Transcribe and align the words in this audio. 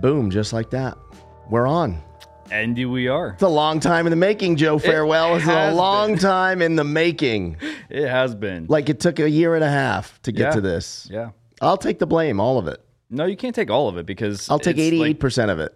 Boom, 0.00 0.30
just 0.30 0.52
like 0.52 0.70
that. 0.70 0.96
We're 1.50 1.66
on. 1.66 2.02
And 2.50 2.76
we 2.90 3.08
are. 3.08 3.30
It's 3.30 3.42
a 3.42 3.48
long 3.48 3.80
time 3.80 4.06
in 4.06 4.10
the 4.10 4.16
making, 4.16 4.56
Joe 4.56 4.78
Farewell. 4.78 5.36
It's 5.36 5.46
a 5.46 5.72
long 5.72 6.12
been. 6.12 6.18
time 6.18 6.62
in 6.62 6.76
the 6.76 6.84
making. 6.84 7.56
It 7.90 8.06
has 8.08 8.34
been. 8.34 8.66
Like 8.68 8.88
it 8.88 9.00
took 9.00 9.18
a 9.18 9.28
year 9.28 9.54
and 9.56 9.64
a 9.64 9.68
half 9.68 10.20
to 10.22 10.32
get 10.32 10.42
Yeah. 10.48 10.50
to 10.52 10.60
this. 10.60 11.08
yeah. 11.10 11.30
I'll 11.60 11.78
take 11.78 11.98
the 11.98 12.06
blame, 12.06 12.38
all 12.38 12.58
of 12.58 12.68
it. 12.68 12.84
No, 13.08 13.24
you 13.24 13.36
can't 13.36 13.54
take 13.54 13.70
all 13.70 13.88
of 13.88 13.96
it 13.96 14.04
because 14.06 14.48
I'll 14.50 14.58
take 14.58 14.76
88% 14.76 15.50
of 15.50 15.58
it. 15.58 15.74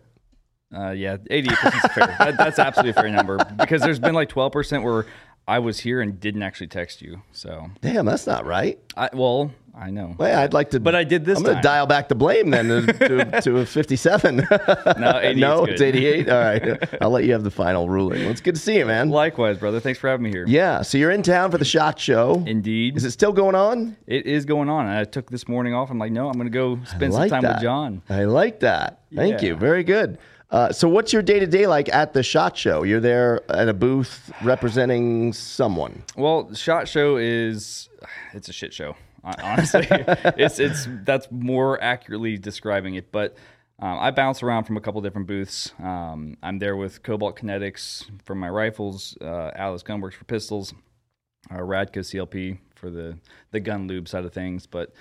Uh, 0.73 0.91
yeah, 0.91 1.17
88% 1.17 1.51
is 1.75 1.93
fair. 1.93 2.17
That, 2.19 2.35
that's 2.37 2.59
absolutely 2.59 2.91
a 2.91 2.95
fair 3.03 3.09
number 3.11 3.39
because 3.57 3.81
there's 3.81 3.99
been 3.99 4.15
like 4.15 4.29
12% 4.29 4.85
where 4.85 5.07
I 5.49 5.59
was 5.59 5.81
here 5.81 6.01
and 6.01 6.21
didn't 6.21 6.43
actually 6.43 6.69
text 6.69 7.03
you. 7.03 7.23
So, 7.33 7.71
Damn, 7.81 8.05
that's 8.07 8.27
not 8.27 8.47
right. 8.47 8.79
I, 8.97 9.11
well, 9.13 9.51
I 9.75 9.91
know. 9.91 10.15
Well, 10.19 10.39
I'd 10.39 10.53
like 10.53 10.71
to. 10.71 10.81
But 10.81 10.95
I 10.95 11.05
did 11.05 11.25
this 11.25 11.39
I'm 11.39 11.45
going 11.45 11.57
to 11.57 11.63
dial 11.63 11.87
back 11.87 12.09
the 12.09 12.15
blame 12.15 12.51
then 12.51 12.69
to, 12.69 12.93
to, 12.93 13.41
to 13.43 13.59
a 13.59 13.67
57. 13.67 14.37
No, 14.37 14.43
no, 15.35 15.65
good. 15.65 15.73
it's 15.75 15.81
88. 15.83 16.29
All 16.29 16.39
right. 16.41 17.03
I'll 17.03 17.11
let 17.11 17.25
you 17.25 17.33
have 17.33 17.45
the 17.45 17.51
final 17.51 17.89
ruling. 17.89 18.21
Well, 18.23 18.31
it's 18.31 18.41
good 18.41 18.57
to 18.57 18.61
see 18.61 18.79
you, 18.79 18.87
man. 18.87 19.11
Likewise, 19.11 19.59
brother. 19.59 19.81
Thanks 19.81 19.99
for 19.99 20.09
having 20.09 20.25
me 20.25 20.31
here. 20.31 20.45
Yeah. 20.47 20.83
So 20.83 20.99
you're 20.99 21.11
in 21.13 21.23
town 21.23 21.51
for 21.51 21.59
the 21.59 21.65
shot 21.65 21.99
show. 21.99 22.43
Indeed. 22.47 22.97
Is 22.97 23.05
it 23.05 23.13
still 23.13 23.33
going 23.33 23.55
on? 23.55 23.97
It 24.07 24.27
is 24.27 24.45
going 24.45 24.69
on. 24.69 24.87
I 24.87 25.05
took 25.05 25.31
this 25.31 25.47
morning 25.49 25.73
off. 25.75 25.91
I'm 25.91 25.99
like, 25.99 26.13
no, 26.13 26.27
I'm 26.29 26.35
going 26.35 26.47
to 26.47 26.51
go 26.51 26.79
spend 26.85 27.13
some 27.15 27.29
time 27.29 27.43
that. 27.43 27.57
with 27.57 27.63
Jon. 27.63 28.03
I 28.09 28.25
like 28.25 28.61
that. 28.61 29.03
Thank 29.15 29.41
Yeah. 29.43 29.49
you. 29.49 29.57
Very 29.57 29.85
good. 29.85 30.19
Uh, 30.51 30.73
so, 30.73 30.89
what's 30.89 31.13
your 31.13 31.23
day 31.23 31.39
to 31.39 31.47
day 31.47 31.69
like 31.69 31.89
at 31.95 32.13
the 32.13 32.25
shot 32.25 32.57
show? 32.57 32.83
You're 32.83 32.99
there 32.99 33.41
at 33.53 33.69
a 33.69 33.73
booth 33.73 34.33
representing 34.43 35.33
someone. 35.33 36.03
Well, 36.17 36.53
Shot 36.55 36.89
Show 36.89 37.19
is 37.19 37.89
it's 38.35 38.49
a 38.49 38.53
shit 38.53 38.75
show. 38.75 38.97
Hon- 39.25 39.41
Honestly, 39.43 39.87
it's 39.91 40.59
it's 40.59 40.89
that's 41.05 41.29
more 41.31 41.83
accurately 41.83 42.37
describing 42.37 42.95
it. 42.95 43.11
But 43.13 43.37
um, 43.79 43.99
I 43.99 44.11
bounce 44.11 44.43
around 44.43 44.65
from 44.65 44.77
a 44.77 44.81
couple 44.81 45.01
different 45.01 45.27
booths. 45.27 45.73
Um, 45.83 46.37
I'm 46.43 46.59
there 46.59 46.77
with 46.77 47.03
Cobalt 47.03 47.39
Kinetics 47.39 48.09
for 48.25 48.35
my 48.35 48.49
rifles, 48.49 49.17
uh, 49.21 49.51
Atlas 49.55 49.83
Gunworks 49.83 50.15
for 50.15 50.25
pistols, 50.25 50.75
uh, 51.51 51.57
Radco 51.57 52.01
CLP 52.01 52.59
for 52.75 52.91
the 52.91 53.19
the 53.53 53.61
gun 53.61 53.87
lube 53.89 54.09
side 54.09 54.25
of 54.25 54.33
things. 54.33 54.67
But 54.67 54.93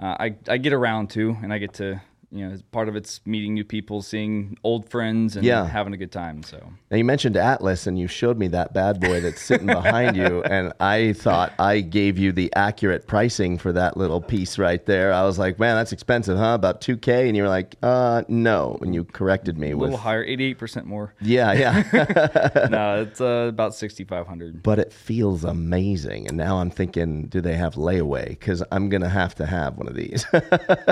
uh, 0.00 0.16
I 0.18 0.36
I 0.48 0.58
get 0.58 0.72
around 0.72 1.10
too, 1.10 1.36
and 1.42 1.52
I 1.52 1.58
get 1.58 1.74
to 1.74 2.00
you 2.34 2.48
know 2.48 2.56
part 2.72 2.88
of 2.88 2.96
it's 2.96 3.20
meeting 3.24 3.54
new 3.54 3.64
people, 3.64 4.02
seeing 4.02 4.58
old 4.64 4.88
friends, 4.90 5.36
and 5.36 5.44
Yeah. 5.46 5.66
having 5.66 5.92
a 5.94 5.96
good 5.96 6.10
time. 6.12 6.42
So. 6.42 6.58
Now, 6.90 6.96
you 6.96 7.04
mentioned 7.04 7.36
Atlas, 7.36 7.86
and 7.86 7.98
you 7.98 8.08
showed 8.08 8.38
me 8.38 8.48
that 8.48 8.74
bad 8.74 9.00
boy 9.00 9.20
that's 9.20 9.40
sitting 9.40 9.66
behind 9.68 10.16
you, 10.16 10.42
and 10.50 10.72
I 10.80 11.12
thought 11.12 11.52
I 11.58 11.80
gave 11.80 12.18
you 12.18 12.32
the 12.32 12.52
accurate 12.56 13.06
pricing 13.06 13.56
for 13.58 13.72
that 13.72 13.96
little 13.96 14.20
piece 14.20 14.58
right 14.58 14.84
there. 14.84 15.12
I 15.12 15.22
was 15.22 15.38
like, 15.38 15.58
man, 15.60 15.76
that's 15.76 15.92
expensive, 15.92 16.36
huh? 16.36 16.54
About 16.54 16.80
2K? 16.80 17.28
And 17.28 17.36
you 17.36 17.44
were 17.44 17.48
like, 17.48 17.76
uh, 17.82 18.22
no. 18.28 18.78
And 18.82 18.94
you 18.94 19.04
corrected 19.04 19.56
me 19.58 19.70
A 19.70 19.76
with. 19.76 19.90
little 19.90 19.98
higher, 19.98 20.24
eighty-eight 20.24 20.58
percent 20.58 20.86
more. 20.86 21.14
Yeah, 21.20 21.52
yeah. 21.52 22.68
no, 22.70 23.02
it's 23.08 23.20
uh, 23.20 23.46
about 23.48 23.74
sixty-five 23.74 24.26
hundred. 24.26 24.62
but 24.62 24.78
it 24.80 24.92
feels 24.92 25.44
amazing. 25.44 26.26
And 26.28 26.36
now 26.36 26.58
I'm 26.58 26.70
thinking, 26.70 27.26
do 27.26 27.40
they 27.40 27.54
have 27.54 27.74
layaway? 27.74 28.28
Because 28.30 28.62
I'm 28.72 28.88
going 28.88 29.02
to 29.02 29.08
have 29.08 29.34
to 29.36 29.46
have 29.46 29.76
one 29.76 29.86
of 29.88 29.94
these. 29.94 30.26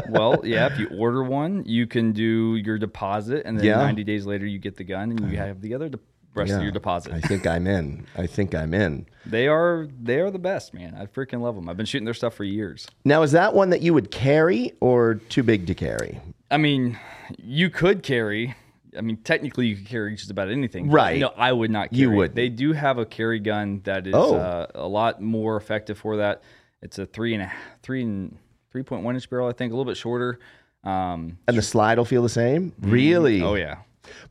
well, 0.09 0.41
yeah, 0.45 0.67
if 0.73 0.79
you 0.79 0.89
order 0.97 1.23
one, 1.23 1.32
you 1.67 1.87
can 1.87 2.13
do 2.13 2.57
your 2.57 2.79
deposit, 2.79 3.43
and 3.45 3.59
then 3.59 3.67
Yeah. 3.67 3.77
90 3.77 4.05
days 4.05 4.27
later, 4.27 4.47
you 4.47 4.59
get 4.59 4.77
the 4.77 4.85
gun, 4.85 5.11
and 5.11 5.31
you 5.31 5.37
have 5.39 5.61
the 5.61 5.75
other 5.75 5.89
de- 5.89 5.99
rest 6.35 6.51
Yeah. 6.51 6.57
of 6.59 6.63
your 6.63 6.73
deposit. 6.73 7.13
I 7.13 7.21
think 7.21 7.47
I'm 7.47 7.67
in. 7.67 8.07
I 8.17 8.27
think 8.27 8.55
I'm 8.55 8.73
in. 8.75 9.07
they 9.27 9.49
are 9.49 9.87
they 10.03 10.21
are 10.21 10.31
the 10.31 10.39
best, 10.39 10.73
man. 10.75 10.95
I 10.99 11.07
freaking 11.07 11.41
love 11.41 11.55
them. 11.57 11.69
I've 11.69 11.77
been 11.77 11.87
shooting 11.87 12.05
their 12.07 12.15
stuff 12.15 12.35
for 12.35 12.45
years. 12.45 12.87
Now, 13.05 13.23
is 13.23 13.33
that 13.33 13.55
one 13.55 13.71
that 13.71 13.83
you 13.83 13.93
would 13.95 14.11
carry 14.11 14.73
or 14.81 15.15
too 15.17 15.43
big 15.43 15.67
to 15.67 15.75
carry? 15.75 16.21
I 16.51 16.57
mean, 16.59 16.99
you 17.39 17.69
could 17.71 18.03
carry. 18.03 18.55
I 18.97 19.01
mean, 19.01 19.17
technically, 19.19 19.67
you 19.69 19.77
could 19.77 19.87
carry 19.87 20.15
just 20.17 20.31
about 20.31 20.51
anything. 20.51 20.91
Right. 20.91 21.19
No, 21.21 21.33
I 21.37 21.53
would 21.53 21.71
not. 21.71 21.91
Carry. 21.91 22.01
You 22.03 22.11
wouldn't. 22.11 22.35
They 22.35 22.49
do 22.51 22.73
have 22.73 22.99
a 22.99 23.07
carry 23.07 23.39
gun 23.41 23.81
that 23.85 24.07
is 24.07 24.13
Oh. 24.15 24.35
uh, 24.37 24.67
a 24.75 24.87
lot 24.89 25.23
more 25.23 25.57
effective 25.57 25.97
for 25.99 26.17
that. 26.19 26.43
It's 26.83 26.99
a 26.99 27.07
three 27.07 27.33
and 27.35 27.43
a 27.45 27.53
three 27.83 28.03
and 28.03 28.37
three 28.71 28.83
point 28.83 29.03
one 29.05 29.15
inch 29.15 29.29
barrel, 29.31 29.49
I 29.49 29.53
think, 29.53 29.73
a 29.73 29.77
little 29.77 29.91
bit 29.91 29.97
shorter. 29.97 30.39
Um, 30.85 31.39
And 31.47 31.57
the 31.57 31.63
slide 31.63 31.99
will 31.99 32.05
feel 32.05 32.23
the 32.23 32.29
same? 32.29 32.73
Really? 32.81 33.43
oh 33.43 33.55
yeah, 33.55 33.79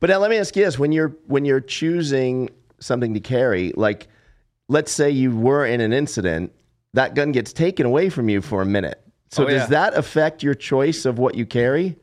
But 0.00 0.10
now 0.10 0.18
let 0.18 0.30
me 0.30 0.36
ask 0.36 0.54
you 0.56 0.64
this: 0.64 0.78
when 0.78 0.92
you're 0.92 1.16
when 1.26 1.44
you're 1.44 1.60
choosing 1.60 2.50
something 2.80 3.14
to 3.14 3.20
carry, 3.20 3.72
like 3.76 4.08
let's 4.68 4.92
say 4.92 5.10
you 5.10 5.34
were 5.36 5.64
in 5.66 5.80
an 5.80 5.92
incident, 5.92 6.52
that 6.94 7.14
gun 7.14 7.32
gets 7.32 7.52
taken 7.52 7.86
away 7.86 8.10
from 8.10 8.28
you 8.28 8.40
for 8.42 8.60
a 8.62 8.66
minute. 8.66 9.00
So 9.30 9.44
Oh, 9.44 9.48
does 9.48 9.62
yeah. 9.62 9.66
that 9.66 9.94
affect 9.94 10.42
your 10.42 10.54
choice 10.54 11.04
of 11.06 11.18
what 11.18 11.34
you 11.36 11.46
carry? 11.46 11.96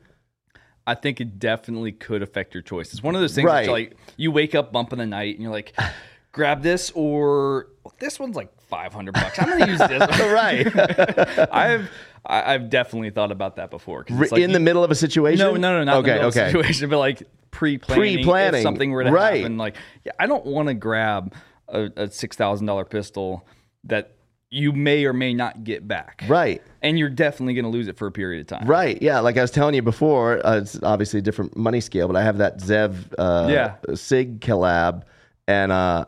I 0.86 0.94
think 0.96 1.20
it 1.20 1.38
definitely 1.38 1.92
could 1.92 2.22
affect 2.22 2.52
your 2.54 2.62
choice. 2.64 2.92
It's 2.92 3.02
one 3.02 3.14
of 3.14 3.20
those 3.20 3.34
things 3.34 3.46
Right. 3.46 3.68
like 3.68 3.96
you 4.16 4.32
wake 4.32 4.56
up 4.56 4.72
bump 4.72 4.92
in 4.92 4.98
the 4.98 5.06
night 5.06 5.34
and 5.36 5.42
you're 5.44 5.52
like, 5.52 5.74
grab 6.32 6.62
this 6.62 6.90
or 6.96 7.68
well, 7.84 7.94
this 8.00 8.18
one's 8.18 8.34
like 8.34 8.50
five 8.62 8.92
hundred 8.92 9.14
bucks. 9.14 9.38
I'm 9.38 9.48
gonna 9.48 9.66
use 9.70 9.78
this. 9.78 10.20
Right. 10.32 10.66
I've 11.52 11.88
I- 12.24 12.54
I've 12.54 12.70
definitely 12.70 13.10
thought 13.10 13.32
about 13.32 13.56
that 13.56 13.70
before. 13.70 14.04
like 14.08 14.32
in 14.32 14.52
the 14.52 14.60
middle 14.60 14.84
of 14.84 14.90
a 14.90 14.94
situation? 14.94 15.38
no, 15.38 15.56
no, 15.56 15.78
no, 15.78 15.84
not 15.84 15.96
okay, 15.98 15.98
in 15.98 16.04
the 16.04 16.12
middle 16.14 16.28
okay. 16.28 16.46
situation, 16.52 16.90
but 16.90 16.98
like 16.98 17.22
pre-planning. 17.50 18.16
Pre-planning, 18.16 18.62
something 18.62 18.90
were 18.90 19.04
to 19.04 19.10
right. 19.10 19.40
happen. 19.40 19.58
Like, 19.58 19.76
yeah, 20.04 20.12
I 20.18 20.26
don't 20.26 20.46
want 20.46 20.68
to 20.68 20.74
grab 20.74 21.34
a, 21.68 21.90
a 21.96 22.10
six 22.10 22.36
thousand 22.36 22.66
dollar 22.66 22.84
pistol 22.84 23.46
that 23.84 24.16
you 24.50 24.72
may 24.72 25.04
or 25.04 25.12
may 25.12 25.32
not 25.32 25.62
get 25.62 25.86
back. 25.86 26.24
Right. 26.28 26.60
And 26.82 26.98
you're 26.98 27.08
definitely 27.08 27.54
going 27.54 27.64
to 27.64 27.70
lose 27.70 27.86
it 27.86 27.96
for 27.96 28.08
a 28.08 28.12
period 28.12 28.40
of 28.40 28.46
time. 28.48 28.66
Right. 28.66 29.00
Yeah. 29.00 29.20
Like 29.20 29.36
I 29.36 29.42
was 29.42 29.52
telling 29.52 29.74
you 29.74 29.82
before, 29.82 30.44
uh, 30.44 30.56
it's 30.56 30.82
obviously 30.82 31.20
a 31.20 31.22
different 31.22 31.56
money 31.56 31.80
scale, 31.80 32.08
but 32.08 32.16
I 32.16 32.22
have 32.22 32.38
that 32.38 32.58
Zev 32.58 32.96
uh, 33.16 33.46
Yeah. 33.48 33.76
Sig 33.94 34.40
collab, 34.40 35.02
and 35.46 35.70
uh, 35.70 36.06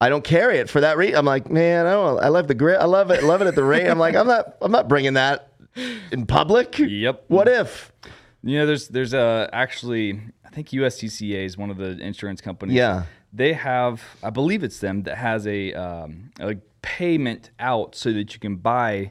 I 0.00 0.08
don't 0.08 0.22
carry 0.24 0.58
it 0.58 0.70
for 0.70 0.80
that 0.80 0.96
reason. 0.96 1.16
I'm 1.16 1.24
like, 1.26 1.50
man, 1.50 1.86
I 1.86 1.92
don't. 1.92 2.22
I 2.22 2.28
love 2.28 2.46
the 2.46 2.54
grit. 2.54 2.80
I 2.80 2.84
love 2.84 3.10
it. 3.10 3.24
Love 3.24 3.42
it 3.42 3.46
at 3.48 3.54
the 3.56 3.64
rate. 3.64 3.88
I'm 3.88 3.98
like, 3.98 4.14
I'm 4.14 4.26
not. 4.28 4.56
I'm 4.62 4.70
not 4.72 4.88
bringing 4.88 5.14
that 5.14 5.52
in 6.12 6.24
public. 6.26 6.78
Yep. 6.78 7.24
What 7.28 7.48
if? 7.48 7.92
You 8.42 8.58
know, 8.58 8.66
there's 8.66 8.88
there's 8.88 9.12
a 9.12 9.50
actually 9.52 10.20
I 10.44 10.50
think 10.50 10.68
USCCA 10.68 11.44
is 11.44 11.58
one 11.58 11.70
of 11.70 11.76
the 11.78 11.98
insurance 11.98 12.40
companies. 12.40 12.76
Yeah. 12.76 13.04
They 13.32 13.52
have 13.54 14.02
I 14.22 14.30
believe 14.30 14.62
it's 14.62 14.78
them 14.78 15.02
that 15.02 15.18
has 15.18 15.46
a 15.46 15.72
um, 15.74 16.30
a 16.40 16.54
payment 16.80 17.50
out 17.58 17.94
so 17.96 18.12
that 18.12 18.32
you 18.34 18.40
can 18.40 18.54
buy 18.56 19.10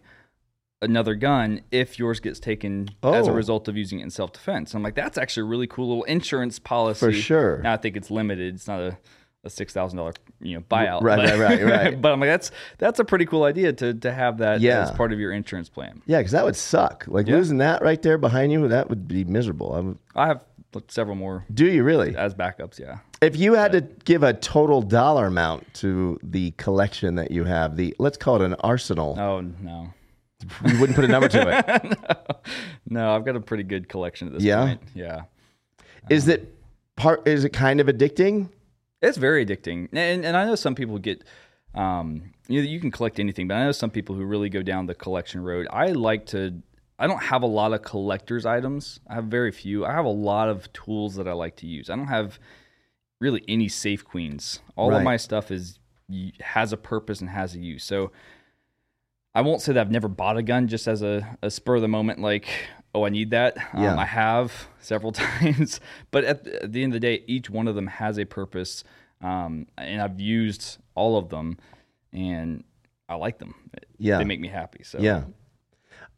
another 0.82 1.16
gun 1.16 1.62
if 1.72 2.00
yours 2.00 2.20
gets 2.22 2.40
taken 2.40 2.88
as 3.04 3.28
a 3.28 3.32
Oh. 3.32 3.34
result 3.34 3.68
of 3.68 3.76
using 3.76 4.00
it 4.00 4.04
in 4.04 4.10
self 4.10 4.32
defense. 4.32 4.74
I'm 4.74 4.84
like, 4.84 4.96
that's 4.96 5.18
actually 5.18 5.42
a 5.42 5.50
really 5.50 5.68
cool 5.68 5.90
little 5.90 6.04
insurance 6.06 6.60
policy. 6.60 7.00
For 7.06 7.12
sure. 7.12 7.58
Now 7.62 7.74
I 7.74 7.78
think 7.78 7.98
it's 7.98 8.10
limited. 8.10 8.56
It's 8.56 8.68
not 8.68 8.80
a 8.80 8.98
a 9.48 9.50
six 9.50 9.74
thousand 9.74 9.98
dollar 9.98 10.14
you 10.40 10.54
know 10.56 10.62
buyout. 10.70 11.02
Right, 11.02 11.18
but, 11.18 11.40
right, 11.40 11.64
right, 11.64 11.64
right. 11.66 12.02
but 12.02 12.12
I'm 12.12 12.20
like, 12.20 12.30
that's 12.30 12.52
that's 12.78 13.00
a 13.00 13.04
pretty 13.06 13.26
cool 13.26 13.44
idea 13.44 13.74
to 13.74 13.94
to 13.96 14.12
have 14.14 14.38
that 14.38 14.62
Yeah. 14.62 14.84
as 14.84 14.92
part 14.92 15.12
of 15.12 15.20
your 15.20 15.32
insurance 15.32 15.70
plan. 15.70 16.02
Yeah, 16.06 16.20
because 16.20 16.34
that 16.34 16.46
would 16.46 16.56
suck. 16.56 17.06
Like 17.08 17.28
Yeah. 17.28 17.36
losing 17.38 17.58
that 17.58 17.82
right 17.82 18.02
there 18.02 18.18
behind 18.20 18.52
you, 18.52 18.68
that 18.68 18.90
would 18.90 19.08
be 19.08 19.24
miserable. 19.24 19.74
I 19.74 19.80
would, 19.80 19.98
I 20.16 20.28
have 20.28 20.42
several 20.90 21.16
more 21.16 21.44
do 21.52 21.66
you 21.66 21.84
really? 21.84 22.16
as 22.16 22.36
backups. 22.36 22.78
Yeah. 22.80 23.00
If 23.20 23.36
you 23.36 23.54
had 23.56 23.72
to 23.72 23.82
give 23.82 24.22
a 24.22 24.34
total 24.34 24.84
dollar 24.84 25.26
amount 25.26 25.74
to 25.76 26.20
the 26.22 26.52
collection 26.52 27.16
that 27.16 27.32
you 27.32 27.46
have, 27.46 27.76
the 27.76 27.96
let's 27.98 28.18
call 28.18 28.36
it 28.36 28.46
an 28.46 28.54
arsenal, 28.60 29.16
Oh 29.20 29.42
no, 29.42 29.92
you 30.66 30.80
wouldn't 30.80 30.96
put 30.96 31.04
a 31.06 31.08
number 31.08 31.28
to 31.30 31.50
it. 31.50 32.18
no, 32.90 33.16
I've 33.16 33.26
got 33.26 33.36
a 33.36 33.40
pretty 33.40 33.64
good 33.64 33.90
collection 33.90 34.28
at 34.28 34.34
this 34.36 34.44
Yeah? 34.44 34.66
point. 34.68 34.82
Yeah, 34.94 35.22
Is 36.12 36.28
it 36.28 36.54
part? 36.96 37.28
Is 37.28 37.44
it 37.44 37.50
kind 37.54 37.80
of 37.80 37.88
addicting? 37.88 38.50
It's 39.02 39.18
very 39.18 39.46
addicting, 39.46 39.90
and 39.94 40.26
and 40.26 40.36
I 40.38 40.46
know 40.46 40.56
some 40.56 40.76
people 40.76 40.98
get. 41.00 41.24
Um, 41.76 42.32
you 42.48 42.62
know, 42.62 42.68
you 42.68 42.80
can 42.80 42.90
collect 42.90 43.20
anything, 43.20 43.48
but 43.48 43.56
I 43.56 43.66
know 43.66 43.72
some 43.72 43.92
people 43.92 44.16
who 44.16 44.24
really 44.26 44.50
go 44.50 44.64
down 44.64 44.88
the 44.88 44.96
collection 44.96 45.44
road. 45.44 45.68
I 45.70 45.88
like 45.88 46.26
to. 46.28 46.62
I 46.98 47.06
don't 47.06 47.22
have 47.22 47.44
a 47.44 47.48
lot 47.48 47.74
of 47.74 47.84
collector's 47.84 48.46
items. 48.46 49.00
I 49.08 49.14
have 49.16 49.26
very 49.26 49.52
few. 49.52 49.86
I 49.86 49.92
have 49.92 50.06
a 50.06 50.10
lot 50.10 50.50
of 50.50 50.72
tools 50.74 51.16
that 51.16 51.28
I 51.28 51.34
like 51.34 51.58
to 51.58 51.68
use. 51.68 51.90
I 51.92 51.96
don't 51.96 52.08
have 52.08 52.40
really 53.20 53.44
any 53.48 53.68
safe 53.68 54.04
queens. 54.04 54.62
All 54.76 54.90
Right. 54.90 54.98
of 54.98 55.04
my 55.04 55.18
stuff 55.18 55.52
is 55.52 55.78
has 56.40 56.74
a 56.74 56.78
purpose 56.78 57.20
and 57.22 57.30
has 57.30 57.54
a 57.54 57.60
use. 57.60 57.84
So 57.84 58.12
I 59.36 59.42
won't 59.42 59.62
say 59.62 59.74
that 59.74 59.82
I've 59.82 59.92
never 59.92 60.08
bought 60.08 60.38
a 60.38 60.42
gun 60.42 60.68
just 60.68 60.88
as 60.88 61.04
a, 61.04 61.38
a 61.44 61.52
spur 61.52 61.76
of 61.76 61.82
the 61.84 61.88
moment, 61.88 62.20
like, 62.22 62.48
oh, 62.94 63.06
I 63.06 63.10
need 63.10 63.32
that. 63.32 63.58
Yeah. 63.74 63.94
Um, 63.94 64.00
I 64.00 64.06
have 64.06 64.68
several 64.80 65.12
times, 65.14 65.80
but 66.12 66.24
at 66.24 66.44
the, 66.44 66.64
at 66.64 66.72
the 66.72 66.84
end 66.84 66.94
of 66.94 67.02
the 67.02 67.08
day, 67.08 67.24
each 67.28 67.50
one 67.50 67.68
of 67.68 67.76
them 67.76 67.88
has 67.88 68.18
a 68.18 68.26
purpose, 68.26 68.84
um, 69.22 69.68
and 69.78 70.02
I've 70.02 70.20
used 70.20 70.78
all 70.96 71.18
of 71.18 71.30
them, 71.30 71.58
and 72.14 72.64
I 73.10 73.16
like 73.16 73.40
them. 73.40 73.56
Yeah. 73.98 74.18
they 74.18 74.26
make 74.26 74.40
me 74.40 74.48
happy. 74.48 74.84
So 74.84 75.00
Yeah. 75.00 75.24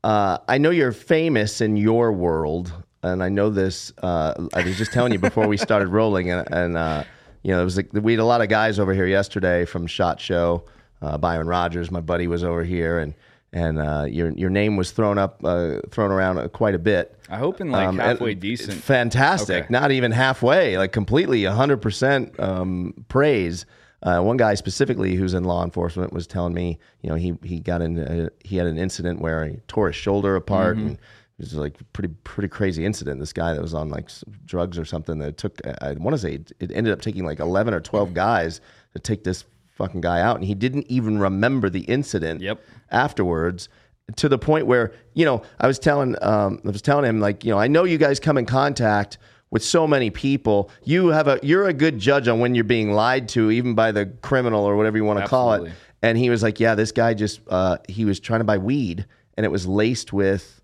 Uh, 0.04 0.38
I 0.48 0.57
know 0.57 0.69
you're 0.69 0.94
famous 0.94 1.60
in 1.60 1.75
your 1.75 2.13
world, 2.13 2.72
and 3.04 3.22
I 3.22 3.30
know 3.30 3.50
this. 3.50 3.92
Uh, 4.01 4.48
I 4.54 4.63
was 4.63 4.77
just 4.77 4.94
telling 4.94 5.12
you 5.12 5.19
before 5.19 5.48
we 5.48 5.57
started 5.68 5.89
rolling, 5.89 6.31
and, 6.31 6.48
and 6.51 6.77
uh, 6.77 7.04
you 7.44 7.51
know, 7.51 7.62
it 7.62 7.65
was 7.65 7.75
like 7.77 7.89
we 7.94 8.13
had 8.13 8.19
a 8.19 8.25
lot 8.25 8.42
of 8.42 8.48
guys 8.48 8.80
over 8.80 8.94
here 8.94 9.07
yesterday 9.07 9.65
from 9.65 9.88
Shot 9.88 10.19
Show. 10.22 10.63
Uh, 11.01 11.18
Byron 11.18 11.48
Rogers, 11.48 11.92
my 11.92 12.01
buddy, 12.01 12.27
was 12.27 12.44
over 12.44 12.63
here, 12.63 13.00
and 13.00 13.13
and 13.54 13.80
uh, 13.80 14.06
your 14.07 14.30
your 14.31 14.50
name 14.50 14.75
was 14.78 14.92
thrown 14.92 15.18
up, 15.18 15.42
uh, 15.44 15.80
thrown 15.90 16.12
around 16.12 16.38
uh, 16.38 16.48
quite 16.48 16.75
a 16.75 16.80
bit. 16.80 17.18
I 17.30 17.38
hope 17.38 17.62
in 17.62 17.72
like 17.72 17.88
Um, 17.88 17.98
halfway 18.00 18.34
decent. 18.36 18.81
Fantastic. 18.81 19.63
Okay. 19.66 19.68
Not 19.72 19.92
even 19.92 20.12
halfway, 20.12 20.78
like 20.78 20.92
completely 20.92 21.42
100% 21.44 22.40
um, 22.40 22.94
praise. 23.07 23.66
Uh, 24.01 24.22
one 24.22 24.38
guy 24.38 24.54
specifically 24.56 25.16
who's 25.16 25.34
in 25.34 25.44
law 25.44 25.63
enforcement 25.63 26.13
was 26.13 26.25
telling 26.25 26.54
me, 26.54 26.80
you 27.01 27.10
know, 27.10 27.16
he, 27.16 27.34
he 27.44 27.60
got 27.60 27.81
in, 27.81 28.00
uh, 28.00 28.30
he 28.46 28.56
had 28.56 28.66
an 28.66 28.78
incident 28.78 29.19
where 29.19 29.46
he 29.46 29.57
tore 29.68 29.88
his 29.88 29.96
shoulder 29.96 30.36
apart 30.38 30.78
Mm-hmm. 30.78 30.88
and 30.88 30.96
it 30.96 31.44
was 31.44 31.54
like 31.56 31.75
pretty, 31.94 32.13
pretty 32.24 32.48
crazy 32.50 32.86
incident. 32.86 33.19
This 33.19 33.34
guy 33.34 33.54
that 33.54 33.62
was 33.62 33.74
on 33.74 33.90
like 33.90 34.10
drugs 34.46 34.78
or 34.78 34.86
something 34.86 35.19
that 35.19 35.38
took, 35.38 35.60
I 35.81 35.94
want 35.94 36.13
to 36.13 36.18
say 36.18 36.34
it- 36.36 36.51
it 36.60 36.72
ended 36.74 36.94
up 36.94 37.01
taking 37.01 37.25
like 37.25 37.40
11 37.40 37.74
or 37.74 37.80
12 37.81 38.13
guys 38.13 38.62
to 38.94 39.00
take 39.00 39.24
this 39.24 39.44
fucking 39.80 40.02
guy 40.02 40.22
out. 40.22 40.36
And 40.36 40.46
he 40.46 40.54
didn't 40.54 40.86
even 40.90 41.18
remember 41.18 41.70
the 41.70 41.81
incident 41.81 42.42
Yep. 42.42 42.62
afterwards 42.92 43.70
to 44.18 44.28
the 44.30 44.38
point 44.38 44.66
where 44.68 44.92
you 45.14 45.26
know 45.26 45.42
I 45.60 45.68
was 45.68 45.80
telling 45.80 46.16
um, 46.22 46.60
I 46.66 46.70
was 46.70 46.81
telling 46.81 47.06
him 47.06 47.20
like 47.20 47.44
you 47.44 47.52
know 47.52 47.60
I 47.60 47.68
know 47.68 47.84
you 47.86 47.98
guys 47.98 48.20
come 48.20 48.38
in 48.38 48.46
contact 48.46 49.18
with 49.52 49.64
so 49.64 49.88
many 49.88 50.10
people 50.10 50.70
you 50.84 51.08
have 51.08 51.28
a 51.28 51.40
you're 51.44 51.68
a 51.68 51.74
good 51.74 51.98
judge 52.00 52.28
on 52.28 52.40
when 52.40 52.56
you're 52.56 52.64
being 52.64 52.92
lied 52.92 53.30
to 53.30 53.52
even 53.52 53.74
by 53.76 53.92
the 53.92 54.06
criminal 54.22 54.64
or 54.66 54.76
whatever 54.76 54.98
you 54.98 55.04
want 55.04 55.20
to 55.20 55.28
call 55.28 55.54
it 55.54 55.72
and 56.02 56.18
he 56.18 56.30
was 56.30 56.42
like 56.44 56.60
yeah 56.60 56.74
this 56.75 56.92
guy 56.92 57.14
just 57.14 57.40
uh, 57.50 57.78
he 57.88 58.04
was 58.06 58.20
trying 58.20 58.40
to 58.42 58.44
buy 58.44 58.58
weed 58.58 59.06
and 59.38 59.46
it 59.46 59.50
was 59.50 59.66
laced 59.68 60.12
with 60.14 60.62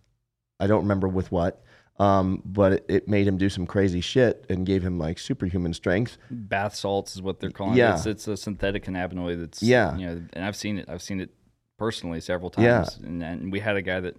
I 0.59 0.67
don't 0.67 0.81
remember 0.81 1.07
with 1.07 1.31
what 1.31 1.63
um, 1.97 2.41
but 2.45 2.73
it, 2.73 2.85
it 2.89 3.07
made 3.07 3.27
him 3.27 3.37
do 3.37 3.49
some 3.49 3.65
crazy 3.65 4.01
shit 4.01 4.45
and 4.49 4.65
gave 4.65 4.83
him 4.83 4.97
like 4.99 5.17
superhuman 5.19 5.73
strength 5.73 6.17
bath 6.29 6.75
salts 6.75 7.15
is 7.15 7.21
what 7.21 7.39
they're 7.39 7.49
calling 7.51 7.77
Yeah. 7.77 7.91
it. 7.91 7.95
It's, 7.97 8.05
it's 8.05 8.27
a 8.27 8.37
synthetic 8.37 8.83
cannabinoid 8.85 9.39
that's 9.39 9.63
Yeah. 9.63 9.95
you 9.97 10.05
know, 10.07 10.21
and 10.33 10.43
I've 10.45 10.55
seen 10.55 10.77
it. 10.77 10.89
I've 10.89 11.01
seen 11.01 11.21
it 11.21 11.29
personally 11.77 12.19
several 12.21 12.51
Yeah. 12.57 12.79
times. 12.79 12.99
And, 13.03 13.23
and 13.23 13.51
we 13.51 13.59
had 13.61 13.75
a 13.77 13.81
guy 13.81 13.99
that 14.01 14.17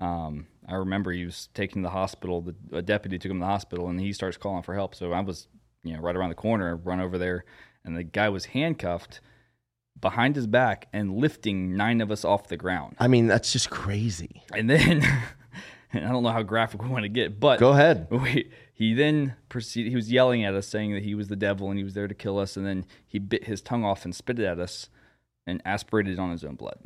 um, 0.00 0.46
I 0.68 0.74
remember 0.74 1.12
he 1.12 1.24
was 1.24 1.48
taken 1.54 1.82
to 1.82 1.86
the 1.86 1.92
hospital. 1.92 2.40
The 2.42 2.54
a 2.78 2.82
deputy 2.82 3.18
took 3.18 3.30
him 3.30 3.38
to 3.38 3.44
the 3.44 3.46
hospital, 3.46 3.88
and 3.88 4.00
he 4.00 4.12
starts 4.12 4.36
calling 4.36 4.62
for 4.62 4.74
help. 4.74 4.94
So 4.94 5.12
I 5.12 5.20
was 5.20 5.46
you 5.84 5.94
know 5.94 6.00
right 6.00 6.16
around 6.16 6.30
the 6.30 6.34
corner, 6.34 6.74
run 6.76 7.00
over 7.00 7.16
there, 7.16 7.44
and 7.84 7.96
the 7.96 8.02
guy 8.02 8.28
was 8.28 8.46
handcuffed 8.46 9.20
behind 10.00 10.34
his 10.36 10.46
back 10.48 10.88
and 10.92 11.14
lifting 11.16 11.76
nine 11.76 12.00
of 12.00 12.10
us 12.10 12.24
off 12.24 12.48
the 12.48 12.56
ground. 12.56 12.96
I 12.98 13.06
mean 13.08 13.28
that's 13.28 13.52
just 13.52 13.70
crazy 13.70 14.42
And 14.52 14.68
then. 14.68 15.02
And 15.94 16.04
I 16.06 16.10
don't 16.10 16.22
know 16.22 16.30
how 16.30 16.42
graphic 16.42 16.82
we 16.82 16.88
want 16.88 17.04
to 17.04 17.08
get, 17.08 17.40
but 17.40 17.58
go 17.60 17.70
ahead 17.70 18.06
we, 18.10 18.50
he 18.72 18.92
then 18.94 19.34
proceeded. 19.48 19.90
He 19.90 19.96
was 19.96 20.10
yelling 20.12 20.44
at 20.44 20.54
us, 20.54 20.66
saying 20.66 20.92
that 20.94 21.02
he 21.04 21.14
was 21.14 21.28
the 21.28 21.36
devil 21.36 21.68
and 21.70 21.78
he 21.78 21.84
was 21.84 21.94
there 21.94 22.08
to 22.08 22.14
kill 22.14 22.38
us. 22.38 22.56
And 22.56 22.66
then 22.66 22.84
he 23.06 23.18
bit 23.18 23.44
his 23.44 23.62
tongue 23.62 23.84
off 23.84 24.04
and 24.04 24.14
spit 24.14 24.38
it 24.38 24.44
at 24.44 24.58
us, 24.58 24.88
and 25.46 25.62
aspirated 25.64 26.18
on 26.18 26.30
his 26.30 26.44
own 26.44 26.54
blood. 26.56 26.78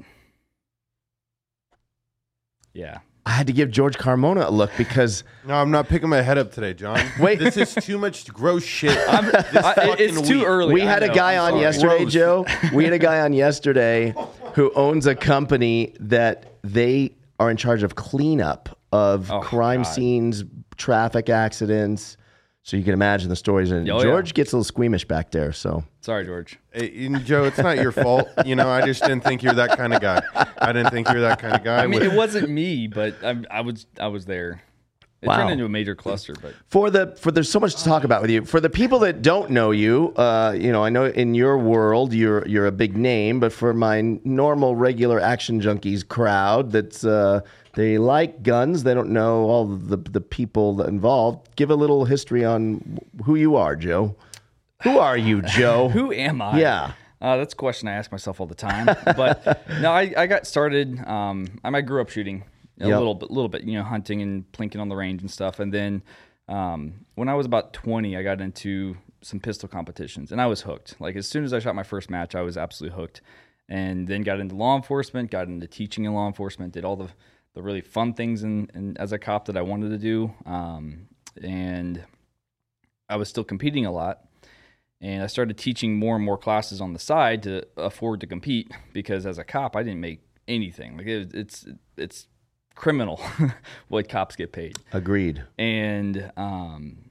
Yeah, 2.74 2.98
I 3.26 3.30
had 3.30 3.46
to 3.48 3.52
give 3.52 3.70
George 3.70 3.96
Carmona 3.96 4.46
a 4.46 4.50
look 4.50 4.70
because 4.78 5.24
No, 5.46 5.54
I'm 5.54 5.70
not 5.70 5.88
picking 5.88 6.08
my 6.08 6.22
head 6.22 6.38
up 6.38 6.52
today, 6.52 6.74
Jon. 6.74 7.00
Wait. 7.18 7.38
this 7.38 7.56
is 7.56 7.74
too 7.74 7.98
much 7.98 8.26
gross 8.32 8.62
shit. 8.64 8.90
This 8.90 9.64
I- 9.64 9.96
it's 9.98 10.26
too 10.28 10.38
week. 10.40 10.46
early. 10.46 10.74
we 10.74 10.82
I 10.82 10.86
had 10.86 11.02
a 11.02 11.08
guy 11.12 11.34
I'm 11.34 11.40
on 11.40 11.50
sorry. 11.50 11.60
yesterday, 11.62 11.98
Gross. 11.98 12.12
Joe. 12.12 12.46
We 12.72 12.84
had 12.84 12.92
a 12.92 12.98
guy 12.98 13.20
on 13.20 13.32
yesterday 13.32 14.14
who 14.54 14.70
owns 14.74 15.06
a 15.06 15.14
company 15.14 15.94
that 16.00 16.54
they 16.62 17.14
are 17.38 17.50
in 17.50 17.56
charge 17.56 17.82
of 17.82 17.94
cleanup 17.94 18.78
of 18.92 19.30
Oh, 19.30 19.40
crime 19.40 19.82
God. 19.82 19.90
scenes, 19.92 20.44
traffic 20.76 21.28
accidents. 21.28 22.16
So 22.64 22.76
you 22.76 22.84
can 22.84 22.92
imagine 22.92 23.30
the 23.30 23.36
stories. 23.36 23.70
And 23.70 23.88
Oh, 23.90 23.96
yeah. 23.98 24.02
George 24.02 24.34
gets 24.34 24.52
a 24.52 24.56
little 24.56 24.64
squeamish 24.64 25.06
back 25.06 25.30
there. 25.30 25.52
So 25.52 25.84
Sorry, 26.02 26.26
George. 26.26 26.58
Hey, 26.70 27.08
Joe, 27.24 27.44
it's 27.44 27.56
not 27.58 27.78
your 27.78 27.92
fault. 27.92 28.28
You 28.44 28.56
know, 28.56 28.68
I 28.68 28.84
just 28.84 29.02
didn't 29.02 29.22
think 29.22 29.42
you're 29.42 29.54
that 29.54 29.76
kind 29.76 29.94
of 29.94 30.00
guy. 30.02 30.20
I 30.58 30.72
didn't 30.72 30.90
think 30.90 31.08
you're 31.08 31.20
that 31.22 31.38
kind 31.38 31.54
of 31.54 31.64
guy. 31.64 31.82
I 31.82 31.86
mean, 31.86 32.00
with- 32.00 32.12
it 32.12 32.16
wasn't 32.16 32.50
me, 32.50 32.86
but 32.86 33.14
I, 33.24 33.36
I 33.50 33.60
was. 33.62 33.86
I 33.98 34.08
was 34.08 34.26
there. 34.26 34.62
It 35.20 35.26
Wow. 35.26 35.38
turned 35.38 35.50
into 35.50 35.64
a 35.64 35.68
major 35.68 35.96
cluster, 35.96 36.34
but 36.40 36.54
for 36.68 36.90
the 36.90 37.08
for 37.18 37.32
there's 37.32 37.50
so 37.50 37.58
much 37.58 37.74
to 37.74 37.84
talk 37.84 38.04
about 38.04 38.22
with 38.22 38.30
you. 38.30 38.44
For 38.44 38.60
the 38.60 38.70
people 38.70 39.00
that 39.00 39.20
don't 39.20 39.50
know 39.50 39.72
you, 39.72 40.12
uh, 40.16 40.54
you 40.56 40.70
know, 40.70 40.84
I 40.84 40.90
know 40.90 41.06
in 41.06 41.34
your 41.34 41.58
world 41.58 42.12
you're 42.12 42.46
you're 42.46 42.66
a 42.66 42.72
big 42.72 42.96
name, 42.96 43.40
but 43.40 43.52
for 43.52 43.74
my 43.74 44.00
normal 44.22 44.76
regular 44.76 45.18
Action 45.18 45.60
Junkeez 45.60 46.06
crowd 46.06 46.70
that's 46.70 47.04
uh, 47.04 47.40
they 47.74 47.98
like 47.98 48.44
guns, 48.44 48.84
they 48.84 48.94
don't 48.94 49.10
know 49.10 49.42
all 49.46 49.66
the 49.66 49.96
the 49.96 50.20
people 50.20 50.82
involved. 50.82 51.48
Give 51.56 51.70
a 51.70 51.74
little 51.74 52.04
history 52.04 52.44
on 52.44 52.98
who 53.24 53.34
you 53.34 53.56
are, 53.56 53.74
Joe. 53.74 54.14
Who 54.84 54.98
are 54.98 55.16
you, 55.16 55.42
Joe? 55.58 55.88
who 55.88 56.12
am 56.12 56.40
I? 56.40 56.60
Yeah. 56.60 56.92
Uh, 57.20 57.36
that's 57.38 57.54
a 57.54 57.56
question 57.56 57.88
I 57.88 57.94
ask 57.94 58.12
myself 58.12 58.40
all 58.40 58.46
the 58.46 58.54
time. 58.54 58.86
But 58.86 59.66
no, 59.80 59.90
I, 59.90 60.14
I 60.16 60.26
got 60.28 60.46
started. 60.46 61.04
Um, 61.08 61.48
I, 61.64 61.76
I 61.76 61.80
grew 61.80 62.00
up 62.00 62.10
shooting 62.10 62.44
a 62.80 62.88
Yep. 62.88 62.98
little 62.98 63.14
bit, 63.14 63.30
a 63.30 63.32
little 63.32 63.48
bit, 63.48 63.64
you 63.64 63.74
know, 63.74 63.82
hunting 63.82 64.22
and 64.22 64.50
plinking 64.52 64.80
on 64.80 64.88
the 64.88 64.96
range 64.96 65.20
and 65.20 65.30
stuff. 65.30 65.58
And 65.60 65.72
then 65.72 66.02
um, 66.48 67.04
when 67.14 67.28
I 67.28 67.34
was 67.34 67.46
about 67.46 67.72
20, 67.72 68.16
I 68.16 68.22
got 68.22 68.40
into 68.40 68.96
some 69.20 69.40
pistol 69.40 69.68
competitions 69.68 70.30
and 70.32 70.40
I 70.40 70.46
was 70.46 70.62
hooked. 70.62 70.94
Like 71.00 71.16
as 71.16 71.26
soon 71.28 71.44
as 71.44 71.52
I 71.52 71.58
shot 71.58 71.74
my 71.74 71.82
first 71.82 72.08
match, 72.10 72.34
I 72.34 72.42
was 72.42 72.56
absolutely 72.56 72.96
hooked. 72.96 73.20
And 73.68 74.08
then 74.08 74.22
got 74.22 74.40
into 74.40 74.54
law 74.54 74.76
enforcement, 74.76 75.30
got 75.30 75.48
into 75.48 75.66
teaching 75.66 76.04
in 76.04 76.14
law 76.14 76.26
enforcement, 76.26 76.72
did 76.72 76.84
all 76.84 76.96
the, 76.96 77.08
the 77.54 77.62
really 77.62 77.82
fun 77.82 78.14
things 78.14 78.42
in, 78.42 78.70
in, 78.74 78.96
as 78.96 79.12
a 79.12 79.18
cop 79.18 79.44
that 79.46 79.56
I 79.56 79.62
wanted 79.62 79.90
to 79.90 79.98
do. 79.98 80.32
Um, 80.46 81.08
and 81.42 82.04
I 83.08 83.16
was 83.16 83.28
still 83.28 83.44
competing 83.44 83.84
a 83.84 83.92
lot 83.92 84.20
and 85.00 85.22
I 85.22 85.26
started 85.26 85.56
teaching 85.56 85.96
more 85.98 86.16
and 86.16 86.24
more 86.24 86.38
classes 86.38 86.80
on 86.80 86.92
the 86.92 86.98
side 86.98 87.42
to 87.44 87.66
afford 87.76 88.20
to 88.20 88.26
compete 88.26 88.70
because 88.92 89.26
as 89.26 89.38
a 89.38 89.44
cop 89.44 89.76
I 89.76 89.82
didn't 89.82 90.00
make 90.00 90.22
anything 90.46 90.96
like 90.96 91.06
it, 91.06 91.34
it's 91.34 91.66
it's 91.96 92.26
criminal 92.78 93.20
what 93.88 94.08
cops 94.08 94.36
get 94.36 94.52
paid 94.52 94.76
Agreed. 94.92 95.42
and 95.58 96.30
um, 96.36 97.10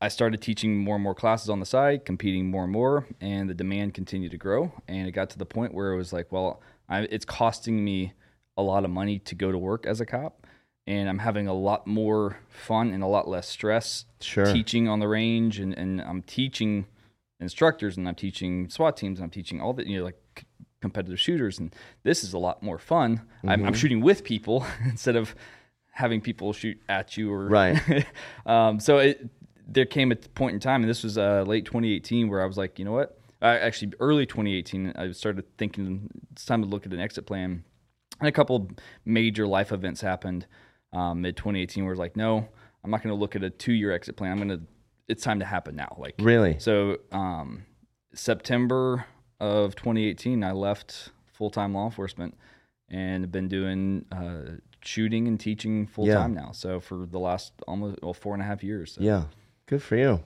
I 0.00 0.08
started 0.08 0.40
teaching 0.40 0.78
more 0.78 0.94
and 0.94 1.02
more 1.02 1.14
classes 1.16 1.50
on 1.50 1.58
the 1.58 1.66
side 1.66 2.04
competing 2.04 2.48
more 2.50 2.62
and 2.62 2.72
more 2.72 3.06
and 3.20 3.50
the 3.50 3.54
demand 3.54 3.92
continued 3.94 4.30
to 4.30 4.38
grow 4.38 4.72
and 4.86 5.08
it 5.08 5.10
got 5.12 5.28
to 5.30 5.38
the 5.38 5.44
point 5.46 5.74
where 5.74 5.92
it 5.92 5.96
was 5.96 6.12
like 6.12 6.30
well 6.30 6.62
I, 6.88 7.00
it's 7.10 7.24
costing 7.24 7.84
me 7.84 8.12
a 8.56 8.62
lot 8.62 8.84
of 8.84 8.90
money 8.90 9.18
to 9.18 9.34
go 9.34 9.50
to 9.50 9.58
work 9.58 9.84
as 9.84 10.00
a 10.00 10.06
cop 10.06 10.46
and 10.86 11.08
I'm 11.08 11.18
having 11.18 11.48
a 11.48 11.54
lot 11.54 11.86
more 11.88 12.38
fun 12.48 12.90
and 12.92 13.02
a 13.02 13.06
lot 13.06 13.26
less 13.28 13.48
stress 13.48 14.04
Sure. 14.20 14.46
teaching 14.46 14.86
on 14.88 15.00
the 15.00 15.08
range 15.08 15.58
and, 15.58 15.76
and 15.76 16.00
I'm 16.00 16.22
teaching 16.22 16.86
instructors 17.40 17.96
and 17.96 18.06
I'm 18.08 18.14
teaching 18.14 18.68
SWAT 18.68 18.96
teams 18.96 19.18
and 19.18 19.24
I'm 19.24 19.30
teaching 19.30 19.60
all 19.60 19.72
that, 19.74 19.86
you 19.88 19.98
know 19.98 20.04
like 20.04 20.19
competitive 20.80 21.20
shooters 21.20 21.58
and 21.58 21.74
this 22.02 22.24
is 22.24 22.32
a 22.32 22.38
lot 22.38 22.62
more 22.62 22.78
fun. 22.78 23.22
I'm, 23.42 23.58
Mm-hmm. 23.58 23.66
I'm 23.68 23.74
shooting 23.74 24.00
with 24.00 24.24
people 24.24 24.64
instead 24.84 25.16
of 25.16 25.34
having 25.90 26.20
people 26.20 26.52
shoot 26.52 26.80
at 26.88 27.16
you 27.16 27.32
or 27.32 27.46
Right. 27.48 28.06
um, 28.46 28.80
so 28.80 28.98
it 28.98 29.28
there 29.72 29.86
came 29.86 30.10
a 30.10 30.16
point 30.16 30.54
in 30.54 30.60
time 30.60 30.82
and 30.82 30.90
this 30.90 31.02
was 31.04 31.16
uh, 31.18 31.42
late 31.46 31.64
2018 31.64 32.28
where 32.28 32.42
I 32.42 32.46
was 32.46 32.56
like 32.56 32.78
you 32.78 32.84
know 32.84 32.92
what 32.92 33.18
uh, 33.42 33.46
actually 33.46 33.92
early 34.00 34.26
2018 34.26 34.94
I 34.96 35.12
started 35.12 35.44
thinking 35.58 36.10
it's 36.32 36.44
time 36.44 36.62
to 36.62 36.68
look 36.68 36.86
at 36.86 36.92
an 36.92 37.00
exit 37.00 37.26
plan 37.26 37.62
and 38.18 38.28
a 38.28 38.32
couple 38.32 38.68
major 39.04 39.46
life 39.46 39.70
events 39.72 40.00
happened 40.00 40.46
um, 40.92 41.20
mid 41.22 41.36
2018 41.36 41.84
where 41.84 41.92
it's 41.92 41.98
like 42.00 42.16
no 42.16 42.48
i'm 42.82 42.90
not 42.90 43.02
going 43.02 43.14
to 43.14 43.20
look 43.20 43.36
at 43.36 43.44
a 43.44 43.50
two 43.50 43.72
year 43.72 43.92
exit 43.92 44.16
plan 44.16 44.32
i'm 44.32 44.38
going 44.38 44.48
to 44.58 44.60
it's 45.08 45.22
time 45.22 45.38
to 45.38 45.44
happen 45.44 45.76
now 45.76 45.94
like 45.98 46.14
Really? 46.18 46.56
so 46.58 46.98
um, 47.12 47.64
september 48.14 49.04
of 49.40 49.74
2018 49.74 50.44
i 50.44 50.52
left 50.52 51.10
full-time 51.32 51.74
law 51.74 51.86
enforcement 51.86 52.36
and 52.88 53.24
have 53.24 53.32
been 53.32 53.48
doing 53.48 54.04
uh, 54.12 54.56
shooting 54.82 55.26
and 55.28 55.40
teaching 55.40 55.86
full-time 55.86 56.34
now 56.34 56.50
so 56.52 56.80
for 56.80 57.06
the 57.06 57.18
last 57.18 57.52
almost 57.66 57.98
well 58.02 58.12
four 58.14 58.34
and 58.34 58.42
a 58.42 58.46
half 58.46 58.62
years 58.62 58.92
so 58.92 59.00
Yeah. 59.00 59.24
Good 59.66 59.82
for 59.82 59.96
you. 59.96 60.20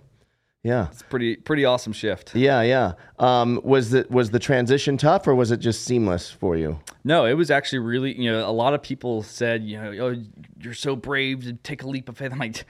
Yeah. 0.63 0.87
it's 0.91 1.03
pretty 1.03 1.37
pretty 1.37 1.67
awesome 1.67 1.93
shift 1.93 2.35
Yeah, 2.35 2.63
yeah. 2.63 2.93
Um, 3.19 3.61
was 3.63 3.91
the 3.91 4.07
was 4.09 4.31
the 4.31 4.39
transition 4.39 4.97
tough, 4.97 5.27
or 5.29 5.35
was 5.35 5.51
it 5.51 5.59
just 5.59 5.83
seamless 5.85 6.31
for 6.31 6.57
you? 6.57 6.81
No, 7.05 7.27
it 7.27 7.35
was 7.35 7.51
actually 7.51 7.81
really, 7.81 8.19
you 8.19 8.33
know, 8.33 8.49
a 8.49 8.51
lot 8.51 8.73
of 8.73 8.83
people 8.83 9.23
said, 9.23 9.63
you 9.63 9.77
know, 9.77 9.93
oh, 10.07 10.17
you're 10.59 10.73
so 10.73 10.97
brave 10.97 11.45
to 11.45 11.53
take 11.53 11.83
a 11.83 11.87
leap 11.87 12.09
of 12.09 12.17
faith. 12.17 12.33
I'm 12.33 12.39
like, 12.39 12.65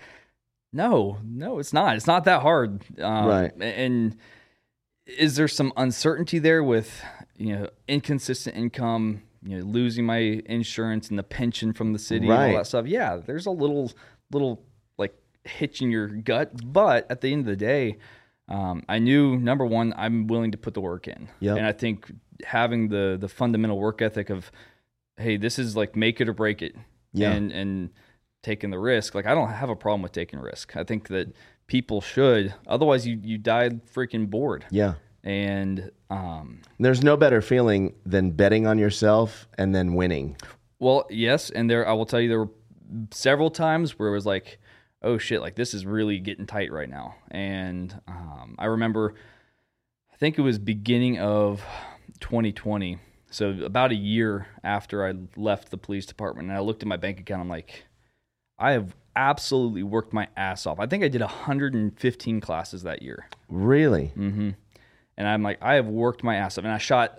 no, 0.72 1.18
no, 1.24 1.60
it's 1.60 1.72
not. 1.72 1.94
It's 1.94 2.08
not 2.08 2.24
that 2.24 2.42
hard. 2.42 2.82
Um, 3.00 3.26
Right. 3.26 3.52
And 3.60 4.16
is 5.06 5.36
there 5.36 5.48
some 5.48 5.72
uncertainty 5.76 6.38
there 6.38 6.62
with, 6.62 7.02
you 7.36 7.54
know, 7.54 7.68
inconsistent 7.88 8.56
income, 8.56 9.22
you 9.42 9.58
know, 9.58 9.64
losing 9.64 10.06
my 10.06 10.42
insurance 10.46 11.10
and 11.10 11.18
the 11.18 11.22
pension 11.22 11.72
from 11.72 11.92
the 11.92 11.98
city 11.98 12.26
and 12.26 12.34
all 12.34 12.52
that 12.52 12.66
stuff? 12.66 12.86
Yeah, 12.86 13.16
there's 13.16 13.46
a 13.46 13.50
little, 13.50 13.92
little 14.32 14.62
like 14.96 15.14
hitch 15.44 15.82
in 15.82 15.90
your 15.90 16.08
gut. 16.08 16.72
But 16.72 17.10
at 17.10 17.20
the 17.20 17.32
end 17.32 17.40
of 17.40 17.46
the 17.46 17.56
day, 17.56 17.98
um, 18.48 18.82
I 18.88 18.98
knew 18.98 19.36
number 19.36 19.64
one, 19.64 19.94
I'm 19.96 20.26
willing 20.26 20.52
to 20.52 20.58
put 20.58 20.74
the 20.74 20.80
work 20.80 21.08
in. 21.08 21.28
Yep. 21.40 21.56
And 21.56 21.66
I 21.66 21.72
think 21.72 22.12
having 22.44 22.88
the 22.88 23.16
the 23.18 23.28
fundamental 23.28 23.78
work 23.78 24.02
ethic 24.02 24.30
of, 24.30 24.50
hey, 25.16 25.36
this 25.36 25.58
is 25.58 25.76
like 25.76 25.96
make 25.96 26.20
it 26.20 26.28
or 26.28 26.34
break 26.34 26.62
it. 26.62 26.74
Yeah. 27.12 27.32
And 27.32 27.52
and 27.52 27.90
taking 28.42 28.70
the 28.70 28.78
risk. 28.78 29.14
Like 29.14 29.26
I 29.26 29.34
don't 29.34 29.48
have 29.48 29.70
a 29.70 29.76
problem 29.76 30.02
with 30.02 30.12
taking 30.12 30.38
risk. 30.38 30.76
I 30.76 30.84
think 30.84 31.08
that 31.08 31.34
people 31.66 32.00
should. 32.00 32.54
Otherwise 32.66 33.06
you 33.06 33.18
you 33.22 33.38
die 33.38 33.70
freaking 33.94 34.28
bored. 34.28 34.64
Yeah. 34.70 34.94
And 35.22 35.90
um, 36.10 36.60
There's 36.78 37.02
no 37.02 37.16
better 37.16 37.40
feeling 37.40 37.94
than 38.04 38.32
betting 38.32 38.66
on 38.66 38.78
yourself 38.78 39.48
and 39.56 39.74
then 39.74 39.94
winning. 39.94 40.36
Well, 40.78 41.06
yes, 41.08 41.48
and 41.48 41.70
there 41.70 41.88
I 41.88 41.92
will 41.94 42.04
tell 42.06 42.20
you 42.20 42.28
there 42.28 42.40
were 42.40 42.50
several 43.10 43.50
times 43.50 43.98
where 43.98 44.08
it 44.08 44.12
was 44.12 44.26
like, 44.26 44.58
oh 45.02 45.18
shit, 45.18 45.40
like 45.40 45.54
this 45.54 45.72
is 45.72 45.86
really 45.86 46.18
getting 46.18 46.46
tight 46.46 46.72
right 46.72 46.88
now. 46.88 47.14
And 47.30 47.98
um, 48.06 48.56
I 48.58 48.66
remember, 48.66 49.14
I 50.12 50.16
think 50.16 50.38
it 50.38 50.42
was 50.42 50.58
beginning 50.58 51.18
of 51.18 51.62
2020, 52.20 52.98
so 53.30 53.50
about 53.64 53.90
a 53.90 53.96
year 53.96 54.46
after 54.62 55.06
I 55.06 55.14
left 55.36 55.70
the 55.70 55.76
police 55.78 56.06
department, 56.06 56.48
and 56.48 56.56
I 56.56 56.60
looked 56.60 56.82
at 56.82 56.88
my 56.88 56.96
bank 56.96 57.18
account. 57.20 57.40
I'm 57.40 57.48
like, 57.48 57.86
I 58.58 58.72
have 58.72 58.94
absolutely 59.16 59.82
worked 59.82 60.12
my 60.12 60.28
ass 60.36 60.66
off. 60.66 60.80
I 60.80 60.86
think 60.86 61.04
I 61.04 61.08
did 61.08 61.20
115 61.20 62.40
classes 62.40 62.82
that 62.82 63.02
year. 63.02 63.28
Really? 63.48 64.12
Mm-hmm. 64.16 64.50
And 65.16 65.28
I'm 65.28 65.42
like, 65.42 65.58
I 65.62 65.74
have 65.74 65.86
worked 65.86 66.24
my 66.24 66.36
ass 66.36 66.58
off, 66.58 66.64
and 66.64 66.72
I 66.72 66.78
shot 66.78 67.18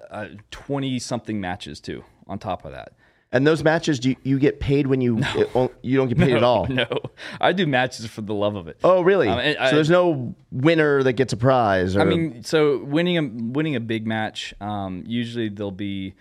20 0.51 0.99
something 0.99 1.39
matches 1.39 1.79
too 1.79 2.03
on 2.27 2.39
top 2.39 2.65
of 2.65 2.73
that. 2.73 2.93
And 3.31 3.45
those 3.45 3.63
matches, 3.63 3.99
do 3.99 4.09
you, 4.11 4.15
you 4.23 4.39
get 4.39 4.59
paid 4.61 4.87
when 4.87 5.01
you 5.01 5.17
it, 5.19 5.49
oh, 5.55 5.69
you 5.81 5.97
don't 5.97 6.07
get 6.07 6.17
paid 6.17 6.35
at 6.35 6.43
all? 6.51 6.67
No, 6.67 6.85
I 7.41 7.51
do 7.53 7.65
matches 7.67 8.05
for 8.05 8.21
the 8.21 8.33
love 8.33 8.55
of 8.55 8.67
it. 8.67 8.77
Oh, 8.83 9.01
really? 9.01 9.27
Um, 9.27 9.37
I- 9.39 9.69
so 9.69 9.75
there's 9.75 9.89
no 9.89 10.35
winner 10.51 11.03
that 11.03 11.13
gets 11.13 11.33
a 11.33 11.37
prize. 11.37 11.95
Or, 11.97 12.01
I 12.01 12.05
mean, 12.05 12.43
so 12.43 12.83
winning 12.83 13.17
a 13.17 13.23
winning 13.53 13.75
a 13.75 13.79
big 13.81 14.07
match, 14.07 14.53
um, 14.61 15.03
usually 15.05 15.49
there'll 15.49 15.71
be 15.71 16.15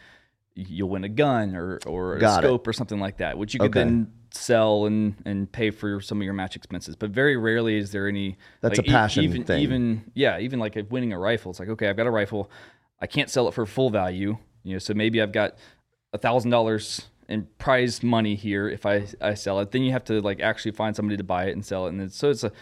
you'll 0.57 0.89
win 0.89 1.05
a 1.05 1.09
gun 1.09 1.55
or 1.57 1.79
or 1.87 2.17
a 2.17 2.21
Got 2.21 2.43
it. 2.43 2.47
scope 2.47 2.67
or 2.67 2.73
something 2.73 2.99
like 3.01 3.19
that, 3.19 3.37
which 3.39 3.55
you 3.55 3.61
could 3.61 3.71
Okay. 3.71 3.81
then 3.81 4.11
sell 4.35 4.87
and 4.87 5.15
and 5.25 5.51
pay 5.51 5.71
for 5.71 6.01
some 6.01 6.19
of 6.19 6.25
your 6.25 6.35
match 6.35 6.57
expenses. 6.57 6.97
But 6.97 7.11
very 7.11 7.37
rarely 7.37 7.77
is 7.77 7.93
there 7.93 8.09
any. 8.09 8.37
That's 8.61 8.79
like, 8.79 8.87
a 8.87 8.91
passion 8.91 9.25
even, 9.25 9.45
thing. 9.45 9.61
Even 9.61 10.11
yeah, 10.15 10.39
even 10.39 10.59
like 10.59 10.77
if 10.77 10.91
winning 10.91 11.13
a 11.13 11.19
rifle, 11.19 11.51
it's 11.51 11.61
like 11.61 11.69
okay, 11.71 11.89
I've 11.89 11.97
got 11.97 12.07
a 12.07 12.11
rifle, 12.11 12.51
I 13.01 13.07
can't 13.07 13.31
sell 13.31 13.49
it 13.49 13.55
for 13.55 13.67
full 13.67 13.91
value, 13.91 14.37
you 14.63 14.73
know, 14.75 14.79
so 14.79 14.95
maybe 14.95 15.21
I've 15.21 15.33
got 15.33 15.57
a 16.13 16.19
thousand 16.19 16.51
dollars 16.51 17.09
in 17.29 17.47
prize 17.59 18.03
money 18.03 18.35
here 18.35 18.69
if 18.69 18.85
I 18.87 19.07
I 19.21 19.35
sell 19.35 19.61
it. 19.61 19.71
Then 19.71 19.83
you 19.83 19.93
have 19.93 20.05
to 20.05 20.21
like 20.21 20.41
actually 20.41 20.73
find 20.73 20.95
somebody 20.95 21.17
to 21.17 21.25
buy 21.25 21.47
it 21.47 21.53
and 21.53 21.65
sell 21.65 21.87
it, 21.87 21.91
and 21.91 22.01
it's, 22.01 22.17
so 22.17 22.31
it's 22.31 22.45
a 22.45 22.53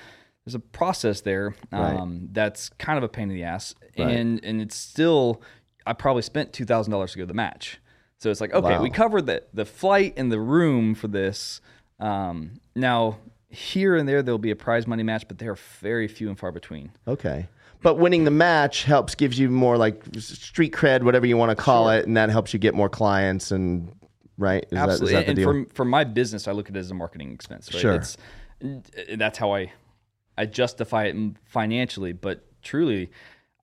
there's 0.45 0.55
a 0.55 0.61
process 0.61 1.21
there 1.21 1.55
Right. 1.71 1.95
um, 1.97 2.29
that's 2.33 2.69
kind 2.71 2.99
of 2.99 3.05
a 3.05 3.09
pain 3.09 3.31
in 3.31 3.37
the 3.37 3.45
ass, 3.45 3.75
Right. 3.99 4.09
and 4.09 4.45
and 4.45 4.61
it's 4.61 4.77
still 4.77 5.43
I 5.87 5.93
probably 5.93 6.23
spent 6.23 6.53
two 6.53 6.65
thousand 6.65 6.91
dollars 6.93 7.13
to 7.13 7.19
go 7.19 7.23
to 7.23 7.27
the 7.29 7.35
match. 7.35 7.81
So 8.23 8.31
it's 8.31 8.41
like 8.41 8.55
okay, 8.55 8.75
Wow. 8.77 8.83
we 8.83 8.89
covered 8.91 9.27
the 9.27 9.43
the 9.53 9.65
flight 9.65 10.15
and 10.17 10.31
the 10.31 10.39
room 10.39 10.95
for 10.95 11.09
this. 11.09 11.61
Um, 11.99 12.61
now 12.77 13.19
here 13.49 13.97
and 13.97 14.09
there 14.09 14.23
there'll 14.23 14.39
be 14.39 14.53
a 14.53 14.57
prize 14.57 14.87
money 14.87 15.03
match, 15.03 15.27
but 15.27 15.39
they're 15.39 15.57
very 15.81 16.07
few 16.09 16.29
and 16.29 16.39
far 16.39 16.53
between. 16.53 16.93
okay. 17.09 17.49
But 17.83 17.99
winning 17.99 18.23
the 18.25 18.31
match 18.31 18.85
helps 18.85 19.17
gives 19.17 19.41
you 19.41 19.49
more 19.51 19.77
like 19.77 20.05
street 20.21 20.73
cred, 20.73 21.03
whatever 21.03 21.27
you 21.27 21.37
want 21.37 21.51
to 21.51 21.57
call 21.57 21.91
it, 21.91 22.07
and 22.07 22.17
that 22.17 22.31
helps 22.31 22.53
you 22.53 22.61
get 22.61 22.75
more 22.75 22.89
clients 22.89 23.51
and 23.51 23.93
right. 24.39 24.65
Is 24.71 24.79
Absolutely, 24.79 25.15
That, 25.15 25.21
is 25.23 25.27
that 25.27 25.29
and 25.31 25.37
deal? 25.37 25.65
for 25.67 25.75
for 25.75 25.85
my 25.85 26.05
business, 26.05 26.47
I 26.47 26.53
look 26.53 26.71
at 26.71 26.77
it 26.77 26.79
as 26.79 26.93
a 26.93 26.95
marketing 26.95 27.33
expense. 27.33 27.75
Right? 27.75 27.81
Sure. 27.81 27.95
It's, 27.95 28.17
that's 29.17 29.37
how 29.37 29.53
I 29.53 29.73
I 30.39 30.47
justify 30.47 31.07
it 31.07 31.17
financially, 31.45 32.13
but 32.13 32.45
truly, 32.63 33.11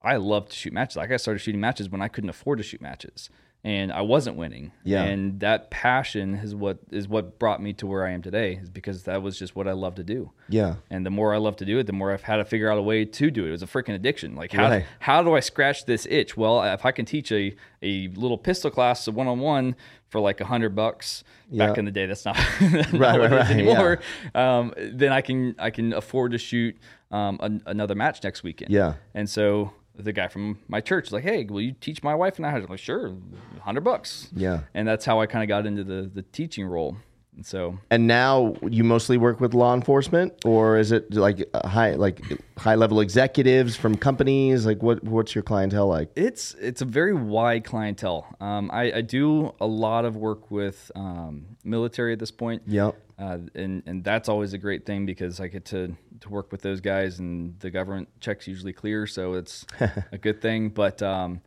I 0.04 0.18
love 0.18 0.50
to 0.50 0.56
shoot 0.56 0.74
matches. 0.74 0.98
Like 0.98 1.12
I 1.12 1.18
started 1.18 1.39
shooting 1.39 1.62
matches 1.62 1.89
when 1.89 2.01
I 2.01 2.10
couldn't 2.10 2.30
afford 2.30 2.58
to 2.58 2.63
shoot 2.66 2.82
matches, 2.82 3.30
and 3.63 3.92
I 3.92 4.01
wasn't 4.01 4.38
winning. 4.38 4.72
Yeah. 4.86 5.04
and 5.04 5.39
that 5.42 5.70
passion 5.70 6.36
is 6.36 6.56
what 6.56 6.80
is 6.92 7.08
what 7.10 7.39
brought 7.39 7.62
me 7.62 7.74
to 7.74 7.88
where 7.88 8.06
I 8.06 8.12
am 8.12 8.22
today. 8.22 8.54
Is 8.62 8.70
because 8.70 9.04
that 9.04 9.22
was 9.22 9.38
just 9.38 9.56
what 9.56 9.68
I 9.68 9.74
love 9.74 9.96
to 9.96 10.04
do. 10.04 10.32
yeah. 10.48 10.75
And 10.89 11.06
the 11.06 11.10
more 11.10 11.34
I 11.34 11.38
love 11.38 11.58
to 11.58 11.66
do 11.66 11.78
it, 11.80 11.86
the 11.88 11.94
more 11.94 12.13
I've 12.13 12.24
had 12.24 12.38
to 12.38 12.46
figure 12.46 12.72
out 12.72 12.78
a 12.78 12.82
way 12.82 13.04
to 13.06 13.30
do 13.32 13.46
it. 13.46 13.50
It 13.50 13.51
was 13.51 13.63
a 13.63 13.68
freaking 13.68 13.96
addiction. 13.96 14.36
Like 14.36 14.54
how 14.54 14.70
Right. 14.70 14.86
how 15.00 15.22
do 15.24 15.36
I 15.36 15.42
scratch 15.42 15.86
this 15.86 16.08
itch? 16.10 16.38
Well, 16.38 16.63
if 16.63 16.86
I 16.86 16.92
can 16.92 17.06
teach 17.06 17.32
a 17.32 17.54
a 17.82 18.08
little 18.10 18.38
pistol 18.38 18.72
class 18.72 19.08
a 19.08 19.12
one 19.12 19.28
on 19.28 19.39
one 19.39 19.75
for 20.08 20.20
like 20.22 20.39
a 20.42 20.46
hundred 20.46 20.75
bucks 20.75 21.24
back 21.51 21.78
in 21.78 21.86
the 21.86 21.92
day, 21.92 22.06
that's 22.08 22.25
not, 22.25 22.36
Right, 22.94 23.20
right, 23.20 23.50
anymore. 23.51 24.00
Um, 24.34 24.74
then 24.78 25.12
I 25.12 25.22
can 25.22 25.56
I 25.60 25.70
can 25.70 25.94
afford 25.94 26.32
to 26.32 26.38
shoot 26.38 26.78
um, 27.12 27.39
an, 27.42 27.62
another 27.66 27.96
match 27.96 28.24
next 28.24 28.42
weekend. 28.44 28.72
Yeah. 28.72 28.94
And 29.13 29.30
so 29.30 29.72
the 30.03 30.13
guy 30.13 30.27
from 30.27 30.60
my 30.68 30.82
church 30.82 31.08
is 31.08 31.13
like, 31.13 31.24
"Hey, 31.24 31.46
will 31.46 31.62
you 31.62 31.74
teach 31.74 32.03
my 32.03 32.15
wife 32.15 32.38
and 32.38 32.46
I?" 32.46 32.51
I 32.51 32.60
was 32.60 32.70
like, 32.70 32.79
"Sure, 32.79 33.15
hundred 33.62 33.82
bucks." 33.82 34.29
Yeah. 34.36 34.62
And 34.74 34.88
that's 34.88 35.06
how 35.06 35.20
I 35.22 35.25
kind 35.25 35.44
of 35.44 35.48
got 35.48 35.65
into 35.65 35.84
the 35.84 36.10
the 36.13 36.22
teaching 36.22 36.65
role. 36.65 36.98
And 37.39 37.46
so 37.46 37.79
And 37.89 38.06
now 38.06 38.56
you 38.68 38.84
mostly 38.84 39.18
work 39.18 39.39
with 39.39 39.53
law 39.53 39.74
enforcement, 39.74 40.34
or 40.44 40.77
is 40.77 40.91
it 40.91 41.13
like 41.13 41.50
high 41.56 41.96
like 41.96 42.22
high 42.58 42.75
level 42.75 43.00
executives 43.00 43.77
from 43.77 43.96
companies? 43.96 44.65
Like 44.65 44.84
what 44.84 45.01
what's 45.06 45.34
your 45.36 45.44
clientele 45.44 45.88
like? 45.88 46.12
It's 46.18 46.53
it's 46.56 46.82
a 46.82 46.86
very 46.86 47.13
wide 47.13 47.63
clientele. 47.63 48.27
Um, 48.41 48.70
I, 48.74 48.91
I 48.91 49.01
do 49.01 49.53
a 49.62 49.68
lot 49.68 50.03
of 50.03 50.18
work 50.18 50.51
with 50.51 50.91
um, 50.96 51.56
military 51.63 52.12
at 52.12 52.20
this 52.20 52.32
point. 52.32 52.63
Yep. 52.68 52.98
Uh, 53.20 53.40
and 53.56 53.84
and 53.86 54.04
that's 54.04 54.30
always 54.30 54.54
a 54.54 54.58
great 54.58 54.86
thing 54.86 55.06
because 55.06 55.40
I 55.42 55.48
get 55.50 55.66
to 55.66 55.96
to 56.22 56.30
work 56.30 56.52
with 56.52 56.62
those 56.62 56.80
guys, 56.80 57.20
and 57.20 57.60
the 57.60 57.70
government 57.70 58.08
checks 58.22 58.48
usually 58.48 58.72
clear, 58.74 59.06
so 59.06 59.34
it's 59.34 59.66
a 60.12 60.18
good 60.18 60.42
thing. 60.42 60.70
But 60.70 61.02
um, 61.02 61.42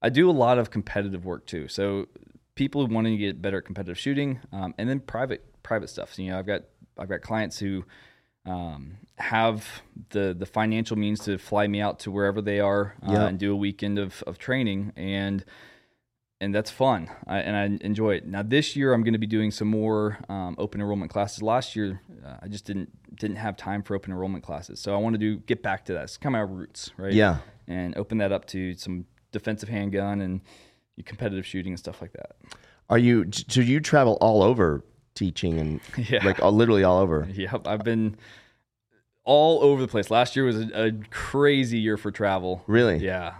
I 0.00 0.08
do 0.08 0.30
a 0.30 0.32
lot 0.32 0.58
of 0.58 0.70
competitive 0.70 1.24
work 1.26 1.46
too. 1.46 1.68
So 1.68 2.06
people 2.54 2.86
wanting 2.86 3.12
to 3.12 3.18
get 3.18 3.42
better 3.42 3.58
at 3.58 3.64
competitive 3.66 3.98
shooting, 3.98 4.40
um, 4.52 4.74
and 4.78 4.88
then 4.88 5.00
private 5.00 5.44
private 5.62 5.90
stuff. 5.90 6.14
So, 6.14 6.22
you 6.22 6.30
know, 6.30 6.38
I've 6.38 6.46
got 6.46 6.62
I've 6.98 7.08
got 7.10 7.20
clients 7.20 7.58
who 7.58 7.84
um, 8.46 8.96
have 9.18 9.66
the 10.10 10.34
the 10.38 10.46
financial 10.46 10.96
means 10.96 11.20
to 11.26 11.36
fly 11.36 11.66
me 11.66 11.80
out 11.82 11.98
to 12.00 12.10
wherever 12.10 12.40
they 12.40 12.60
are 12.60 12.94
uh, 13.06 13.12
Yeah. 13.12 13.26
and 13.26 13.38
do 13.38 13.52
a 13.52 13.56
weekend 13.56 13.98
of, 13.98 14.22
of 14.26 14.38
training 14.38 14.92
and 14.96 15.44
and 16.40 16.54
that's 16.54 16.70
fun 16.70 17.08
I, 17.26 17.38
and 17.40 17.56
I 17.56 17.84
enjoy 17.84 18.14
it. 18.14 18.26
Now 18.26 18.42
this 18.42 18.74
year 18.76 18.92
I'm 18.94 19.02
going 19.02 19.12
to 19.12 19.18
be 19.18 19.26
doing 19.26 19.50
some 19.50 19.68
more 19.68 20.18
um, 20.28 20.54
open 20.58 20.80
enrollment 20.80 21.10
classes. 21.10 21.42
Last 21.42 21.76
year 21.76 22.00
uh, 22.26 22.36
I 22.42 22.48
just 22.48 22.64
didn't 22.64 22.90
didn't 23.16 23.36
have 23.36 23.56
time 23.56 23.82
for 23.82 23.94
open 23.94 24.12
enrollment 24.12 24.44
classes, 24.44 24.80
so 24.80 24.94
I 24.94 24.98
want 24.98 25.14
to 25.14 25.18
do 25.18 25.36
get 25.40 25.62
back 25.62 25.84
to 25.86 25.92
that. 25.94 26.04
It's 26.04 26.16
kind 26.16 26.34
of 26.34 26.38
our 26.40 26.46
roots, 26.46 26.90
right? 26.96 27.12
Yeah. 27.12 27.38
and 27.68 27.96
open 27.96 28.18
that 28.18 28.32
up 28.32 28.46
to 28.46 28.74
some 28.74 29.04
defensive 29.32 29.68
handgun 29.68 30.20
and 30.20 30.40
competitive 31.04 31.46
shooting 31.46 31.72
and 31.72 31.78
stuff 31.78 32.00
like 32.02 32.12
that. 32.12 32.36
Are 32.88 32.98
you 32.98 33.26
so 33.48 33.60
you 33.60 33.80
travel 33.80 34.18
all 34.20 34.42
over 34.42 34.84
teaching 35.14 35.58
and 35.58 35.80
Yeah. 36.10 36.24
like 36.24 36.42
all, 36.42 36.52
literally 36.52 36.84
all 36.84 36.98
over? 36.98 37.28
Yep, 37.32 37.66
I've 37.66 37.84
been 37.84 38.16
all 39.24 39.62
over 39.62 39.80
the 39.82 39.88
place. 39.88 40.10
Last 40.10 40.34
year 40.36 40.44
was 40.44 40.56
a, 40.56 40.86
a 40.86 40.92
crazy 41.10 41.78
year 41.78 41.96
for 41.96 42.10
travel. 42.10 42.62
Really? 42.66 42.98
Yeah, 42.98 43.34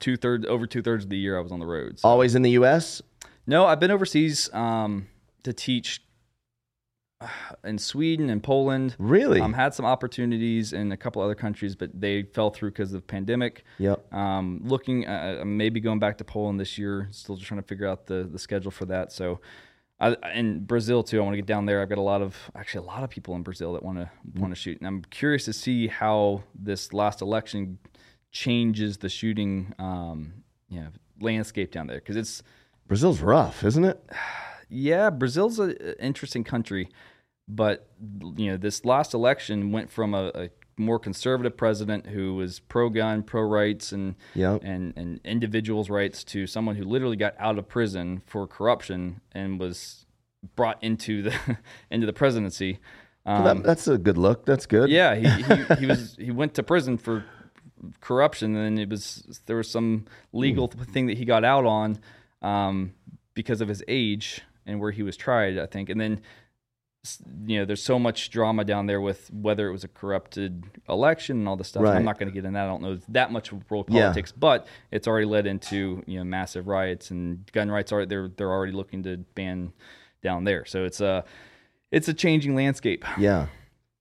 two 0.00 0.16
thirds 0.16 0.46
over 0.46 0.66
two 0.66 0.82
thirds 0.82 1.04
of 1.04 1.10
the 1.10 1.16
year 1.18 1.38
I 1.38 1.40
was 1.40 1.52
on 1.52 1.60
the 1.60 1.66
roads. 1.66 2.02
So- 2.02 2.08
Always 2.08 2.34
in 2.34 2.42
the 2.42 2.50
U.S. 2.52 3.02
No, 3.46 3.66
I've 3.66 3.80
been 3.80 3.90
overseas 3.90 4.48
um, 4.52 5.08
to 5.42 5.52
teach 5.52 6.00
uh, 7.20 7.26
in 7.64 7.78
Sweden 7.78 8.30
and 8.30 8.42
Poland. 8.42 8.94
Really? 8.98 9.40
Um, 9.40 9.52
had 9.52 9.74
some 9.74 9.84
opportunities 9.84 10.72
in 10.72 10.92
a 10.92 10.96
couple 10.96 11.22
other 11.22 11.34
countries, 11.34 11.74
but 11.74 11.90
they 11.98 12.22
fell 12.22 12.50
through 12.50 12.70
because 12.70 12.92
of 12.92 13.00
the 13.00 13.06
pandemic. 13.06 13.64
Yep. 13.78 14.12
Um, 14.14 14.60
looking, 14.64 15.06
uh, 15.08 15.38
uh, 15.40 15.44
maybe 15.44 15.80
going 15.80 15.98
back 15.98 16.18
to 16.18 16.24
Poland 16.24 16.60
this 16.60 16.78
year. 16.78 17.08
Still 17.10 17.36
just 17.36 17.46
trying 17.48 17.60
to 17.60 17.66
figure 17.66 17.86
out 17.86 18.06
the 18.06 18.28
the 18.30 18.38
schedule 18.38 18.70
for 18.70 18.84
that. 18.86 19.10
So, 19.12 19.40
I, 20.02 20.16
and 20.24 20.66
Brazil 20.66 21.04
too. 21.04 21.20
I 21.20 21.22
want 21.22 21.34
to 21.34 21.36
get 21.36 21.46
down 21.46 21.64
there. 21.64 21.80
I've 21.80 21.88
got 21.88 21.98
a 21.98 22.02
lot 22.02 22.22
of 22.22 22.36
actually 22.56 22.84
a 22.84 22.88
lot 22.88 23.04
of 23.04 23.10
people 23.10 23.36
in 23.36 23.42
Brazil 23.42 23.72
that 23.74 23.84
want 23.84 23.98
to 23.98 24.10
want 24.34 24.52
to 24.52 24.60
shoot, 24.60 24.78
and 24.78 24.86
I'm 24.86 25.02
curious 25.02 25.44
to 25.44 25.52
see 25.52 25.86
how 25.86 26.42
this 26.54 26.92
last 26.92 27.22
election 27.22 27.78
changes 28.32 28.96
the 28.96 29.08
shooting, 29.08 29.72
um, 29.78 30.32
you 30.68 30.80
know, 30.80 30.88
landscape 31.20 31.70
down 31.70 31.86
there 31.86 31.98
because 31.98 32.16
it's 32.16 32.42
Brazil's 32.88 33.20
rough, 33.20 33.62
isn't 33.62 33.84
it? 33.84 34.04
yeah, 34.68 35.08
Brazil's 35.08 35.60
an 35.60 35.76
interesting 36.00 36.42
country, 36.42 36.88
but 37.46 37.88
you 38.36 38.50
know, 38.50 38.56
this 38.56 38.84
last 38.84 39.14
election 39.14 39.70
went 39.70 39.88
from 39.88 40.14
a, 40.14 40.32
a 40.34 40.48
more 40.82 40.98
conservative 40.98 41.56
president 41.56 42.06
who 42.06 42.34
was 42.34 42.60
pro-gun, 42.60 43.22
pro-rights, 43.22 43.92
and 43.92 44.14
Yep. 44.34 44.62
and 44.64 44.92
and 44.96 45.20
individuals' 45.24 45.88
rights 45.90 46.22
to 46.24 46.46
someone 46.46 46.76
who 46.76 46.84
literally 46.84 47.16
got 47.16 47.34
out 47.38 47.58
of 47.58 47.68
prison 47.68 48.22
for 48.26 48.46
corruption 48.46 49.20
and 49.32 49.58
was 49.60 50.06
brought 50.56 50.82
into 50.82 51.22
the 51.22 51.34
into 51.90 52.06
the 52.06 52.12
presidency. 52.12 52.78
Um, 53.24 53.44
That- 53.44 53.62
that's 53.62 53.86
a 53.88 53.98
good 53.98 54.18
look. 54.18 54.44
That's 54.44 54.66
good. 54.66 54.90
yeah, 54.90 55.14
he, 55.14 55.28
he, 55.42 55.74
he 55.80 55.86
was 55.86 56.16
he 56.16 56.30
went 56.30 56.54
to 56.54 56.62
prison 56.62 56.98
for 56.98 57.24
corruption, 58.00 58.56
and 58.56 58.78
it 58.78 58.88
was 58.90 59.40
there 59.46 59.56
was 59.56 59.70
some 59.70 60.04
legal 60.32 60.68
thing 60.68 61.06
that 61.06 61.18
he 61.18 61.24
got 61.24 61.44
out 61.44 61.64
on 61.66 61.98
um, 62.42 62.92
because 63.34 63.60
of 63.60 63.68
his 63.68 63.82
age 63.88 64.42
and 64.66 64.80
where 64.80 64.90
he 64.92 65.02
was 65.02 65.16
tried, 65.16 65.58
I 65.58 65.66
think, 65.66 65.88
and 65.88 66.00
then 66.00 66.20
you 67.46 67.58
know 67.58 67.64
there's 67.64 67.82
so 67.82 67.98
much 67.98 68.30
drama 68.30 68.64
down 68.64 68.86
there 68.86 69.00
with 69.00 69.28
whether 69.32 69.68
it 69.68 69.72
was 69.72 69.82
a 69.82 69.88
corrupted 69.88 70.62
election 70.88 71.38
and 71.38 71.48
all 71.48 71.56
this 71.56 71.68
stuff. 71.68 71.82
Right. 71.82 71.96
I'm 71.96 72.04
not 72.04 72.18
going 72.18 72.28
to 72.28 72.34
get 72.34 72.44
in 72.44 72.52
that. 72.52 72.64
I 72.64 72.66
don't 72.68 72.82
know 72.82 72.98
that 73.08 73.32
much 73.32 73.50
of 73.50 73.68
world 73.70 73.86
Yeah. 73.90 74.02
politics, 74.02 74.30
but 74.32 74.66
it's 74.92 75.08
already 75.08 75.26
led 75.26 75.46
into 75.46 76.02
you 76.06 76.18
know 76.18 76.24
massive 76.24 76.68
riots 76.68 77.10
and 77.10 77.50
gun 77.52 77.70
rights. 77.70 77.90
Are 77.92 78.06
they're 78.06 78.28
they're 78.28 78.50
already 78.52 78.72
looking 78.72 79.02
to 79.02 79.16
ban 79.34 79.72
down 80.22 80.44
there. 80.44 80.64
So 80.64 80.84
it's 80.84 81.00
a 81.00 81.24
it's 81.90 82.06
a 82.08 82.14
changing 82.14 82.54
landscape. 82.54 83.04
Yeah. 83.18 83.48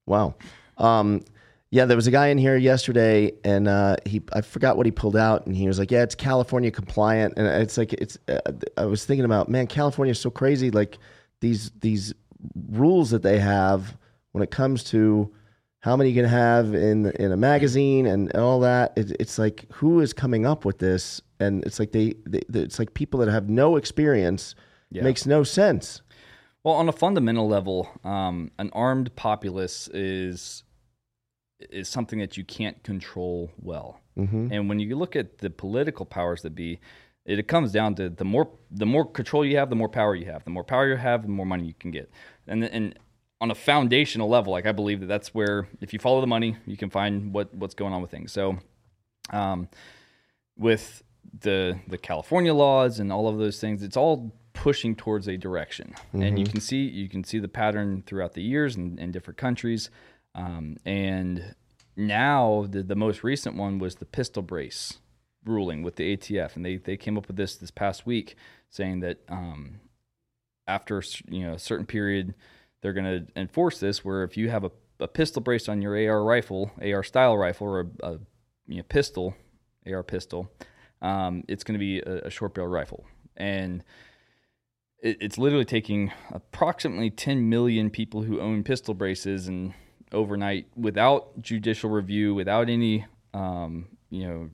Wow. 0.06 0.36
Um, 0.78 1.22
Yeah, 1.72 1.86
there 1.86 1.96
was 1.98 2.06
a 2.08 2.12
guy 2.12 2.28
in 2.28 2.38
here 2.38 2.56
yesterday, 2.58 3.32
and 3.44 3.68
uh, 3.68 3.96
he 4.06 4.22
I 4.32 4.42
forgot 4.42 4.78
what 4.78 4.86
he 4.86 4.92
pulled 4.92 5.16
out, 5.16 5.48
and 5.48 5.56
he 5.56 5.68
was 5.68 5.80
like, 5.80 5.90
"Yeah, 5.90 6.04
it's 6.04 6.16
California 6.16 6.70
compliant," 6.70 7.34
and 7.38 7.48
it's 7.48 7.78
like 7.78 7.94
it's. 7.94 8.20
Uh, 8.28 8.40
I 8.78 8.86
was 8.86 9.06
thinking 9.06 9.26
about, 9.26 9.50
man, 9.50 9.66
California 9.68 10.12
is 10.12 10.20
so 10.20 10.30
crazy. 10.30 10.70
Like 10.70 11.00
these 11.40 11.72
these 11.80 12.14
rules 12.70 13.10
that 13.12 13.24
they 13.24 13.40
have 13.40 13.98
when 14.32 14.44
it 14.44 14.52
comes 14.52 14.84
to 14.86 15.34
how 15.80 15.96
many 15.96 16.12
you 16.12 16.22
can 16.22 16.30
have 16.30 16.74
in 16.74 17.12
in 17.12 17.32
a 17.32 17.38
magazine 17.38 18.06
and, 18.06 18.32
and 18.34 18.44
all 18.44 18.60
that. 18.62 18.94
It, 18.96 19.12
it's 19.20 19.38
like 19.38 19.66
who 19.74 20.00
is 20.00 20.14
coming 20.14 20.46
up 20.46 20.66
with 20.66 20.80
this? 20.80 21.22
And 21.40 21.64
it's 21.66 21.80
like 21.80 21.92
they, 21.92 22.16
they 22.28 22.42
it's 22.54 22.80
like 22.80 22.94
people 22.94 23.20
that 23.22 23.30
have 23.30 23.50
no 23.50 23.76
experience. 23.76 24.56
Yeah. 24.92 25.04
Makes 25.04 25.26
no 25.26 25.44
sense. 25.44 26.02
Well, 26.64 26.76
on 26.76 26.88
a 26.90 26.92
fundamental 26.92 27.48
level, 27.48 27.90
um, 28.04 28.52
an 28.60 28.70
armed 28.74 29.16
populace 29.16 29.88
is 29.94 30.64
is 31.70 31.88
something 31.88 32.20
that 32.20 32.38
you 32.38 32.44
can't 32.44 32.84
control 32.84 33.52
well. 33.58 34.02
Mm-hmm. 34.18 34.50
And 34.52 34.70
when 34.70 34.80
you 34.80 34.96
look 34.96 35.16
at 35.16 35.40
the 35.40 35.50
political 35.50 36.06
powers 36.06 36.42
that 36.42 36.56
be, 36.56 36.80
it, 37.26 37.40
it 37.40 37.48
comes 37.48 37.72
down 37.72 37.96
to 37.96 38.10
the 38.10 38.26
more 38.26 38.50
the 38.70 38.86
more 38.86 39.06
control 39.06 39.46
you 39.46 39.58
have, 39.58 39.70
the 39.70 39.76
more 39.76 39.90
power 39.90 40.16
you 40.16 40.26
have. 40.26 40.44
The 40.44 40.50
more 40.50 40.64
power 40.64 40.88
you 40.88 40.96
have, 40.96 41.24
the 41.24 41.30
more 41.30 41.46
money 41.46 41.66
you 41.66 41.74
can 41.74 41.92
get. 41.92 42.10
And 42.48 42.64
and 42.64 42.98
on 43.40 43.52
a 43.52 43.56
foundational 43.56 44.30
level, 44.30 44.54
like 44.54 44.66
I 44.66 44.72
believe 44.72 45.00
that 45.02 45.08
that's 45.08 45.34
where 45.34 45.68
if 45.82 45.94
you 45.94 46.00
follow 46.00 46.22
the 46.22 46.28
money, 46.28 46.58
you 46.66 46.78
can 46.78 46.90
find 46.90 47.34
what 47.34 47.54
what's 47.54 47.74
going 47.74 47.94
on 47.94 48.02
with 48.02 48.12
things. 48.12 48.32
So, 48.32 48.58
um, 49.32 49.68
with 50.58 51.04
the 51.42 51.80
the 51.88 51.98
California 51.98 52.54
laws 52.54 53.00
and 53.00 53.12
all 53.12 53.28
of 53.28 53.38
those 53.38 53.60
things, 53.60 53.84
it's 53.84 53.98
all 53.98 54.34
pushing 54.54 54.96
towards 54.96 55.28
a 55.28 55.38
direction, 55.38 55.96
and 56.14 56.38
you 56.38 56.46
can 56.46 56.60
see 56.60 56.84
you 56.88 57.10
can 57.10 57.24
see 57.24 57.40
the 57.40 57.48
pattern 57.48 58.04
throughout 58.06 58.34
the 58.34 58.44
years 58.44 58.76
in, 58.76 59.00
in 59.00 59.12
different 59.12 59.38
countries. 59.38 59.90
Um, 60.34 60.78
and 60.86 61.56
now 61.96 62.66
the 62.70 62.84
the 62.84 62.96
most 62.96 63.24
recent 63.24 63.56
one 63.56 63.80
was 63.80 63.96
the 63.96 64.06
pistol 64.06 64.42
brace 64.42 65.00
ruling 65.46 65.84
with 65.84 65.96
the 65.96 66.16
ATF, 66.16 66.56
and 66.56 66.66
they 66.66 66.78
they 66.78 66.98
came 66.98 67.18
up 67.18 67.28
with 67.28 67.38
this 67.38 67.56
this 67.56 67.72
past 67.72 68.06
week, 68.06 68.36
saying 68.70 69.00
that 69.02 69.20
um, 69.30 69.80
after 70.68 71.04
you 71.30 71.44
know 71.46 71.54
a 71.54 71.60
certain 71.60 71.86
period, 71.86 72.34
they're 72.82 72.94
going 72.94 73.26
to 73.26 73.40
enforce 73.40 73.80
this. 73.80 74.04
Where 74.06 74.24
if 74.24 74.38
you 74.38 74.50
have 74.50 74.64
a, 74.64 74.72
a 75.00 75.08
pistol 75.08 75.42
brace 75.42 75.68
on 75.68 75.82
your 75.82 75.96
AR 75.96 76.24
rifle, 76.24 76.72
AR 76.82 77.04
style 77.04 77.38
rifle, 77.38 77.68
or 77.68 77.80
a, 77.82 78.08
a 78.08 78.12
you 78.68 78.78
know, 78.78 78.84
pistol, 78.84 79.36
AR 79.92 80.04
pistol, 80.04 80.52
um, 81.02 81.44
it's 81.48 81.64
going 81.64 81.74
to 81.74 81.80
be 81.80 82.00
a, 82.00 82.28
a 82.28 82.30
short 82.30 82.54
barrel 82.54 82.70
rifle, 82.70 83.06
and 83.38 83.84
it, 85.02 85.18
it's 85.20 85.38
literally 85.38 85.66
taking 85.66 86.12
approximately 86.32 87.10
10 87.10 87.50
million 87.50 87.90
people 87.90 88.22
who 88.24 88.40
own 88.40 88.64
pistol 88.64 88.94
braces 88.94 89.48
and 89.48 89.74
overnight 90.12 90.68
without 90.76 91.42
judicial 91.42 91.90
review, 91.90 92.36
without 92.36 92.70
any 92.70 93.06
um, 93.34 93.88
you 94.10 94.28
know 94.28 94.50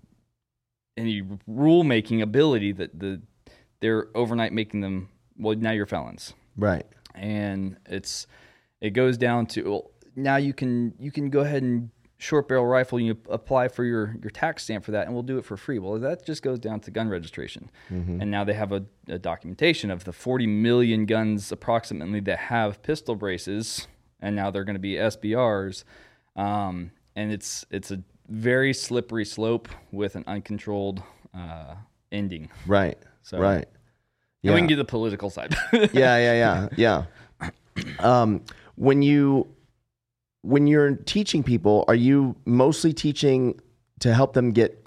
any 0.98 1.22
rulemaking 1.50 2.22
ability 2.22 2.72
that 2.74 3.00
the 3.00 3.22
they're 3.80 4.08
overnight 4.16 4.52
making 4.52 4.82
them 4.82 5.10
well 5.38 5.56
now 5.56 5.72
you're 5.72 5.86
felons. 5.86 6.34
Right. 6.58 6.86
and 7.14 7.78
it's 7.86 8.28
it 8.82 8.92
goes 8.92 9.18
down 9.18 9.46
to 9.48 9.64
well, 9.70 9.92
now 10.16 10.38
you 10.38 10.54
can 10.54 10.94
you 11.00 11.12
can 11.12 11.30
go 11.30 11.42
ahead 11.42 11.64
and 11.64 11.90
short 12.20 12.48
barrel 12.48 12.66
rifle 12.66 13.00
you 13.00 13.16
apply 13.30 13.68
for 13.68 13.84
your 13.84 14.16
your 14.24 14.32
tax 14.32 14.64
stamp 14.64 14.84
for 14.84 14.90
that 14.92 15.06
and 15.06 15.14
we'll 15.14 15.22
do 15.24 15.38
it 15.38 15.46
for 15.46 15.56
free. 15.56 15.78
Well 15.78 16.00
that 16.00 16.26
just 16.26 16.42
goes 16.42 16.58
down 16.60 16.80
to 16.82 16.92
gun 16.92 17.10
registration. 17.10 17.70
And 18.22 18.32
now 18.32 18.44
they 18.44 18.54
have 18.56 18.72
a, 18.72 18.86
a 19.08 19.20
documentation 19.20 19.92
of 19.92 20.04
the 20.04 20.12
40 20.14 20.48
million 20.48 21.06
guns 21.06 21.52
approximately 21.52 22.20
that 22.22 22.40
have 22.40 22.82
pistol 22.82 23.16
braces 23.16 23.88
and 24.20 24.36
now 24.36 24.50
they're 24.50 24.64
going 24.64 24.76
to 24.76 24.80
be 24.80 24.94
SBRs 24.96 25.84
um, 26.36 26.92
and 27.16 27.32
it's 27.32 27.66
it's 27.70 27.92
a 27.92 28.02
very 28.30 28.74
slippery 28.74 29.26
slope 29.26 29.68
with 29.92 30.16
an 30.16 30.24
uncontrolled 30.28 31.02
uh, 31.34 31.76
ending 32.12 32.50
Right. 32.66 32.98
So- 33.24 33.40
right. 33.40 33.68
and 34.44 34.54
we 34.54 34.60
can 34.60 34.68
get 34.68 34.78
the 34.78 34.86
political 34.86 35.30
side 35.30 35.56
yeah, 35.74 35.88
yeah, 35.94 36.34
yeah, 36.34 36.68
yeah. 36.78 37.52
Um, 38.00 38.42
when 38.76 39.02
you 39.02 39.48
when 40.42 40.66
you're 40.68 40.96
teaching 40.96 41.44
people, 41.44 41.84
are 41.88 41.96
you 41.96 42.36
mostly 42.46 42.94
teaching 42.94 43.60
to 44.00 44.14
help 44.14 44.34
them 44.34 44.52
get 44.52 44.84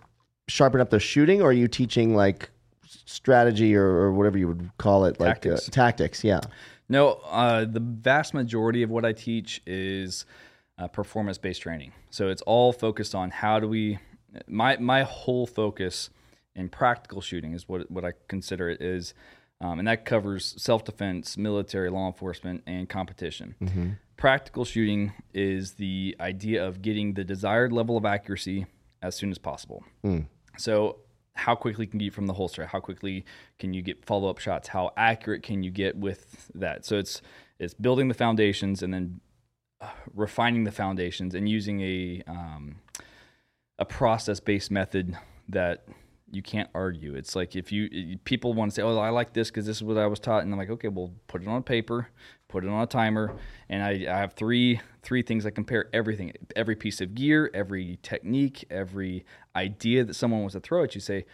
sharpen 0.48 0.80
up 0.80 0.90
their 0.90 1.00
shooting, 1.00 1.42
or 1.42 1.50
are 1.50 1.52
you 1.52 1.68
teaching 1.68 2.14
like 2.16 2.50
strategy 2.86 3.74
or, 3.76 3.84
or 3.84 4.12
whatever 4.12 4.38
you 4.38 4.48
would 4.48 4.70
call 4.78 5.04
it, 5.04 5.20
like 5.20 5.42
Tactics. 5.42 5.68
Uh, 5.68 5.72
tactics? 5.72 6.24
Yeah. 6.24 6.40
No, 6.88 7.20
uh, 7.30 7.64
the 7.66 7.80
vast 7.80 8.32
majority 8.34 8.82
of 8.82 8.90
what 8.90 9.04
I 9.04 9.12
teach 9.12 9.60
is 9.66 10.24
uh, 10.80 10.88
performance 10.88 11.38
based 11.38 11.62
training. 11.62 11.92
So 12.10 12.28
it's 12.28 12.42
all 12.42 12.72
focused 12.72 13.14
on 13.14 13.30
how 13.30 13.60
do 13.60 13.68
we. 13.68 13.98
My 14.46 14.76
my 14.78 15.02
whole 15.02 15.46
focus 15.46 16.10
in 16.54 16.68
practical 16.68 17.20
shooting 17.20 17.52
is 17.52 17.68
what 17.68 17.90
what 17.90 18.04
I 18.04 18.12
consider 18.28 18.70
it 18.70 18.80
is, 18.80 19.12
um, 19.60 19.78
and 19.78 19.86
that 19.88 20.04
covers 20.04 20.54
self 20.56 20.84
defense, 20.84 21.36
military, 21.36 21.90
law 21.90 22.06
enforcement, 22.06 22.62
and 22.66 22.88
competition. 22.88 23.54
Practical 24.16 24.64
shooting 24.64 25.12
is 25.32 25.72
the 25.74 26.16
idea 26.20 26.64
of 26.66 26.82
getting 26.82 27.14
the 27.14 27.24
desired 27.24 27.72
level 27.72 27.96
of 27.96 28.04
accuracy 28.04 28.66
as 29.02 29.14
soon 29.14 29.30
as 29.30 29.38
possible. 29.38 29.82
So, 30.58 30.98
how 31.34 31.54
quickly 31.54 31.86
can 31.86 32.00
you 32.00 32.06
get 32.10 32.14
from 32.14 32.26
the 32.26 32.34
holster? 32.34 32.66
How 32.66 32.80
quickly 32.80 33.24
can 33.58 33.72
you 33.72 33.80
get 33.82 34.04
follow 34.04 34.28
up 34.28 34.38
shots? 34.38 34.68
How 34.68 34.92
accurate 34.96 35.42
can 35.42 35.62
you 35.62 35.70
get 35.70 35.96
with 35.96 36.50
that? 36.54 36.84
So 36.84 36.98
it's 36.98 37.22
it's 37.58 37.74
building 37.74 38.08
the 38.08 38.14
foundations 38.14 38.82
and 38.82 38.92
then 38.92 39.20
refining 40.14 40.64
the 40.64 40.72
foundations 40.72 41.34
and 41.34 41.48
using 41.48 41.80
a 41.80 42.22
um, 42.26 42.76
a 43.78 43.84
process 43.84 44.40
based 44.40 44.70
method 44.70 45.16
that 45.48 45.86
you 46.30 46.42
can't 46.42 46.68
argue. 46.74 47.14
It's 47.14 47.34
like 47.34 47.56
if 47.56 47.72
you 47.72 48.18
people 48.24 48.52
want 48.52 48.70
to 48.70 48.74
say, 48.74 48.82
"Oh, 48.82 48.98
I 48.98 49.10
like 49.10 49.32
this 49.32 49.50
because 49.50 49.66
this 49.66 49.78
is 49.78 49.82
what 49.82 49.96
I 49.96 50.06
was 50.06 50.20
taught," 50.20 50.42
and 50.42 50.52
I'm 50.52 50.58
like, 50.58 50.70
"Okay, 50.70 50.88
well, 50.88 51.12
put 51.26 51.42
it 51.42 51.48
on 51.48 51.62
paper, 51.62 52.08
put 52.48 52.64
it 52.64 52.70
on 52.70 52.82
a 52.82 52.86
timer." 52.86 53.34
And 53.68 53.82
I, 53.82 54.06
I 54.12 54.18
have 54.18 54.34
three 54.34 54.80
three 55.02 55.22
things 55.22 55.46
I 55.46 55.50
compare 55.50 55.86
everything, 55.92 56.32
every 56.54 56.76
piece 56.76 57.00
of 57.00 57.14
gear, 57.14 57.50
every 57.54 57.98
technique, 58.02 58.64
every 58.70 59.24
idea 59.56 60.04
that 60.04 60.14
someone 60.14 60.40
wants 60.40 60.54
to 60.54 60.60
throw 60.60 60.84
at 60.84 60.94
you. 60.94 61.00
Say, 61.00 61.24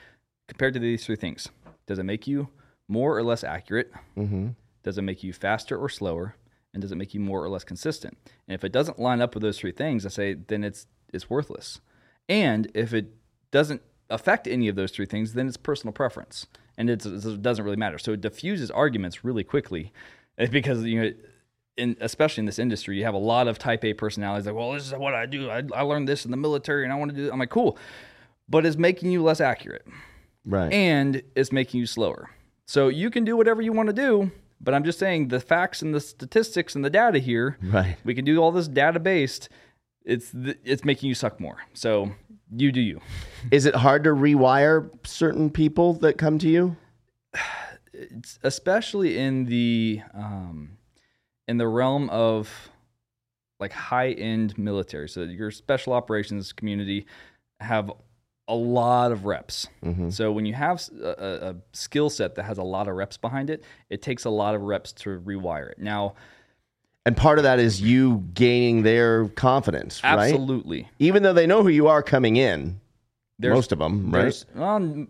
compared 0.48 0.74
to 0.74 0.80
these 0.80 1.04
three 1.04 1.16
things, 1.16 1.48
does 1.86 1.98
it 1.98 2.04
make 2.04 2.26
you 2.26 2.48
more 2.88 3.16
or 3.16 3.22
less 3.22 3.44
accurate? 3.44 3.92
Mm-hmm. 4.16 4.50
Does 4.82 4.98
it 4.98 5.02
make 5.02 5.22
you 5.22 5.32
faster 5.32 5.76
or 5.76 5.88
slower? 5.88 6.36
And 6.76 6.82
does 6.82 6.92
it 6.92 6.96
make 6.96 7.14
you 7.14 7.20
more 7.20 7.42
or 7.42 7.48
less 7.48 7.64
consistent? 7.64 8.18
And 8.46 8.54
if 8.54 8.62
it 8.62 8.70
doesn't 8.70 8.98
line 8.98 9.22
up 9.22 9.32
with 9.32 9.42
those 9.42 9.58
three 9.58 9.72
things, 9.72 10.04
I 10.04 10.10
say 10.10 10.34
then 10.34 10.62
it's 10.62 10.86
it's 11.10 11.30
worthless. 11.30 11.80
And 12.28 12.70
if 12.74 12.92
it 12.92 13.14
doesn't 13.50 13.80
affect 14.10 14.46
any 14.46 14.68
of 14.68 14.76
those 14.76 14.90
three 14.90 15.06
things, 15.06 15.32
then 15.32 15.48
it's 15.48 15.56
personal 15.56 15.94
preference, 15.94 16.46
and 16.76 16.90
it's, 16.90 17.06
it 17.06 17.40
doesn't 17.40 17.64
really 17.64 17.78
matter. 17.78 17.96
So 17.96 18.12
it 18.12 18.20
diffuses 18.20 18.70
arguments 18.70 19.24
really 19.24 19.42
quickly, 19.42 19.90
because 20.50 20.84
you 20.84 21.00
know, 21.02 21.12
in 21.78 21.96
especially 22.02 22.42
in 22.42 22.46
this 22.46 22.58
industry, 22.58 22.98
you 22.98 23.04
have 23.04 23.14
a 23.14 23.18
lot 23.18 23.48
of 23.48 23.58
Type 23.58 23.82
A 23.82 23.94
personalities. 23.94 24.44
Like, 24.44 24.54
well, 24.54 24.72
this 24.72 24.86
is 24.86 24.92
what 24.92 25.14
I 25.14 25.24
do. 25.24 25.48
I, 25.48 25.62
I 25.74 25.80
learned 25.80 26.06
this 26.06 26.26
in 26.26 26.30
the 26.30 26.36
military, 26.36 26.84
and 26.84 26.92
I 26.92 26.96
want 26.96 27.10
to 27.12 27.16
do. 27.16 27.28
It. 27.28 27.32
I'm 27.32 27.38
like, 27.38 27.48
cool, 27.48 27.78
but 28.50 28.66
it's 28.66 28.76
making 28.76 29.12
you 29.12 29.22
less 29.22 29.40
accurate 29.40 29.86
Right. 30.44 30.70
and 30.70 31.22
it's 31.34 31.52
making 31.52 31.80
you 31.80 31.86
slower. 31.86 32.28
So 32.66 32.88
you 32.88 33.08
can 33.08 33.24
do 33.24 33.34
whatever 33.34 33.62
you 33.62 33.72
want 33.72 33.86
to 33.86 33.94
do, 33.94 34.30
but 34.60 34.74
I'm 34.74 34.84
just 34.84 34.98
saying 34.98 35.28
the 35.28 35.40
facts 35.40 35.82
and 35.82 35.94
the 35.94 36.00
statistics 36.00 36.74
and 36.74 36.84
the 36.84 36.90
data 36.90 37.18
here, 37.18 37.58
right. 37.62 37.96
we 38.04 38.14
can 38.14 38.24
do 38.24 38.38
all 38.42 38.52
this 38.52 38.68
data 38.68 38.98
based. 38.98 39.48
It's 40.04 40.30
th- 40.30 40.58
it's 40.64 40.84
making 40.84 41.08
you 41.08 41.14
suck 41.14 41.40
more. 41.40 41.58
So 41.74 42.12
you 42.54 42.72
do 42.72 42.80
you. 42.80 43.00
Is 43.50 43.66
it 43.66 43.74
hard 43.74 44.04
to 44.04 44.10
rewire 44.10 44.88
certain 45.04 45.50
people 45.50 45.94
that 45.94 46.16
come 46.16 46.38
to 46.38 46.48
you? 46.48 46.76
It's 47.92 48.38
especially 48.42 49.18
in 49.18 49.46
the 49.46 50.02
um, 50.14 50.78
in 51.48 51.56
the 51.56 51.66
realm 51.66 52.10
of 52.10 52.70
like 53.58 53.72
high 53.72 54.10
end 54.10 54.56
military. 54.58 55.08
So 55.08 55.22
your 55.22 55.50
special 55.50 55.92
operations 55.92 56.52
community 56.52 57.06
have 57.60 57.90
a 58.48 58.54
lot 58.54 59.10
of 59.12 59.24
reps. 59.24 59.66
Mhm. 59.84 60.12
So 60.12 60.30
when 60.30 60.46
you 60.46 60.54
have 60.54 60.80
a 60.92 61.56
skill 61.72 62.08
set 62.10 62.36
that 62.36 62.44
has 62.44 62.58
a 62.58 62.62
lot 62.62 62.86
of 62.88 62.94
reps 62.94 63.16
behind 63.16 63.50
it, 63.50 63.64
it 63.90 64.02
takes 64.02 64.24
a 64.24 64.30
lot 64.30 64.54
of 64.54 64.62
reps 64.62 64.92
to 64.92 65.20
rewire 65.20 65.70
it. 65.70 65.78
Now, 65.78 66.14
And 67.04 67.16
part 67.16 67.38
of 67.38 67.44
that 67.44 67.58
is 67.60 67.80
you 67.80 68.24
gaining 68.34 68.82
their 68.82 69.28
confidence, 69.28 70.02
right? 70.02 70.12
absolutely, 70.32 70.88
Even 70.98 71.22
though 71.22 71.32
they 71.32 71.46
know 71.46 71.62
who 71.62 71.68
you 71.68 71.86
are 71.88 72.02
coming 72.02 72.36
in, 72.36 72.80
there's 73.38 73.54
most 73.54 73.70
of 73.72 73.78
them, 73.78 74.10
right? 74.10 74.44
um, 74.56 75.08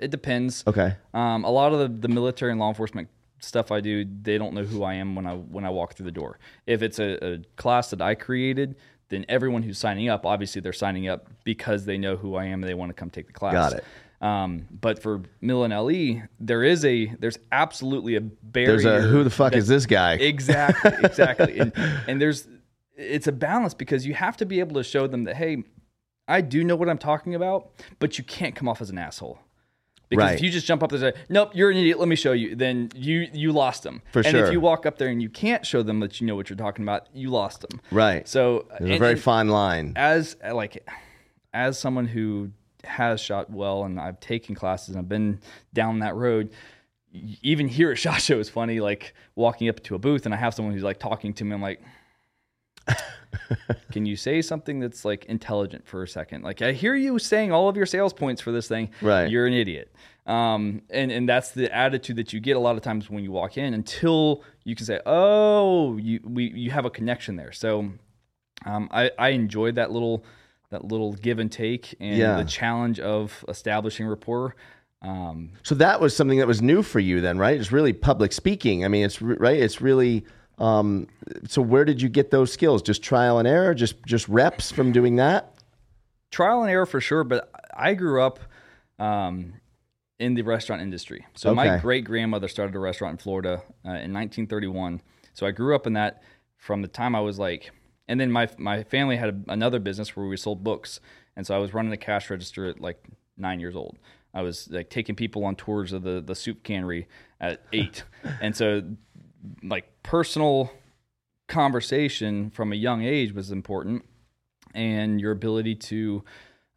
it 0.00 0.10
depends. 0.10 0.64
Okay. 0.66 0.94
Um, 1.12 1.44
a 1.44 1.50
lot 1.50 1.72
of 1.72 1.80
the, 1.80 1.88
the 2.08 2.08
military 2.08 2.50
and 2.50 2.58
law 2.60 2.68
enforcement 2.68 3.08
stuff 3.40 3.70
I 3.70 3.80
do, 3.80 4.06
they 4.22 4.38
don't 4.38 4.54
know 4.54 4.62
who 4.64 4.84
I 4.84 4.94
am 4.94 5.14
when 5.14 5.26
I 5.26 5.34
when 5.34 5.64
I 5.66 5.70
walk 5.70 5.94
through 5.94 6.06
the 6.06 6.12
door. 6.12 6.38
If 6.66 6.80
it's 6.82 6.98
a, 6.98 7.34
a 7.34 7.38
class 7.56 7.90
that 7.90 8.00
I 8.00 8.14
created, 8.14 8.76
then 9.14 9.24
everyone 9.28 9.62
who's 9.62 9.78
signing 9.78 10.08
up, 10.08 10.26
obviously 10.26 10.60
they're 10.60 10.72
signing 10.72 11.08
up 11.08 11.28
because 11.44 11.84
they 11.84 11.96
know 11.98 12.16
who 12.16 12.34
I 12.34 12.46
am 12.46 12.62
and 12.62 12.68
they 12.68 12.74
want 12.74 12.90
to 12.90 12.94
come 12.94 13.10
take 13.10 13.26
the 13.26 13.32
class. 13.32 13.52
Got 13.52 13.72
it. 13.74 13.84
Um, 14.20 14.66
but 14.80 15.02
for 15.02 15.22
Mil 15.40 15.64
and 15.64 15.72
LE, 15.74 16.22
there 16.40 16.62
is 16.62 16.84
a 16.84 17.06
there's 17.18 17.38
absolutely 17.52 18.16
a 18.16 18.20
barrier. 18.20 18.78
There's 18.80 18.84
a 18.84 19.00
who 19.02 19.22
the 19.22 19.30
fuck 19.30 19.52
that- 19.52 19.58
is 19.58 19.68
this 19.68 19.86
guy? 19.86 20.14
Exactly, 20.14 20.92
exactly. 21.04 21.58
and, 21.58 21.72
and 22.08 22.20
there's 22.20 22.48
it's 22.96 23.26
a 23.26 23.32
balance 23.32 23.74
because 23.74 24.06
you 24.06 24.14
have 24.14 24.36
to 24.38 24.46
be 24.46 24.60
able 24.60 24.76
to 24.76 24.84
show 24.84 25.06
them 25.06 25.24
that 25.24 25.36
hey, 25.36 25.64
I 26.26 26.40
do 26.40 26.64
know 26.64 26.76
what 26.76 26.88
I'm 26.88 26.98
talking 26.98 27.34
about, 27.34 27.70
but 27.98 28.16
you 28.16 28.24
can't 28.24 28.54
come 28.54 28.68
off 28.68 28.80
as 28.80 28.88
an 28.88 28.98
asshole. 28.98 29.38
Because 30.16 30.28
Right. 30.30 30.34
if 30.36 30.42
you 30.42 30.50
just 30.50 30.66
jump 30.66 30.82
up 30.82 30.90
there 30.90 31.04
and 31.04 31.14
say, 31.16 31.22
"Nope, 31.28 31.50
you're 31.54 31.70
an 31.70 31.76
idiot," 31.76 31.98
let 31.98 32.08
me 32.08 32.16
show 32.16 32.32
you, 32.32 32.54
then 32.56 32.90
you 32.94 33.28
you 33.32 33.52
lost 33.52 33.82
them. 33.82 34.02
For 34.12 34.18
and 34.20 34.28
sure. 34.28 34.46
if 34.46 34.52
you 34.52 34.60
walk 34.60 34.86
up 34.86 34.98
there 34.98 35.08
and 35.08 35.20
you 35.22 35.28
can't 35.28 35.64
show 35.66 35.82
them 35.82 36.00
that 36.00 36.20
you 36.20 36.26
know 36.26 36.36
what 36.36 36.48
you're 36.50 36.56
talking 36.56 36.84
about, 36.84 37.08
you 37.12 37.30
lost 37.30 37.60
them. 37.68 37.80
Right. 37.90 38.26
So 38.28 38.66
it's 38.80 38.80
a 38.80 38.98
very 38.98 39.12
and 39.12 39.20
fine 39.20 39.48
line. 39.48 39.92
as 39.96 40.36
like 40.52 40.86
as 41.52 41.78
someone 41.78 42.06
who 42.06 42.50
has 42.84 43.20
shot 43.20 43.50
well 43.50 43.84
and 43.84 43.98
I've 43.98 44.20
taken 44.20 44.54
classes 44.54 44.90
and 44.90 44.98
I've 44.98 45.08
been 45.08 45.40
down 45.72 46.00
that 46.00 46.14
road. 46.14 46.50
Even 47.42 47.68
here 47.68 47.92
at 47.92 47.98
Shot 48.04 48.20
Show 48.20 48.38
is 48.40 48.48
funny, 48.50 48.80
like 48.80 49.14
walking 49.36 49.68
up 49.68 49.80
to 49.84 49.94
a 49.94 49.98
booth 49.98 50.26
and 50.26 50.34
I 50.34 50.36
have 50.36 50.52
someone 50.52 50.74
who's 50.74 50.82
like 50.82 50.98
talking 50.98 51.32
to 51.34 51.44
me. 51.44 51.54
I'm 51.54 51.62
like, 51.62 51.80
can 53.92 54.06
you 54.06 54.16
say 54.16 54.42
something 54.42 54.80
that's 54.80 55.04
like 55.04 55.24
intelligent 55.26 55.86
for 55.86 56.02
a 56.02 56.08
second? 56.08 56.42
Like 56.42 56.62
I 56.62 56.72
hear 56.72 56.94
you 56.94 57.18
saying 57.18 57.52
all 57.52 57.68
of 57.68 57.76
your 57.76 57.86
sales 57.86 58.12
points 58.12 58.40
for 58.40 58.52
this 58.52 58.68
thing. 58.68 58.90
Right. 59.00 59.28
You're 59.30 59.46
an 59.46 59.52
idiot. 59.54 59.94
Um, 60.26 60.82
and, 60.90 61.12
and 61.12 61.28
that's 61.28 61.50
the 61.50 61.74
attitude 61.74 62.16
that 62.16 62.32
you 62.32 62.40
get 62.40 62.56
a 62.56 62.60
lot 62.60 62.76
of 62.76 62.82
times 62.82 63.10
when 63.10 63.22
you 63.22 63.30
walk 63.30 63.58
in 63.58 63.74
until 63.74 64.42
you 64.64 64.74
can 64.74 64.86
say, 64.86 65.00
oh, 65.04 65.98
you, 65.98 66.20
we, 66.24 66.50
you 66.52 66.70
have 66.70 66.86
a 66.86 66.90
connection 66.90 67.36
there. 67.36 67.52
So 67.52 67.90
um, 68.64 68.88
I, 68.90 69.10
I 69.18 69.28
enjoyed 69.30 69.74
that 69.74 69.90
little 69.90 70.24
that 70.70 70.84
little 70.86 71.12
give 71.12 71.38
and 71.38 71.52
take 71.52 71.94
and 72.00 72.16
Yeah. 72.18 72.36
the 72.38 72.44
challenge 72.44 72.98
of 72.98 73.44
establishing 73.48 74.06
rapport. 74.06 74.56
Um, 75.02 75.50
So 75.62 75.74
that 75.76 76.00
was 76.00 76.16
something 76.16 76.38
that 76.38 76.46
was 76.48 76.62
new 76.62 76.82
for 76.82 76.98
you 77.00 77.20
then, 77.20 77.38
right? 77.38 77.60
It's 77.60 77.70
really 77.70 77.92
public 77.92 78.32
speaking. 78.32 78.84
I 78.84 78.88
mean, 78.88 79.04
it's 79.04 79.20
right. 79.20 79.58
It's 79.60 79.80
really. 79.82 80.24
Um, 80.58 81.08
so 81.48 81.60
where 81.62 81.84
did 81.84 82.00
you 82.00 82.08
get 82.08 82.30
those 82.30 82.52
skills? 82.52 82.82
Just 82.82 83.02
trial 83.02 83.38
and 83.38 83.48
error, 83.48 83.74
just 83.74 84.02
just 84.04 84.28
reps 84.28 84.70
from 84.70 84.92
doing 84.92 85.16
that. 85.16 85.54
trial 86.30 86.62
and 86.62 86.70
error 86.70 86.86
for 86.86 87.00
sure, 87.00 87.24
but 87.24 87.50
I 87.76 87.94
grew 87.94 88.22
up 88.22 88.40
um, 88.98 89.54
in 90.18 90.34
the 90.34 90.42
restaurant 90.42 90.80
industry. 90.82 91.26
So 91.34 91.54
my 91.54 91.78
great 91.78 92.04
grandmother 92.04 92.48
started 92.48 92.74
a 92.74 92.78
restaurant 92.78 93.12
in 93.14 93.18
Florida 93.18 93.62
uh, 93.84 93.98
in 93.98 94.12
1931. 94.12 95.00
So 95.32 95.46
I 95.46 95.50
grew 95.50 95.74
up 95.74 95.86
in 95.86 95.94
that 95.94 96.22
from 96.56 96.82
the 96.82 96.88
time 96.88 97.14
I 97.14 97.20
was 97.20 97.38
like, 97.38 97.70
and 98.08 98.20
then 98.20 98.30
my 98.30 98.48
my 98.58 98.84
family 98.84 99.16
had 99.16 99.28
a, 99.30 99.52
another 99.52 99.78
business 99.80 100.14
where 100.14 100.26
we 100.26 100.36
sold 100.36 100.62
books, 100.62 101.00
and 101.36 101.46
so 101.46 101.54
I 101.54 101.58
was 101.58 101.74
running 101.74 101.90
the 101.90 101.96
cash 101.96 102.30
register 102.30 102.66
at 102.66 102.80
like 102.80 103.02
nine 103.36 103.58
years 103.60 103.74
old. 103.74 103.98
I 104.32 104.42
was 104.42 104.68
like 104.70 104.90
taking 104.90 105.14
people 105.14 105.44
on 105.44 105.56
tours 105.56 105.92
of 105.92 106.02
the 106.02 106.20
the 106.20 106.34
soup 106.34 106.62
cannery 106.62 107.08
at 107.40 107.62
eight, 107.72 108.04
and 108.40 108.54
so 108.54 108.82
like 109.62 110.02
personal 110.02 110.70
conversation 111.48 112.50
from 112.50 112.72
a 112.72 112.76
young 112.76 113.02
age 113.02 113.32
was 113.32 113.50
important 113.50 114.04
and 114.74 115.20
your 115.20 115.32
ability 115.32 115.74
to 115.74 116.24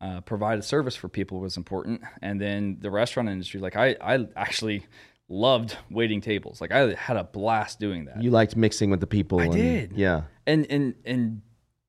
uh, 0.01 0.21
provide 0.21 0.59
a 0.59 0.61
service 0.61 0.95
for 0.95 1.09
people 1.09 1.39
was 1.39 1.57
important. 1.57 2.01
And 2.21 2.39
then 2.39 2.77
the 2.79 2.91
restaurant 2.91 3.29
industry, 3.29 3.59
like 3.59 3.75
I, 3.75 3.95
I 4.01 4.27
actually 4.35 4.85
loved 5.29 5.77
waiting 5.89 6.21
tables. 6.21 6.61
Like 6.61 6.71
I 6.71 6.93
had 6.93 7.17
a 7.17 7.23
blast 7.23 7.79
doing 7.79 8.05
that. 8.05 8.21
You 8.21 8.31
liked 8.31 8.55
mixing 8.55 8.89
with 8.89 8.99
the 8.99 9.07
people. 9.07 9.39
I 9.39 9.47
did. 9.47 9.93
Yeah. 9.93 10.23
and 10.45 10.65
and 10.69 10.95
and 11.05 11.41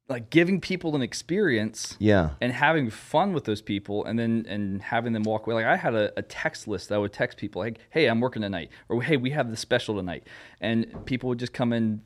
like 0.09 0.31
giving 0.31 0.61
people 0.61 0.97
an 0.97 1.03
experience 1.03 1.97
Yeah. 1.99 2.31
and 2.41 2.53
having 2.53 2.89
fun 2.91 3.33
with 3.33 3.45
those 3.45 3.61
people 3.61 4.05
and 4.07 4.19
then 4.19 4.47
and 4.49 4.81
having 4.83 5.13
them 5.13 5.23
walk 5.23 5.47
away. 5.47 5.55
Like 5.55 5.67
i 5.67 5.77
had 5.77 5.95
a, 5.95 6.13
a 6.19 6.23
text 6.23 6.67
list 6.67 6.89
that 6.89 6.95
I 6.95 6.99
would 6.99 7.13
text 7.13 7.37
people 7.39 7.61
like 7.61 7.79
hey 7.91 8.07
i'm 8.07 8.21
working 8.21 8.43
tonight 8.43 8.71
or 8.89 9.03
hey 9.03 9.17
we 9.17 9.31
have 9.31 9.51
the 9.51 9.57
special 9.57 9.97
tonight. 9.97 10.27
And 10.61 11.05
people 11.05 11.29
would 11.29 11.39
just 11.39 11.53
come 11.53 11.73
in 11.73 12.03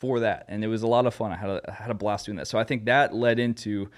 for 0.00 0.20
that 0.20 0.46
and 0.48 0.64
it 0.64 0.66
was 0.68 0.82
a 0.82 0.86
lot 0.88 1.06
of 1.06 1.14
fun. 1.14 1.30
I 1.32 1.36
had 1.36 1.48
a, 1.50 1.60
I 1.68 1.72
had 1.72 1.90
a 1.90 1.94
blast 1.94 2.26
doing 2.26 2.36
that. 2.38 2.48
So 2.48 2.58
i 2.58 2.64
think 2.64 2.84
that 2.86 3.14
led 3.14 3.38
into 3.38 3.88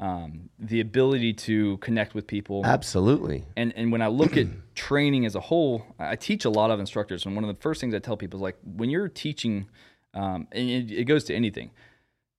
um, 0.00 0.48
the 0.58 0.80
ability 0.80 1.32
to 1.34 1.76
connect 1.76 2.12
with 2.14 2.26
people. 2.26 2.62
Absolutely. 2.64 3.44
and 3.56 3.72
and 3.76 3.92
when 3.92 4.02
I 4.02 4.08
look 4.08 4.36
at 4.36 4.46
training 4.74 5.26
as 5.26 5.36
a 5.36 5.40
whole, 5.40 5.84
I 5.96 6.16
teach 6.16 6.44
a 6.44 6.50
lot 6.50 6.72
of 6.72 6.80
instructors, 6.80 7.24
and 7.24 7.36
one 7.36 7.44
of 7.44 7.54
the 7.54 7.60
first 7.62 7.80
things 7.80 7.94
I 7.94 8.00
tell 8.00 8.16
people 8.16 8.38
is 8.38 8.42
like 8.42 8.56
when 8.64 8.90
you're 8.90 9.06
teaching, 9.08 9.68
um, 10.12 10.48
and 10.50 10.68
it, 10.68 10.90
it 10.90 11.04
goes 11.04 11.22
to 11.24 11.34
anything, 11.36 11.70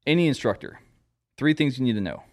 any 0.06 0.28
instructor, 0.28 0.80
three 1.38 1.54
things 1.54 1.78
you 1.78 1.86
need 1.86 1.94
to 1.94 2.02
know: 2.02 2.24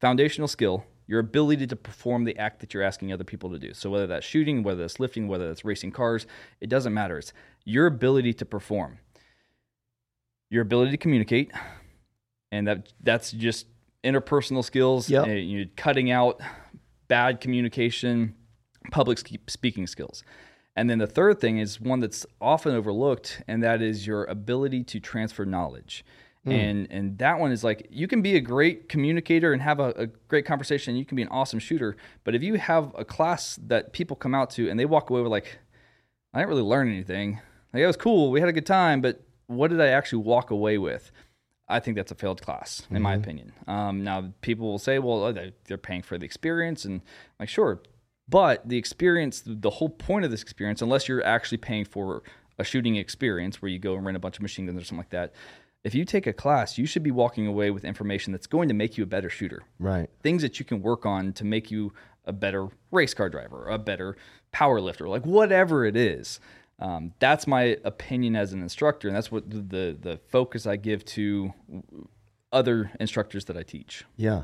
foundational 0.00 0.48
skill, 0.48 0.84
your 1.06 1.20
ability 1.20 1.66
to 1.68 1.76
perform 1.76 2.24
the 2.24 2.36
act 2.36 2.60
that 2.60 2.74
you're 2.74 2.82
asking 2.82 3.12
other 3.12 3.24
people 3.24 3.50
to 3.50 3.58
do. 3.58 3.72
So 3.74 3.90
whether 3.90 4.06
that's 4.06 4.26
shooting, 4.26 4.62
whether 4.62 4.82
that's 4.82 5.00
lifting, 5.00 5.28
whether 5.28 5.48
that's 5.48 5.64
racing 5.64 5.92
cars, 5.92 6.26
it 6.60 6.68
doesn't 6.68 6.92
matter. 6.92 7.18
It's 7.18 7.32
your 7.64 7.86
ability 7.86 8.32
to 8.34 8.44
perform, 8.44 8.98
your 10.50 10.62
ability 10.62 10.90
to 10.92 10.96
communicate, 10.96 11.52
and 12.52 12.66
that 12.66 12.92
that's 13.02 13.32
just 13.32 13.66
interpersonal 14.04 14.64
skills. 14.64 15.08
Yep. 15.08 15.26
uh, 15.26 15.30
you 15.30 15.64
know, 15.64 15.70
cutting 15.76 16.10
out 16.10 16.40
bad 17.08 17.40
communication, 17.40 18.34
public 18.90 19.18
speaking 19.46 19.86
skills. 19.86 20.22
And 20.74 20.90
then 20.90 20.98
the 20.98 21.06
third 21.06 21.40
thing 21.40 21.58
is 21.58 21.80
one 21.80 22.00
that's 22.00 22.26
often 22.40 22.74
overlooked, 22.74 23.42
and 23.48 23.62
that 23.62 23.80
is 23.80 24.06
your 24.06 24.24
ability 24.24 24.84
to 24.84 25.00
transfer 25.00 25.46
knowledge. 25.46 26.04
And 26.52 26.86
and 26.90 27.18
that 27.18 27.38
one 27.38 27.50
is 27.52 27.64
like 27.64 27.86
you 27.90 28.06
can 28.06 28.22
be 28.22 28.36
a 28.36 28.40
great 28.40 28.88
communicator 28.88 29.52
and 29.52 29.60
have 29.62 29.80
a, 29.80 29.90
a 29.96 30.06
great 30.28 30.46
conversation. 30.46 30.92
And 30.92 30.98
you 30.98 31.04
can 31.04 31.16
be 31.16 31.22
an 31.22 31.28
awesome 31.28 31.58
shooter, 31.58 31.96
but 32.24 32.34
if 32.34 32.42
you 32.42 32.54
have 32.54 32.92
a 32.96 33.04
class 33.04 33.58
that 33.66 33.92
people 33.92 34.16
come 34.16 34.34
out 34.34 34.50
to 34.50 34.68
and 34.70 34.78
they 34.78 34.84
walk 34.84 35.10
away 35.10 35.22
with 35.22 35.32
like, 35.32 35.58
I 36.32 36.38
didn't 36.38 36.50
really 36.50 36.62
learn 36.62 36.88
anything. 36.88 37.40
Like 37.72 37.82
it 37.82 37.86
was 37.86 37.96
cool, 37.96 38.30
we 38.30 38.40
had 38.40 38.48
a 38.48 38.52
good 38.52 38.66
time, 38.66 39.00
but 39.00 39.22
what 39.48 39.70
did 39.70 39.80
I 39.80 39.88
actually 39.88 40.22
walk 40.22 40.50
away 40.50 40.78
with? 40.78 41.10
I 41.68 41.80
think 41.80 41.96
that's 41.96 42.12
a 42.12 42.14
failed 42.14 42.40
class, 42.42 42.86
in 42.92 43.02
my 43.02 43.14
opinion. 43.14 43.52
Um, 43.66 44.04
now, 44.04 44.32
people 44.40 44.68
will 44.68 44.78
say, 44.78 45.00
well, 45.00 45.24
oh, 45.24 45.32
they- 45.32 45.52
they're 45.64 45.76
paying 45.76 46.02
for 46.02 46.16
the 46.16 46.24
experience. 46.24 46.84
And 46.84 47.00
I'm 47.00 47.06
like, 47.40 47.48
sure. 47.48 47.80
But 48.28 48.68
the 48.68 48.76
experience, 48.78 49.42
the 49.44 49.70
whole 49.70 49.88
point 49.88 50.24
of 50.24 50.30
this 50.30 50.42
experience, 50.42 50.80
unless 50.80 51.08
you're 51.08 51.24
actually 51.24 51.58
paying 51.58 51.84
for 51.84 52.22
a 52.58 52.62
shooting 52.64 52.94
experience 52.94 53.60
where 53.60 53.68
you 53.68 53.80
go 53.80 53.96
and 53.96 54.06
rent 54.06 54.16
a 54.16 54.20
bunch 54.20 54.36
of 54.36 54.42
machine 54.42 54.66
guns 54.66 54.80
or 54.80 54.84
something 54.84 54.98
like 54.98 55.10
that, 55.10 55.32
if 55.86 55.94
you 55.94 56.04
take 56.04 56.26
a 56.26 56.32
class, 56.32 56.76
you 56.78 56.84
should 56.86 57.02
be 57.04 57.12
walking 57.12 57.46
away 57.46 57.70
with 57.70 57.84
information 57.84 58.32
that's 58.32 58.48
going 58.48 58.68
to 58.68 58.74
make 58.74 58.98
you 58.98 59.04
a 59.04 59.06
better 59.06 59.30
shooter 59.30 59.62
Right. 59.78 60.10
things 60.22 60.42
that 60.42 60.58
you 60.58 60.64
can 60.64 60.82
work 60.82 61.06
on 61.06 61.32
to 61.34 61.44
make 61.44 61.70
you 61.70 61.92
a 62.24 62.32
better 62.32 62.68
race 62.90 63.14
car 63.14 63.30
driver, 63.30 63.68
a 63.68 63.78
better 63.78 64.16
power 64.50 64.80
lifter, 64.80 65.08
like 65.08 65.24
whatever 65.24 65.84
it 65.84 65.96
is. 65.96 66.40
Um, 66.80 67.12
that's 67.20 67.46
my 67.46 67.78
opinion 67.84 68.34
as 68.36 68.52
an 68.52 68.60
instructor, 68.60 69.06
and 69.08 69.16
that's 69.16 69.30
what 69.30 69.48
the, 69.48 69.60
the 69.60 69.96
the 70.08 70.20
focus 70.28 70.66
I 70.66 70.76
give 70.76 71.04
to 71.16 71.54
other 72.52 72.90
instructors 73.00 73.44
that 73.46 73.56
I 73.56 73.62
teach. 73.62 74.04
Yeah. 74.16 74.42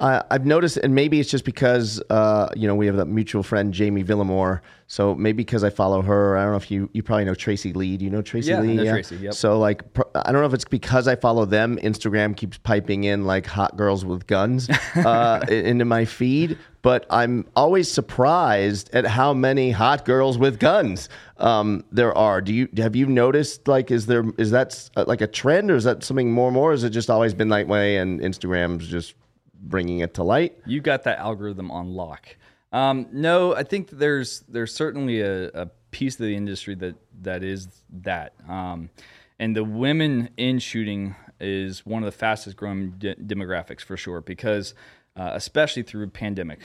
Uh, 0.00 0.22
I've 0.30 0.46
noticed, 0.46 0.76
and 0.76 0.94
maybe 0.94 1.18
it's 1.18 1.28
just 1.28 1.44
because 1.44 2.00
uh, 2.08 2.48
you 2.54 2.68
know 2.68 2.76
we 2.76 2.86
have 2.86 2.96
that 2.96 3.06
mutual 3.06 3.42
friend 3.42 3.74
Jamie 3.74 4.04
Villamore. 4.04 4.60
So 4.86 5.14
maybe 5.14 5.38
because 5.38 5.64
I 5.64 5.70
follow 5.70 6.00
her, 6.02 6.36
I 6.38 6.42
don't 6.42 6.52
know 6.52 6.56
if 6.56 6.70
you 6.70 6.88
you 6.92 7.02
probably 7.02 7.24
know 7.24 7.34
Tracy 7.34 7.72
Lee. 7.72 7.96
Do 7.96 8.04
you 8.04 8.10
know 8.10 8.22
Tracy 8.22 8.50
Yeah, 8.50 8.60
Lee? 8.60 8.76
know 8.76 8.84
Tracy, 8.84 9.16
yep. 9.16 9.34
So 9.34 9.58
like, 9.58 9.92
pr- 9.94 10.02
I 10.14 10.30
don't 10.30 10.40
know 10.40 10.46
if 10.46 10.54
it's 10.54 10.64
because 10.64 11.08
I 11.08 11.16
follow 11.16 11.44
them. 11.44 11.78
Instagram 11.82 12.36
keeps 12.36 12.58
piping 12.58 13.04
in 13.04 13.24
like 13.24 13.44
hot 13.44 13.76
girls 13.76 14.04
with 14.04 14.26
guns 14.28 14.70
uh, 14.94 15.44
into 15.48 15.84
my 15.84 16.04
feed, 16.04 16.56
but 16.82 17.04
I'm 17.10 17.44
always 17.56 17.90
surprised 17.90 18.90
at 18.94 19.04
how 19.04 19.34
many 19.34 19.72
hot 19.72 20.04
girls 20.04 20.38
with 20.38 20.60
guns 20.60 21.08
um, 21.38 21.84
there 21.90 22.16
are. 22.16 22.40
Do 22.40 22.54
you 22.54 22.68
have 22.76 22.94
you 22.94 23.06
noticed 23.06 23.66
like 23.66 23.90
is 23.90 24.06
there 24.06 24.24
is 24.38 24.52
that 24.52 24.88
uh, 24.96 25.04
like 25.08 25.20
a 25.22 25.26
trend 25.26 25.72
or 25.72 25.76
is 25.76 25.84
that 25.84 26.04
something 26.04 26.30
more 26.30 26.48
and 26.48 26.54
more? 26.54 26.68
Or 26.70 26.72
has 26.72 26.84
it 26.84 26.90
just 26.90 27.10
always 27.10 27.34
been 27.34 27.48
that 27.48 27.66
way 27.66 27.96
and 27.96 28.20
Instagram's 28.20 28.86
just 28.86 29.14
bringing 29.60 30.00
it 30.00 30.14
to 30.14 30.22
light? 30.22 30.58
You 30.66 30.80
got 30.80 31.04
that 31.04 31.18
algorithm 31.18 31.70
on 31.70 31.94
lock. 31.94 32.36
Um, 32.72 33.08
no, 33.12 33.54
I 33.54 33.62
think 33.62 33.90
there's 33.90 34.40
there's 34.48 34.74
certainly 34.74 35.20
a, 35.20 35.48
a 35.48 35.66
piece 35.90 36.14
of 36.14 36.26
the 36.26 36.36
industry 36.36 36.74
that 36.76 36.96
that 37.22 37.42
is 37.42 37.68
that, 38.02 38.34
um, 38.48 38.90
and 39.38 39.56
the 39.56 39.64
women 39.64 40.28
in 40.36 40.58
shooting 40.58 41.14
is 41.40 41.86
one 41.86 42.02
of 42.02 42.06
the 42.06 42.18
fastest 42.18 42.56
growing 42.56 42.90
de- 42.98 43.14
demographics 43.14 43.80
for 43.80 43.96
sure 43.96 44.20
because 44.20 44.74
uh, 45.16 45.30
especially 45.34 45.82
through 45.82 46.08
pandemic. 46.08 46.60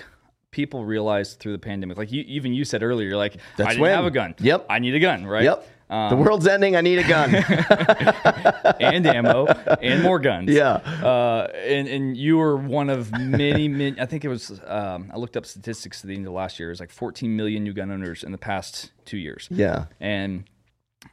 People 0.51 0.85
realized 0.85 1.39
through 1.39 1.53
the 1.53 1.57
pandemic, 1.57 1.97
like 1.97 2.11
you, 2.11 2.23
even 2.27 2.53
you 2.53 2.63
said 2.63 2.83
earlier, 2.83 3.07
you're 3.07 3.17
like, 3.17 3.37
That's 3.57 3.69
I 3.69 3.71
didn't 3.71 3.81
when. 3.81 3.95
have 3.95 4.05
a 4.05 4.11
gun. 4.11 4.35
Yep. 4.37 4.67
I 4.69 4.77
need 4.77 4.93
a 4.93 4.99
gun, 4.99 5.25
right? 5.25 5.43
Yep. 5.45 5.67
Um, 5.93 6.09
the 6.09 6.15
world's 6.15 6.47
ending. 6.47 6.75
I 6.75 6.81
need 6.81 6.97
a 6.97 7.07
gun. 7.07 7.35
and 8.79 9.05
ammo 9.05 9.45
and 9.45 10.01
more 10.01 10.17
guns. 10.17 10.49
Yeah. 10.49 10.73
Uh, 10.73 11.51
and 11.53 11.87
and 11.87 12.17
you 12.17 12.37
were 12.37 12.57
one 12.57 12.89
of 12.89 13.11
many, 13.11 13.67
many. 13.67 13.99
I 13.99 14.07
think 14.07 14.25
it 14.25 14.27
was. 14.27 14.59
Um, 14.65 15.11
I 15.13 15.17
looked 15.17 15.37
up 15.37 15.45
statistics 15.45 16.03
at 16.03 16.07
the 16.07 16.15
end 16.15 16.25
of 16.25 16.33
last 16.33 16.59
year. 16.59 16.69
It 16.69 16.71
was 16.71 16.79
like 16.79 16.89
14 16.89 17.35
million 17.35 17.63
new 17.63 17.73
gun 17.73 17.91
owners 17.91 18.23
in 18.23 18.31
the 18.31 18.39
past 18.39 18.91
two 19.05 19.17
years. 19.17 19.47
yeah. 19.51 19.85
And 19.99 20.45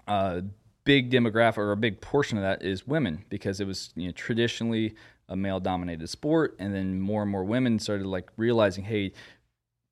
a 0.09 0.43
big 0.85 1.11
demographic 1.11 1.59
or 1.59 1.73
a 1.73 1.77
big 1.77 2.01
portion 2.01 2.39
of 2.39 2.43
that 2.43 2.63
is 2.63 2.87
women 2.87 3.27
because 3.29 3.61
it 3.61 3.67
was 3.67 3.91
you 3.97 4.07
know 4.07 4.13
traditionally 4.13 4.95
a 5.29 5.37
male 5.37 5.61
dominated 5.61 6.09
sport, 6.09 6.57
and 6.59 6.75
then 6.75 7.01
more 7.01 7.21
and 7.21 7.31
more 7.31 7.45
women 7.45 7.79
started 7.79 8.07
like 8.07 8.31
realizing, 8.39 8.85
hey. 8.85 9.13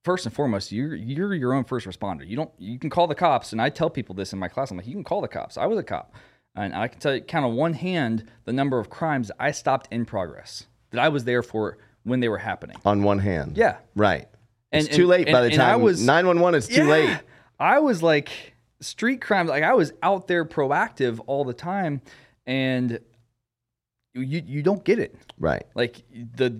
First 0.09 0.25
and 0.25 0.35
foremost, 0.35 0.73
you're 0.73 0.94
you're 0.94 1.35
your 1.35 1.53
own 1.53 1.64
first 1.64 1.87
responder. 1.87 2.27
You 2.27 2.35
don't 2.35 2.51
you 2.57 2.79
can 2.79 2.88
call 2.88 3.07
the 3.07 3.14
cops, 3.14 3.53
and 3.53 3.61
I 3.61 3.68
tell 3.68 3.90
people 3.90 4.14
this 4.14 4.33
in 4.33 4.38
my 4.38 4.49
class. 4.49 4.71
I'm 4.71 4.79
like, 4.79 4.87
you 4.87 4.94
can 4.94 5.05
call 5.05 5.21
the 5.21 5.29
cops. 5.29 5.59
I 5.59 5.66
was 5.66 5.79
a 5.79 5.83
cop. 5.83 6.14
And 6.57 6.75
I 6.75 6.88
can 6.88 6.99
tell 6.99 7.14
you, 7.14 7.21
count 7.21 7.44
on 7.44 7.57
one 7.57 7.75
hand, 7.75 8.25
the 8.47 8.55
number 8.55 8.79
of 8.79 8.88
crimes 8.88 9.31
I 9.38 9.51
stopped 9.51 9.87
in 9.90 10.07
progress 10.07 10.66
that 10.92 10.99
I 10.99 11.11
was 11.11 11.25
there 11.25 11.42
for 11.42 11.77
when 12.05 12.21
they 12.21 12.31
were 12.31 12.38
happening. 12.38 12.77
On 12.87 13.03
one 13.03 13.18
hand. 13.18 13.59
Yeah. 13.59 13.77
Right. 13.94 14.27
And- 14.73 14.87
it's 14.87 14.97
too 14.97 15.03
and- 15.03 15.11
late 15.11 15.27
by 15.31 15.42
the 15.42 15.53
and 15.53 15.61
I 15.61 15.77
was- 15.77 16.03
911 16.03 16.57
It's 16.57 16.68
too 16.68 16.87
Yeah. 16.87 16.90
late. 16.90 17.18
I 17.61 17.79
was 17.81 18.03
like 18.03 18.31
street 18.81 19.21
crime, 19.21 19.47
like 19.47 19.62
I 19.62 19.75
was 19.75 19.92
out 20.03 20.27
there 20.27 20.47
proactive 20.47 21.21
all 21.27 21.44
the 21.44 21.53
time, 21.53 22.01
and 22.47 22.99
you 24.14 24.42
you 24.47 24.62
don't 24.62 24.83
get 24.83 24.99
it. 25.01 25.14
Right. 25.38 25.66
Like 25.75 26.01
the 26.35 26.59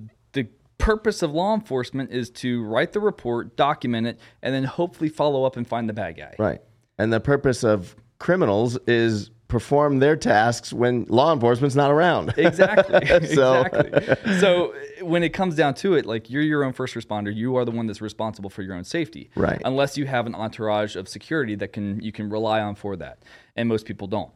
purpose 0.89 1.21
of 1.21 1.33
law 1.33 1.55
enforcement 1.55 2.11
is 2.11 2.31
to 2.31 2.65
write 2.65 2.93
the 2.93 3.01
report, 3.01 3.59
document 3.59 4.07
it, 4.07 4.19
and 4.43 4.55
then 4.55 4.65
hopefully 4.65 5.11
follow 5.11 5.45
up 5.45 5.59
and 5.59 5.69
find 5.69 5.87
the 5.87 5.93
bad 5.93 6.17
guy. 6.17 6.35
Right. 6.39 6.63
And 6.97 7.13
the 7.13 7.21
purpose 7.21 7.63
of 7.63 7.95
criminals 8.19 8.79
is 8.87 9.31
perform 9.49 9.99
their 9.99 10.17
tasks 10.17 10.73
when 10.73 11.05
law 11.11 11.35
enforcement's 11.35 11.77
not 11.77 11.91
around. 11.91 12.33
Exactly. 12.39 13.07
So- 13.35 13.63
exactly. 13.67 14.39
So 14.41 14.75
when 15.03 15.23
it 15.23 15.35
comes 15.35 15.55
down 15.57 15.75
to 15.75 15.93
it, 15.93 16.07
like 16.07 16.31
you're 16.31 16.41
your 16.41 16.65
own 16.65 16.73
first 16.73 16.95
responder, 16.95 17.35
you 17.35 17.57
are 17.57 17.67
the 17.67 17.71
one 17.71 17.87
that's 17.87 18.01
responsible 18.01 18.49
for 18.49 18.63
your 18.63 18.75
own 18.75 18.85
safety. 18.85 19.29
Right. 19.37 19.61
Unless 19.67 19.99
you 19.99 20.07
have 20.07 20.27
an 20.27 20.35
entourage 20.35 20.97
of 20.97 21.07
security 21.07 21.55
that 21.57 21.75
can 21.75 22.01
you 22.01 22.13
can 22.13 22.31
rely 22.31 22.63
on 22.63 22.77
for 22.77 22.97
that. 22.97 23.25
And 23.57 23.69
most 23.69 23.85
people 23.85 24.07
don't. 24.07 24.33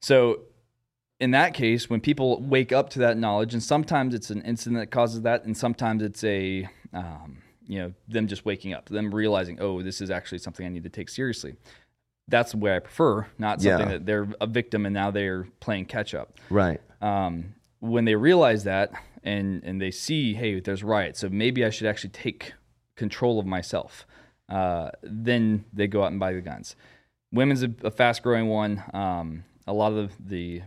So 0.00 0.40
in 1.20 1.32
that 1.32 1.54
case, 1.54 1.88
when 1.90 2.00
people 2.00 2.40
wake 2.40 2.72
up 2.72 2.90
to 2.90 2.98
that 3.00 3.16
knowledge, 3.18 3.52
and 3.52 3.62
sometimes 3.62 4.14
it's 4.14 4.30
an 4.30 4.42
incident 4.42 4.80
that 4.80 4.90
causes 4.90 5.22
that, 5.22 5.44
and 5.44 5.56
sometimes 5.56 6.02
it's 6.02 6.24
a 6.24 6.66
um, 6.92 7.38
you 7.66 7.78
know 7.78 7.92
them 8.08 8.26
just 8.26 8.44
waking 8.44 8.72
up, 8.72 8.88
them 8.88 9.14
realizing, 9.14 9.58
oh, 9.60 9.82
this 9.82 10.00
is 10.00 10.10
actually 10.10 10.38
something 10.38 10.66
I 10.66 10.70
need 10.70 10.82
to 10.84 10.88
take 10.88 11.08
seriously. 11.08 11.54
That's 12.26 12.52
the 12.52 12.58
way 12.58 12.74
I 12.76 12.78
prefer, 12.78 13.26
not 13.38 13.60
something 13.60 13.86
Yeah. 13.88 13.92
that 13.94 14.06
they're 14.06 14.28
a 14.40 14.46
victim 14.46 14.86
and 14.86 14.94
now 14.94 15.10
they're 15.10 15.48
playing 15.58 15.86
catch 15.86 16.14
up 16.14 16.38
right. 16.48 16.80
um, 17.02 17.54
when 17.80 18.04
they 18.04 18.14
realize 18.14 18.62
that 18.64 18.92
and 19.24 19.62
and 19.64 19.80
they 19.80 19.90
see, 19.90 20.34
hey, 20.34 20.60
there's 20.60 20.82
riots, 20.82 21.20
so 21.20 21.28
maybe 21.28 21.64
I 21.64 21.70
should 21.70 21.86
actually 21.86 22.10
take 22.10 22.54
control 22.96 23.38
of 23.38 23.46
myself. 23.46 24.06
Uh, 24.48 24.90
then 25.02 25.64
they 25.72 25.86
go 25.86 26.02
out 26.02 26.10
and 26.10 26.18
buy 26.20 26.32
the 26.32 26.40
guns. 26.40 26.76
Women's 27.32 27.62
a, 27.62 27.70
a 27.84 27.90
fast 27.90 28.22
growing 28.22 28.48
one. 28.48 28.82
Um, 28.92 29.44
a 29.66 29.72
lot 29.72 29.92
of 29.92 30.12
the, 30.18 30.62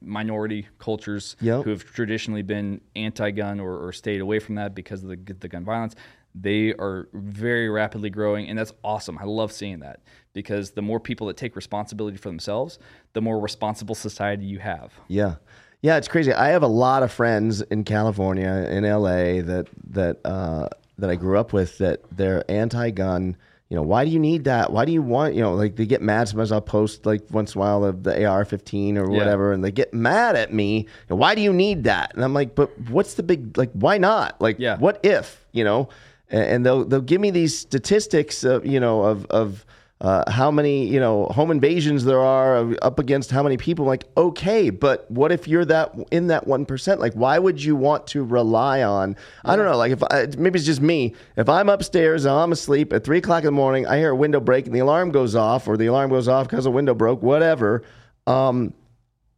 minority 0.00 0.66
cultures 0.78 1.36
Yep. 1.40 1.64
who 1.64 1.70
have 1.70 1.84
traditionally 1.84 2.42
been 2.42 2.80
anti-gun 2.94 3.60
or, 3.60 3.86
or 3.86 3.92
stayed 3.92 4.20
away 4.20 4.38
from 4.38 4.54
that 4.56 4.74
because 4.74 5.02
of 5.02 5.08
the, 5.08 5.16
the 5.40 5.48
gun 5.48 5.64
violence, 5.64 5.94
they 6.34 6.74
are 6.74 7.08
very 7.14 7.68
rapidly 7.68 8.10
growing, 8.10 8.48
and 8.48 8.58
that's 8.58 8.72
awesome. 8.84 9.16
I 9.18 9.24
love 9.24 9.52
seeing 9.52 9.80
that 9.80 10.00
because 10.34 10.72
the 10.72 10.82
more 10.82 11.00
people 11.00 11.26
that 11.28 11.36
take 11.36 11.56
responsibility 11.56 12.16
for 12.18 12.28
themselves, 12.28 12.78
the 13.14 13.22
more 13.22 13.40
responsible 13.40 13.94
society 13.94 14.44
you 14.44 14.58
have. 14.58 14.92
Yeah. 15.08 15.36
Yeah, 15.82 15.96
it's 15.96 16.08
crazy. 16.08 16.32
I 16.32 16.48
have 16.48 16.62
a 16.62 16.66
lot 16.68 17.02
of 17.02 17.12
friends 17.12 17.62
in 17.62 17.84
California, 17.84 18.66
in 18.70 18.84
LA 18.84 19.40
that 19.42 19.68
that 19.90 20.18
uh, 20.24 20.68
that 20.98 21.10
I 21.10 21.14
grew 21.16 21.38
up 21.38 21.52
with 21.52 21.78
that 21.78 22.00
they're 22.10 22.44
anti-gun. 22.50 23.36
You 23.68 23.76
know, 23.76 23.82
why 23.82 24.04
do 24.04 24.10
you 24.12 24.20
need 24.20 24.44
that? 24.44 24.72
Why 24.72 24.84
do 24.84 24.92
you 24.92 25.02
want? 25.02 25.34
You 25.34 25.40
know, 25.42 25.54
like 25.54 25.74
they 25.74 25.86
get 25.86 26.00
mad. 26.00 26.28
Sometimes 26.28 26.52
I'll 26.52 26.60
post 26.60 27.04
like 27.04 27.22
once 27.32 27.54
in 27.54 27.58
a 27.58 27.60
while 27.60 27.84
of 27.84 28.04
the 28.04 28.24
AR-15 28.24 28.96
or 28.96 29.10
Yeah. 29.10 29.18
whatever, 29.18 29.52
and 29.52 29.64
they 29.64 29.72
get 29.72 29.92
mad 29.92 30.36
at 30.36 30.52
me. 30.52 30.86
Why 31.08 31.34
do 31.34 31.40
you 31.40 31.52
need 31.52 31.82
that? 31.84 32.14
And 32.14 32.22
I'm 32.22 32.32
like, 32.32 32.54
but 32.54 32.70
what's 32.90 33.14
the 33.14 33.24
big 33.24 33.58
like? 33.58 33.72
Why 33.72 33.98
not? 33.98 34.40
Like, 34.40 34.56
Yeah. 34.60 34.78
what 34.78 35.00
if? 35.04 35.44
You 35.50 35.64
know, 35.64 35.88
and, 36.30 36.44
and 36.44 36.66
they'll 36.66 36.84
they'll 36.84 37.00
give 37.00 37.20
me 37.20 37.30
these 37.32 37.58
statistics 37.58 38.44
of 38.44 38.64
you 38.64 38.78
know 38.78 39.02
of 39.02 39.26
of 39.26 39.66
uh, 40.00 40.30
how 40.30 40.50
many 40.50 40.86
you 40.86 41.00
know 41.00 41.24
home 41.26 41.50
invasions 41.50 42.04
there 42.04 42.20
are 42.20 42.74
up 42.82 42.98
against 42.98 43.30
how 43.30 43.42
many 43.42 43.56
people. 43.56 43.86
Like, 43.86 44.04
okay, 44.16 44.68
but 44.68 45.10
what 45.10 45.32
if 45.32 45.48
you're 45.48 45.64
that 45.64 45.94
in 46.10 46.26
that 46.26 46.46
one 46.46 46.66
percent? 46.66 47.00
Like, 47.00 47.14
why 47.14 47.38
would 47.38 47.62
you 47.62 47.74
want 47.74 48.06
to 48.08 48.22
rely 48.22 48.82
on? 48.82 49.16
I 49.44 49.56
don't 49.56 49.64
know. 49.64 49.76
Like, 49.76 49.92
if 49.92 50.02
I, 50.02 50.26
maybe 50.36 50.58
it's 50.58 50.66
just 50.66 50.82
me. 50.82 51.14
If 51.36 51.48
I'm 51.48 51.68
upstairs 51.70 52.26
and 52.26 52.34
I'm 52.34 52.52
asleep 52.52 52.92
at 52.92 53.04
three 53.04 53.18
o'clock 53.18 53.40
in 53.40 53.46
the 53.46 53.52
morning, 53.52 53.86
I 53.86 53.96
hear 53.96 54.10
a 54.10 54.16
window 54.16 54.40
break 54.40 54.66
and 54.66 54.74
the 54.74 54.80
alarm 54.80 55.12
goes 55.12 55.34
off, 55.34 55.66
or 55.66 55.78
the 55.78 55.86
alarm 55.86 56.10
goes 56.10 56.28
off 56.28 56.48
because 56.48 56.66
a 56.66 56.70
window 56.70 56.94
broke, 56.94 57.22
whatever. 57.22 57.82
Um, 58.26 58.74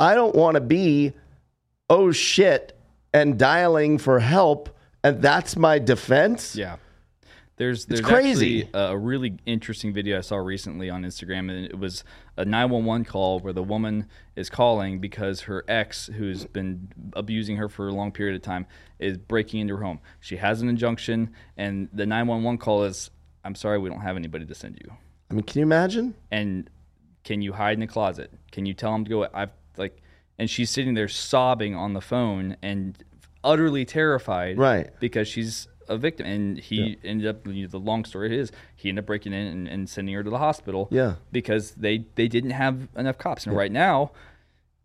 I 0.01 0.15
don't 0.15 0.35
want 0.35 0.57
to 0.57 0.61
be 0.61 1.13
oh 1.89 2.11
shit 2.11 2.77
and 3.15 3.39
dialing 3.39 3.99
for 3.99 4.19
help, 4.19 4.71
and 5.05 5.23
that's 5.23 5.57
my 5.57 5.79
defense. 5.79 6.57
Yeah. 6.57 6.77
There's 7.59 7.87
there's 7.87 8.01
crazy. 8.01 8.63
actually 8.63 8.71
a 8.81 8.97
really 8.97 9.37
interesting 9.45 9.93
video 9.93 10.19
I 10.19 10.21
saw 10.21 10.37
recently 10.37 10.89
on 10.91 11.03
Instagram, 11.03 11.51
and 11.51 11.65
it 11.67 11.79
was 11.79 12.05
a 12.37 12.45
911 12.45 13.05
call 13.05 13.41
where 13.41 13.53
the 13.53 13.63
woman 13.63 14.07
is 14.37 14.49
calling 14.49 15.01
because 15.01 15.43
her 15.43 15.65
ex, 15.69 16.07
who's 16.07 16.45
been 16.47 16.89
abusing 17.15 17.57
her 17.57 17.69
for 17.69 17.89
a 17.89 17.93
long 17.93 18.13
period 18.13 18.37
of 18.37 18.43
time, 18.43 18.67
is 18.99 19.19
breaking 19.19 19.61
into 19.61 19.77
her 19.77 19.83
home. 19.83 19.99
She 20.21 20.37
has 20.37 20.63
an 20.63 20.69
injunction, 20.69 21.31
and 21.57 21.89
the 21.93 22.07
911 22.07 22.59
call 22.59 22.85
is, 22.85 23.11
"I'm 23.45 23.57
sorry, 23.57 23.79
we 23.79 23.89
don't 23.91 24.01
have 24.03 24.17
anybody 24.17 24.47
to 24.47 24.55
send 24.55 24.79
you." 24.83 24.93
I 25.31 25.35
mean, 25.35 25.43
can 25.43 25.59
you 25.59 25.65
imagine? 25.67 26.15
and 26.31 26.71
can 27.25 27.43
you 27.43 27.53
hide 27.53 27.75
in 27.75 27.81
the 27.81 27.87
closet? 27.87 28.33
Can 28.53 28.65
you 28.65 28.73
tell 28.73 28.95
him 28.95 29.05
to 29.05 29.11
go? 29.11 29.29
I've 29.35 29.51
like, 29.77 30.01
and 30.39 30.49
she's 30.49 30.71
sitting 30.71 30.95
there 30.95 31.09
sobbing 31.09 31.75
on 31.75 31.93
the 31.93 32.01
phone 32.01 32.57
and 32.63 32.97
utterly 33.45 33.85
terrified, 33.85 34.57
Right. 34.57 34.89
Because 35.01 35.29
she's 35.29 35.69
a 35.89 35.97
victim, 35.97 36.27
and 36.27 36.59
he 36.59 36.99
ended 37.05 37.27
up. 37.27 37.47
You 37.47 37.63
know, 37.63 37.69
the 37.69 37.79
long 37.81 38.05
story 38.05 38.39
is, 38.39 38.53
he 38.77 38.89
ended 38.89 39.03
up 39.03 39.07
breaking 39.07 39.33
in 39.33 39.47
and, 39.47 39.69
and 39.69 39.89
sending 39.89 40.15
her 40.15 40.23
to 40.23 40.31
the 40.31 40.39
hospital, 40.39 40.89
Yeah. 40.91 41.15
because 41.33 41.73
they 41.73 42.05
they 42.15 42.29
didn't 42.29 42.51
have 42.51 42.89
enough 42.97 43.19
cops, 43.19 43.47
and 43.47 43.57
right 43.57 43.73
now. 43.73 44.13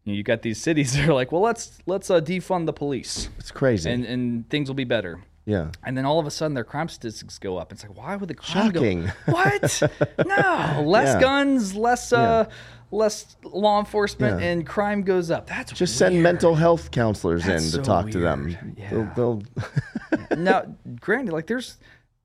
You, 0.06 0.12
know, 0.12 0.18
you 0.18 0.24
got 0.24 0.42
these 0.42 0.60
cities 0.62 0.94
that 0.98 1.08
are 1.08 1.13
like, 1.13 1.32
well, 1.32 1.42
let's 1.42 1.80
let's 1.86 2.10
uh, 2.10 2.20
defund 2.20 2.66
the 2.66 2.74
police, 2.74 3.30
It's 3.39 3.52
crazy. 3.52 3.89
and 3.89 4.04
and 4.06 4.50
things 4.50 4.68
will 4.70 4.76
be 4.76 4.84
better. 4.84 5.22
yeah. 5.46 5.72
And 5.86 5.98
then 5.98 6.06
all 6.06 6.20
of 6.20 6.28
a 6.28 6.32
sudden, 6.32 6.56
their 6.56 6.66
crime 6.66 6.89
statistics 6.89 7.39
go 7.39 7.56
up. 7.58 7.72
It's 7.72 7.84
like, 7.88 7.96
why 7.98 8.18
would 8.18 8.28
the 8.28 8.36
crime 8.36 8.74
Shocking. 8.74 9.06
go? 9.06 9.12
What? 9.32 9.82
no, 10.26 10.84
less 10.86 11.13
Yeah. 11.16 11.22
guns, 11.22 11.74
less 11.78 12.12
uh, 12.12 12.50
less 12.93 13.36
law 13.43 13.79
enforcement, 13.79 14.39
Yeah. 14.39 14.47
and 14.47 14.67
crime 14.67 15.01
goes 15.03 15.32
up. 15.32 15.47
That's 15.47 15.71
Just 15.73 15.97
send 15.97 16.21
mental 16.21 16.56
health 16.56 16.91
counselors 16.91 17.43
That's 17.43 17.65
in 17.65 17.71
to 17.71 17.75
so 17.77 17.82
talk 17.84 18.10
to 18.12 18.19
them. 18.19 18.56
Yeah. 18.77 18.89
They'll, 19.15 19.41
they'll 20.29 20.38
now, 20.38 20.75
granted, 21.01 21.34
like 21.34 21.47
there's 21.47 21.77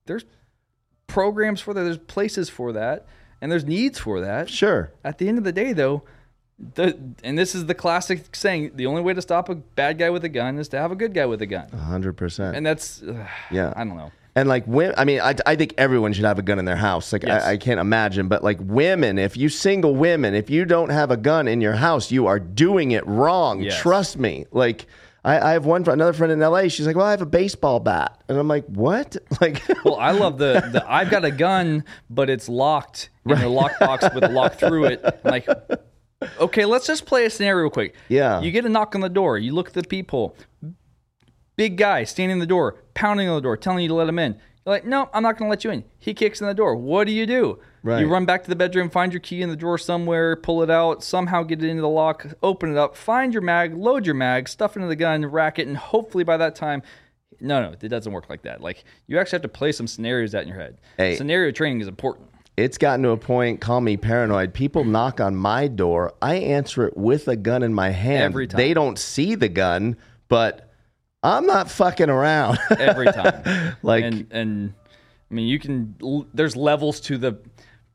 there's 0.07 0.24
programs 1.07 1.61
for 1.61 1.74
that, 1.74 1.83
there's 1.83 1.98
places 1.98 2.48
for 2.48 2.72
that, 2.72 3.07
and 3.40 3.50
there's 3.50 3.64
needs 3.64 3.98
for 3.98 4.20
that. 4.20 4.48
sure. 4.50 4.92
At 5.04 5.18
the 5.18 5.28
end 5.28 5.38
of 5.38 5.44
the 5.44 5.52
day, 5.52 5.72
though, 5.72 6.02
the 6.74 6.98
and 7.24 7.38
this 7.38 7.54
is 7.54 7.66
the 7.66 7.74
classic 7.74 8.35
saying: 8.35 8.72
the 8.74 8.87
only 8.87 9.00
way 9.02 9.14
to 9.14 9.22
stop 9.22 9.48
a 9.48 9.54
bad 9.54 9.98
guy 9.98 10.11
with 10.11 10.24
a 10.24 10.28
gun 10.28 10.59
is 10.59 10.68
to 10.68 10.78
have 10.78 10.90
a 10.92 10.96
good 10.96 11.14
guy 11.14 11.24
with 11.26 11.40
a 11.42 11.46
gun, 11.46 11.68
hundred 11.70 12.14
percent. 12.14 12.57
and 12.57 12.66
that's 12.66 13.02
uh, 13.02 13.26
Yeah. 13.50 13.72
I 13.76 13.85
don't 13.85 13.96
know. 13.96 14.11
And 14.38 14.48
like 14.48 14.66
women, 14.68 14.94
I 14.96 15.05
mean, 15.05 15.20
I, 15.20 15.35
I 15.46 15.57
think 15.57 15.74
everyone 15.79 16.12
should 16.12 16.24
have 16.24 16.38
a 16.38 16.42
gun 16.42 16.61
in 16.61 16.64
their 16.64 16.77
house. 16.77 17.12
Like 17.12 17.24
Yes. 17.24 17.42
I, 17.42 17.53
I 17.53 17.57
can't 17.57 17.81
imagine, 17.81 18.29
but 18.29 18.44
like 18.44 18.59
women, 18.61 19.18
if 19.18 19.37
you 19.37 19.48
single 19.48 19.96
women, 19.96 20.35
if 20.35 20.48
you 20.48 20.64
don't 20.64 20.90
have 20.90 21.11
a 21.11 21.16
gun 21.16 21.48
in 21.48 21.61
your 21.61 21.72
house, 21.74 22.12
you 22.12 22.27
are 22.29 22.38
doing 22.38 22.92
it 22.92 23.05
wrong. 23.07 23.62
Yes. 23.62 23.81
Trust 23.81 24.16
me. 24.16 24.46
Like 24.53 24.87
I, 25.24 25.51
I 25.51 25.53
have 25.55 25.66
one 25.66 25.88
another 25.88 26.12
friend 26.12 26.33
in 26.33 26.40
L.A. 26.40 26.68
She's 26.68 26.87
like, 26.87 26.94
well, 26.94 27.07
I 27.07 27.11
have 27.11 27.20
a 27.20 27.27
baseball 27.27 27.81
bat, 27.81 28.22
and 28.29 28.38
I'm 28.38 28.46
like, 28.46 28.64
what? 28.66 29.16
Like, 29.40 29.62
Well, 29.85 29.96
I 29.96 30.12
love 30.12 30.38
the, 30.38 30.68
the 30.72 30.85
I've 30.88 31.11
got 31.11 31.24
a 31.24 31.31
gun, 31.33 31.85
but 32.09 32.31
it's 32.31 32.48
locked 32.48 33.11
in 33.27 33.38
the 33.38 33.44
lockbox 33.46 34.14
with 34.14 34.24
a 34.24 34.29
lock 34.29 34.55
through 34.55 34.85
it. 34.87 35.05
I'm 35.05 35.31
like, 35.31 35.48
okay, 36.40 36.64
let's 36.64 36.87
just 36.87 37.07
play 37.07 37.24
a 37.27 37.31
scenario 37.31 37.62
real 37.62 37.70
quick. 37.70 37.94
Yeah. 38.09 38.40
You 38.40 38.51
get 38.51 38.64
a 38.64 38.68
knock 38.68 38.94
on 38.94 39.01
the 39.01 39.09
door. 39.09 39.37
You 39.37 39.53
look 39.53 39.68
at 39.68 39.74
the 39.74 39.83
peephole. 39.83 40.37
Big 41.59 41.77
guy 41.77 42.05
standing 42.05 42.37
in 42.37 42.38
the 42.38 42.47
door, 42.47 42.77
pounding 42.94 43.29
on 43.29 43.35
the 43.35 43.40
door, 43.40 43.57
telling 43.57 43.83
you 43.83 43.88
to 43.88 43.94
let 43.94 44.09
him 44.09 44.21
in. 44.21 44.35
You're 44.64 44.77
like, 44.77 44.85
no, 44.85 45.11
I'm 45.12 45.25
not 45.25 45.37
going 45.37 45.49
to 45.49 45.51
let 45.51 45.64
you 45.64 45.73
in. 45.73 45.83
He 45.99 46.14
kicks 46.14 46.40
in 46.40 46.47
the 46.47 46.55
door. 46.55 46.77
What 46.77 47.09
do 47.09 47.12
you 47.12 47.27
do? 47.27 47.59
Right. 47.83 47.99
You 47.99 48.07
run 48.07 48.27
back 48.27 48.44
to 48.44 48.49
the 48.49 48.55
bedroom, 48.55 48.88
find 48.90 49.12
your 49.12 49.18
key 49.18 49.42
in 49.42 49.49
the 49.49 49.57
drawer 49.57 49.77
somewhere, 49.77 50.37
pull 50.37 50.62
it 50.62 50.71
out, 50.71 51.03
somehow 51.03 51.42
get 51.42 51.61
it 51.61 51.68
into 51.68 51.83
the 51.83 51.88
lock, 51.88 52.29
open 52.44 52.71
it 52.71 52.77
up, 52.79 52.97
find 52.97 53.33
your 53.33 53.42
mag, 53.42 53.75
load 53.75 54.07
your 54.07 54.14
mag, 54.14 54.49
stuff 54.49 54.77
into 54.77 54.87
the 54.87 54.94
gun, 54.94 55.27
rack 55.27 55.59
it, 55.59 55.66
and 55.66 55.77
hopefully 55.77 56.23
by 56.23 56.37
that 56.37 56.55
time, 56.55 56.81
no, 57.40 57.61
no, 57.61 57.75
it 57.81 57.88
doesn't 57.88 58.12
work 58.12 58.31
like 58.31 58.42
that. 58.42 58.61
Like 58.61 58.85
you 59.09 59.18
actually 59.18 59.38
have 59.38 59.42
to 59.42 59.49
play 59.49 59.73
some 59.73 59.88
scenarios 59.88 60.37
out 60.37 60.42
in 60.42 60.49
your 60.49 60.59
head. 60.59 60.79
Hey. 60.97 61.16
Scenario 61.16 61.51
training 61.51 61.81
is 61.81 61.88
important. 61.88 62.29
it's 62.57 62.79
gotten 62.79 63.03
to 63.03 63.11
a 63.11 63.16
point. 63.16 63.61
Call 63.61 63.81
me 63.81 63.97
paranoid. 63.97 64.55
People 64.55 64.85
knock 64.85 65.21
on 65.21 65.35
my 65.35 65.66
door. 65.66 66.14
I 66.23 66.37
answer 66.37 66.87
it 66.87 66.97
with 66.97 67.27
a 67.27 67.37
gun 67.37 67.64
in 67.64 67.75
my 67.75 67.90
hand. 67.90 68.23
Every 68.23 68.47
time. 68.47 68.59
They 68.59 68.75
don't 68.75 68.97
see 68.99 69.35
the 69.35 69.49
gun, 69.49 69.97
but 70.29 70.67
I'm 71.22 71.46
not 71.46 71.70
fucking 71.70 72.11
around. 72.11 72.59
every 72.78 73.07
time. 73.07 73.76
Like- 73.83 74.04
and 74.04 74.26
and 74.31 74.74
I 75.31 75.35
mean, 75.35 75.46
you 75.46 75.59
can. 75.59 75.96
There's 76.33 76.57
levels 76.57 77.00
to 77.00 77.18
the 77.18 77.38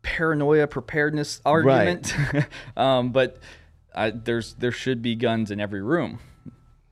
paranoia 0.03 0.67
preparedness 0.67 1.41
argument, 1.45 2.13
um, 2.77 3.12
but 3.12 3.38
I, 3.95 4.12
there's 4.12 4.53
there 4.55 4.71
should 4.71 5.01
be 5.01 5.15
guns 5.15 5.49
in 5.49 5.59
every 5.59 5.81
room. 5.81 6.19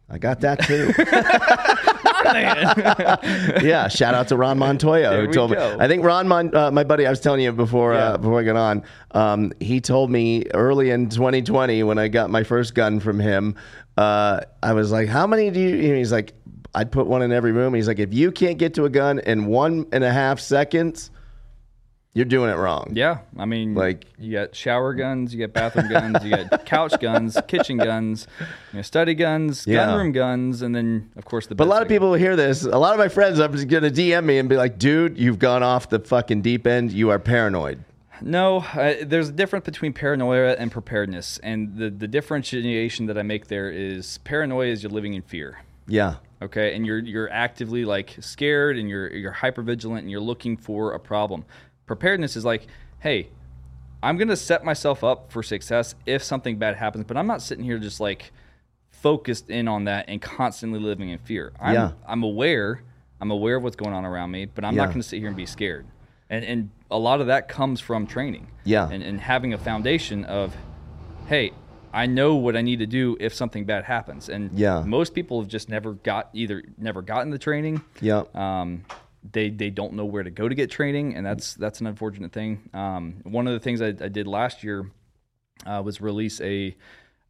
I 0.09 0.17
got 0.17 0.41
that 0.41 0.63
too. 0.63 0.93
yeah, 3.63 3.87
shout 3.87 4.13
out 4.13 4.27
to 4.29 4.37
Ron 4.37 4.57
Montoya 4.59 5.15
who 5.15 5.27
told 5.31 5.51
go. 5.53 5.75
me. 5.77 5.83
I 5.83 5.87
think 5.87 6.03
Ron, 6.03 6.27
Mon, 6.27 6.55
uh, 6.55 6.71
my 6.71 6.83
buddy, 6.83 7.05
I 7.05 7.09
was 7.09 7.19
telling 7.19 7.41
you 7.41 7.51
before 7.51 7.93
Yeah. 7.93 7.99
uh, 8.13 8.17
before 8.17 8.39
I 8.39 8.43
got 8.43 8.55
on. 8.55 8.83
Um, 9.11 9.51
he 9.59 9.81
told 9.81 10.09
me 10.11 10.45
early 10.53 10.89
in 10.91 11.09
2020 11.09 11.83
when 11.83 11.97
I 11.97 12.07
got 12.07 12.29
my 12.29 12.43
first 12.43 12.73
gun 12.75 12.99
from 12.99 13.19
him. 13.19 13.55
Uh, 13.97 14.41
I 14.63 14.73
was 14.73 14.91
like, 14.91 15.07
"How 15.09 15.27
many 15.27 15.49
do 15.51 15.59
you?" 15.59 15.75
and 15.89 15.97
He's 15.97 16.11
like, 16.11 16.33
"I'd 16.73 16.91
put 16.91 17.07
one 17.07 17.21
in 17.21 17.31
every 17.31 17.51
room." 17.51 17.73
He's 17.73 17.87
like, 17.87 17.99
"If 17.99 18.13
you 18.13 18.31
can't 18.31 18.57
get 18.57 18.73
to 18.75 18.85
a 18.85 18.89
gun 18.89 19.19
in 19.19 19.45
one 19.47 19.85
and 19.91 20.03
a 20.03 20.11
half 20.11 20.39
seconds, 20.39 21.11
you're 22.13 22.25
doing 22.25 22.49
it 22.49 22.55
wrong." 22.57 22.91
Yeah, 22.93 23.19
I 23.37 23.45
mean, 23.45 23.73
Like- 23.75 24.05
you 24.19 24.33
got 24.33 24.55
shower 24.55 24.93
guns, 24.93 25.33
you 25.33 25.39
got 25.45 25.53
bathroom 25.53 25.89
guns, 25.89 26.23
you 26.23 26.31
got 26.35 26.65
couch 26.65 26.93
guns, 26.99 27.37
kitchen 27.47 27.77
guns, 27.77 28.27
you 28.39 28.77
know, 28.77 28.81
study 28.81 29.13
guns, 29.13 29.65
Yeah. 29.67 29.85
gun 29.85 29.97
room 29.97 30.11
guns, 30.11 30.61
and 30.61 30.75
then 30.75 31.09
of 31.15 31.25
course 31.25 31.47
the. 31.47 31.55
But 31.55 31.65
a 31.67 31.69
lot 31.69 31.81
of 31.81 31.87
people 31.87 32.09
will 32.09 32.17
hear 32.17 32.35
this. 32.35 32.63
A 32.63 32.77
lot 32.77 32.93
of 32.93 32.99
my 32.99 33.07
friends 33.07 33.39
are 33.39 33.47
going 33.47 33.83
to 33.83 33.91
DM 33.91 34.25
me 34.25 34.37
and 34.39 34.47
be 34.49 34.57
like, 34.57 34.77
"Dude, 34.77 35.17
you've 35.17 35.39
gone 35.39 35.63
off 35.63 35.89
the 35.89 35.99
fucking 35.99 36.41
deep 36.41 36.65
end. 36.67 36.91
You 36.91 37.09
are 37.11 37.19
paranoid." 37.19 37.83
No, 38.23 38.57
uh, 38.75 38.93
there's 39.03 39.29
a 39.29 39.31
difference 39.31 39.65
between 39.65 39.93
paranoia 39.93 40.51
and 40.59 40.71
preparedness, 40.71 41.39
and 41.41 41.75
the 41.77 41.89
the 41.89 42.07
differentiation 42.07 43.07
that 43.07 43.17
I 43.17 43.23
make 43.23 43.47
there 43.47 43.71
is 43.71 44.19
paranoia 44.19 44.67
is 44.67 44.83
you're 44.83 44.91
living 44.91 45.13
in 45.15 45.21
fear. 45.23 45.59
Yeah. 45.87 46.15
okay 46.41 46.75
and 46.75 46.85
you're 46.85 46.99
you're 46.99 47.29
actively 47.31 47.83
like 47.85 48.15
scared 48.19 48.77
and 48.77 48.87
you're 48.89 49.09
you're 49.13 49.31
hyper 49.31 49.61
vigilant 49.63 50.01
and 50.03 50.11
you're 50.11 50.21
looking 50.21 50.55
for 50.55 50.93
a 50.93 50.99
problem 50.99 51.43
preparedness 51.85 52.35
is 52.35 52.45
like 52.45 52.67
hey 52.99 53.27
i'm 54.03 54.17
going 54.17 54.27
to 54.27 54.35
set 54.37 54.63
myself 54.63 55.03
up 55.03 55.31
for 55.31 55.43
success 55.43 55.95
if 56.05 56.23
something 56.23 56.57
bad 56.57 56.75
happens 56.75 57.03
but 57.05 57.17
i'm 57.17 57.27
not 57.27 57.41
sitting 57.41 57.63
here 57.63 57.77
just 57.79 57.99
like 57.99 58.31
focused 58.89 59.49
in 59.49 59.67
on 59.67 59.85
that 59.85 60.05
and 60.07 60.21
constantly 60.21 60.79
living 60.79 61.09
in 61.09 61.17
fear 61.19 61.51
i'm 61.59 61.73
Yeah. 61.73 61.91
i'm 62.07 62.23
aware 62.23 62.83
i'm 63.19 63.31
aware 63.31 63.55
of 63.57 63.63
what's 63.63 63.75
going 63.75 63.93
on 63.93 64.05
around 64.05 64.31
me 64.31 64.45
but 64.45 64.63
i'm 64.63 64.75
not 64.75 64.87
going 64.89 65.01
to 65.01 65.07
sit 65.07 65.19
here 65.19 65.27
and 65.27 65.37
be 65.37 65.45
scared 65.45 65.85
and 66.29 66.45
and 66.45 66.69
a 66.91 66.97
lot 66.99 67.21
of 67.21 67.27
that 67.27 67.47
comes 67.47 67.79
from 67.79 68.05
training 68.05 68.47
Yeah. 68.65 68.89
and, 68.89 69.01
and 69.01 69.19
having 69.19 69.53
a 69.53 69.57
foundation 69.57 70.23
of 70.25 70.55
hey 71.27 71.51
i 71.93 72.05
know 72.05 72.35
what 72.35 72.55
i 72.55 72.61
need 72.61 72.79
to 72.79 72.85
do 72.85 73.17
if 73.19 73.33
something 73.33 73.65
bad 73.65 73.85
happens 73.85 74.29
and 74.29 74.51
Yeah. 74.57 74.83
most 74.85 75.13
people 75.15 75.39
have 75.41 75.49
just 75.49 75.67
never 75.69 75.93
got 75.93 76.29
either 76.33 76.63
never 76.77 77.01
gotten 77.01 77.31
the 77.31 77.39
training 77.39 77.81
Yeah. 78.01 78.23
um, 78.35 78.83
they 79.29 79.49
they 79.49 79.69
don't 79.69 79.93
know 79.93 80.05
where 80.05 80.23
to 80.23 80.31
go 80.31 80.49
to 80.49 80.55
get 80.55 80.71
training 80.71 81.15
and 81.15 81.25
that's 81.25 81.53
that's 81.55 81.79
an 81.81 81.87
unfortunate 81.87 82.31
thing. 82.31 82.69
Um, 82.73 83.21
one 83.23 83.47
of 83.47 83.53
the 83.53 83.59
things 83.59 83.81
I, 83.81 83.87
I 83.87 84.07
did 84.09 84.27
last 84.27 84.63
year 84.63 84.89
uh, 85.65 85.81
was 85.85 86.01
release 86.01 86.41
a 86.41 86.75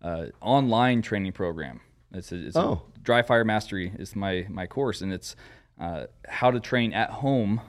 uh, 0.02 0.28
online 0.40 1.02
training 1.02 1.34
program. 1.34 1.82
It's 2.14 2.32
a, 2.32 2.48
it's 2.48 2.56
Oh. 2.56 2.82
a 2.96 3.00
dry 3.00 3.22
fire 3.22 3.44
mastery 3.46 3.92
is 4.00 4.16
my 4.16 4.46
my 4.50 4.68
course 4.68 5.02
and 5.02 5.12
it's 5.14 5.36
uh, 5.80 6.06
how 6.28 6.52
to 6.52 6.60
train 6.60 6.94
at 6.94 7.10
home 7.10 7.62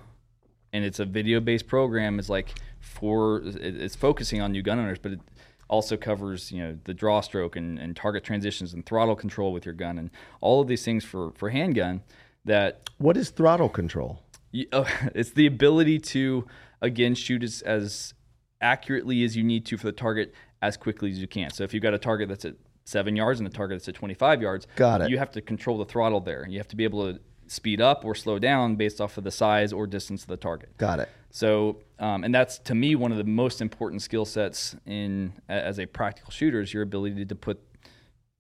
and 0.73 0.85
it's 0.85 1.01
a 1.01 1.05
video 1.05 1.41
based 1.41 1.67
program. 1.67 2.19
Is 2.19 2.31
like 2.31 2.55
for 2.81 3.43
it's 3.45 3.97
focusing 3.97 4.41
on 4.41 4.53
new 4.53 4.63
gun 4.63 4.79
owners 4.79 4.99
but 4.99 5.13
it 5.13 5.21
also 5.69 5.97
covers 5.97 6.53
you 6.53 6.63
know 6.63 6.79
the 6.85 6.95
draw 6.95 7.21
stroke 7.21 7.57
and, 7.57 7.79
and 7.79 7.97
target 7.97 8.23
transitions 8.25 8.75
and 8.75 8.85
throttle 8.85 9.17
control 9.17 9.53
with 9.53 9.65
your 9.65 9.75
gun 9.75 9.99
and 9.99 10.11
all 10.41 10.61
of 10.61 10.69
these 10.69 10.85
things 10.85 11.05
for 11.05 11.33
for 11.33 11.51
handgun 11.51 12.03
that 12.45 12.91
What 12.99 13.17
is 13.17 13.31
throttle 13.31 13.69
control? 13.69 14.23
you, 14.51 14.67
uh, 14.73 14.85
it's 15.15 15.31
the 15.31 15.47
ability 15.47 15.99
to 15.99 16.47
again 16.81 17.15
shoot 17.15 17.43
as, 17.43 17.63
as 17.63 18.15
accurately 18.61 19.25
as 19.25 19.37
you 19.37 19.43
need 19.43 19.65
to 19.67 19.77
for 19.77 19.87
the 19.87 19.93
target 19.93 20.35
as 20.61 20.77
quickly 20.77 21.11
as 21.11 21.19
you 21.19 21.27
can 21.27 21.51
so 21.51 21.65
if 21.65 21.73
you've 21.75 21.83
got 21.83 21.95
a 21.95 21.99
target 21.99 22.29
that's 22.29 22.45
at 22.45 22.55
seven 22.85 23.15
yards 23.17 23.39
and 23.41 23.47
a 23.47 23.51
target 23.51 23.79
that's 23.79 23.89
at 23.89 23.95
25 23.95 24.43
yards 24.43 24.67
Got 24.77 25.03
it. 25.03 25.11
you 25.11 25.19
have 25.19 25.31
to 25.33 25.41
control 25.41 25.79
the 25.79 25.85
throttle 25.85 26.21
there 26.21 26.47
you 26.49 26.59
have 26.59 26.69
to 26.69 26.77
be 26.77 26.85
able 26.85 27.13
to 27.13 27.21
speed 27.49 27.81
up 27.81 28.05
or 28.05 28.15
slow 28.15 28.39
down 28.39 28.77
based 28.77 29.01
off 29.01 29.17
of 29.19 29.25
the 29.25 29.31
size 29.31 29.73
or 29.73 29.87
distance 29.87 30.23
of 30.23 30.29
the 30.29 30.37
target 30.37 30.77
Got 30.79 31.01
it. 31.01 31.09
so, 31.31 31.79
um, 31.99 32.25
and 32.25 32.35
that's 32.35 32.59
to 32.61 32.75
me 32.75 32.95
one 32.95 33.13
of 33.13 33.19
the 33.19 33.25
most 33.25 33.61
important 33.61 34.01
skill 34.03 34.25
sets 34.25 34.75
in 34.87 35.33
as 35.49 35.79
a 35.79 35.87
practical 35.87 36.31
shooter 36.31 36.61
is 36.61 36.73
your 36.73 36.83
ability 36.83 37.25
to 37.27 37.35
put 37.35 37.61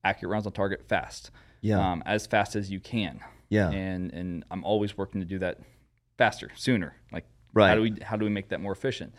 accurate 0.04 0.32
rounds 0.32 0.46
on 0.46 0.52
target 0.52 0.82
fast, 0.88 1.30
Yeah. 1.60 1.92
um, 1.92 2.02
as 2.06 2.26
fast 2.26 2.56
as 2.56 2.70
you 2.70 2.80
can. 2.80 3.20
Yeah. 3.52 3.70
and 3.70 4.12
and 4.12 4.44
I'm 4.50 4.64
always 4.64 4.96
working 4.96 5.20
to 5.20 5.26
do 5.26 5.38
that 5.40 5.58
faster, 6.18 6.50
sooner. 6.56 6.94
Like, 7.12 7.26
Right. 7.54 7.68
how 7.68 7.74
do 7.74 7.82
we 7.82 7.94
how 8.02 8.16
do 8.16 8.24
we 8.24 8.30
make 8.30 8.48
that 8.48 8.60
more 8.60 8.72
efficient? 8.72 9.14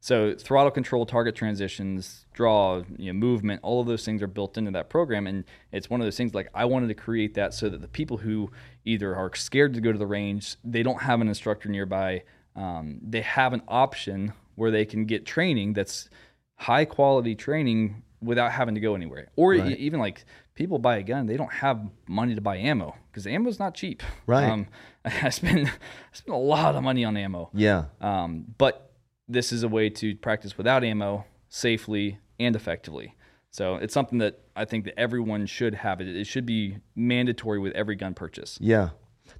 So, 0.00 0.34
throttle 0.34 0.70
control, 0.70 1.06
target 1.06 1.34
transitions, 1.34 2.26
draw, 2.32 2.82
you 2.98 3.12
know, 3.12 3.18
movement, 3.18 3.60
all 3.64 3.80
of 3.80 3.88
those 3.88 4.04
things 4.04 4.22
are 4.22 4.28
built 4.28 4.56
into 4.56 4.70
that 4.70 4.88
program, 4.90 5.26
and 5.26 5.44
it's 5.72 5.90
one 5.90 6.00
of 6.00 6.06
those 6.06 6.16
things. 6.16 6.34
Like, 6.34 6.48
I 6.54 6.66
wanted 6.66 6.86
to 6.88 6.94
create 6.94 7.34
that 7.34 7.52
so 7.52 7.68
that 7.68 7.80
the 7.80 7.88
people 7.88 8.18
who 8.18 8.48
either 8.84 9.16
are 9.16 9.34
scared 9.34 9.74
to 9.74 9.80
go 9.80 9.90
to 9.90 9.98
the 9.98 10.06
range, 10.06 10.54
they 10.62 10.84
don't 10.84 11.02
have 11.02 11.20
an 11.20 11.26
instructor 11.26 11.68
nearby, 11.68 12.22
um, 12.54 13.00
they 13.02 13.22
have 13.22 13.52
an 13.52 13.62
option 13.66 14.34
where 14.54 14.70
they 14.70 14.84
can 14.84 15.04
get 15.04 15.26
training 15.26 15.72
that's 15.72 16.08
high 16.56 16.84
quality 16.84 17.34
training 17.34 18.02
without 18.20 18.52
having 18.52 18.74
to 18.74 18.80
go 18.80 18.94
anywhere. 18.94 19.28
Or 19.36 19.54
e- 19.54 19.74
even 19.74 20.00
like 20.00 20.24
people 20.54 20.78
buy 20.78 20.96
a 20.98 21.02
gun, 21.02 21.26
they 21.26 21.36
don't 21.36 21.52
have 21.52 21.80
money 22.08 22.34
to 22.34 22.40
buy 22.40 22.56
ammo 22.56 22.94
because 23.10 23.26
ammo's 23.26 23.58
not 23.58 23.74
cheap. 23.74 24.02
Right. 24.26 24.48
Um, 24.48 24.66
I 25.04 25.30
spend 25.30 25.68
I 25.68 25.72
spend 26.12 26.34
a 26.34 26.38
lot 26.38 26.74
of 26.74 26.82
money 26.82 27.04
on 27.04 27.16
ammo. 27.16 27.50
Yeah. 27.54 27.84
Um, 28.00 28.46
but 28.58 28.92
this 29.28 29.52
is 29.52 29.62
a 29.62 29.68
way 29.68 29.90
to 29.90 30.14
practice 30.16 30.56
without 30.56 30.84
ammo 30.84 31.24
safely 31.48 32.18
and 32.40 32.54
effectively. 32.56 33.14
So 33.50 33.76
it's 33.76 33.94
something 33.94 34.18
that 34.18 34.40
I 34.54 34.64
think 34.64 34.84
that 34.84 34.98
everyone 34.98 35.46
should 35.46 35.74
have. 35.74 36.00
It, 36.00 36.08
it 36.14 36.26
should 36.26 36.46
be 36.46 36.78
mandatory 36.94 37.58
with 37.58 37.72
every 37.74 37.96
gun 37.96 38.14
purchase. 38.14 38.58
Yeah. 38.60 38.90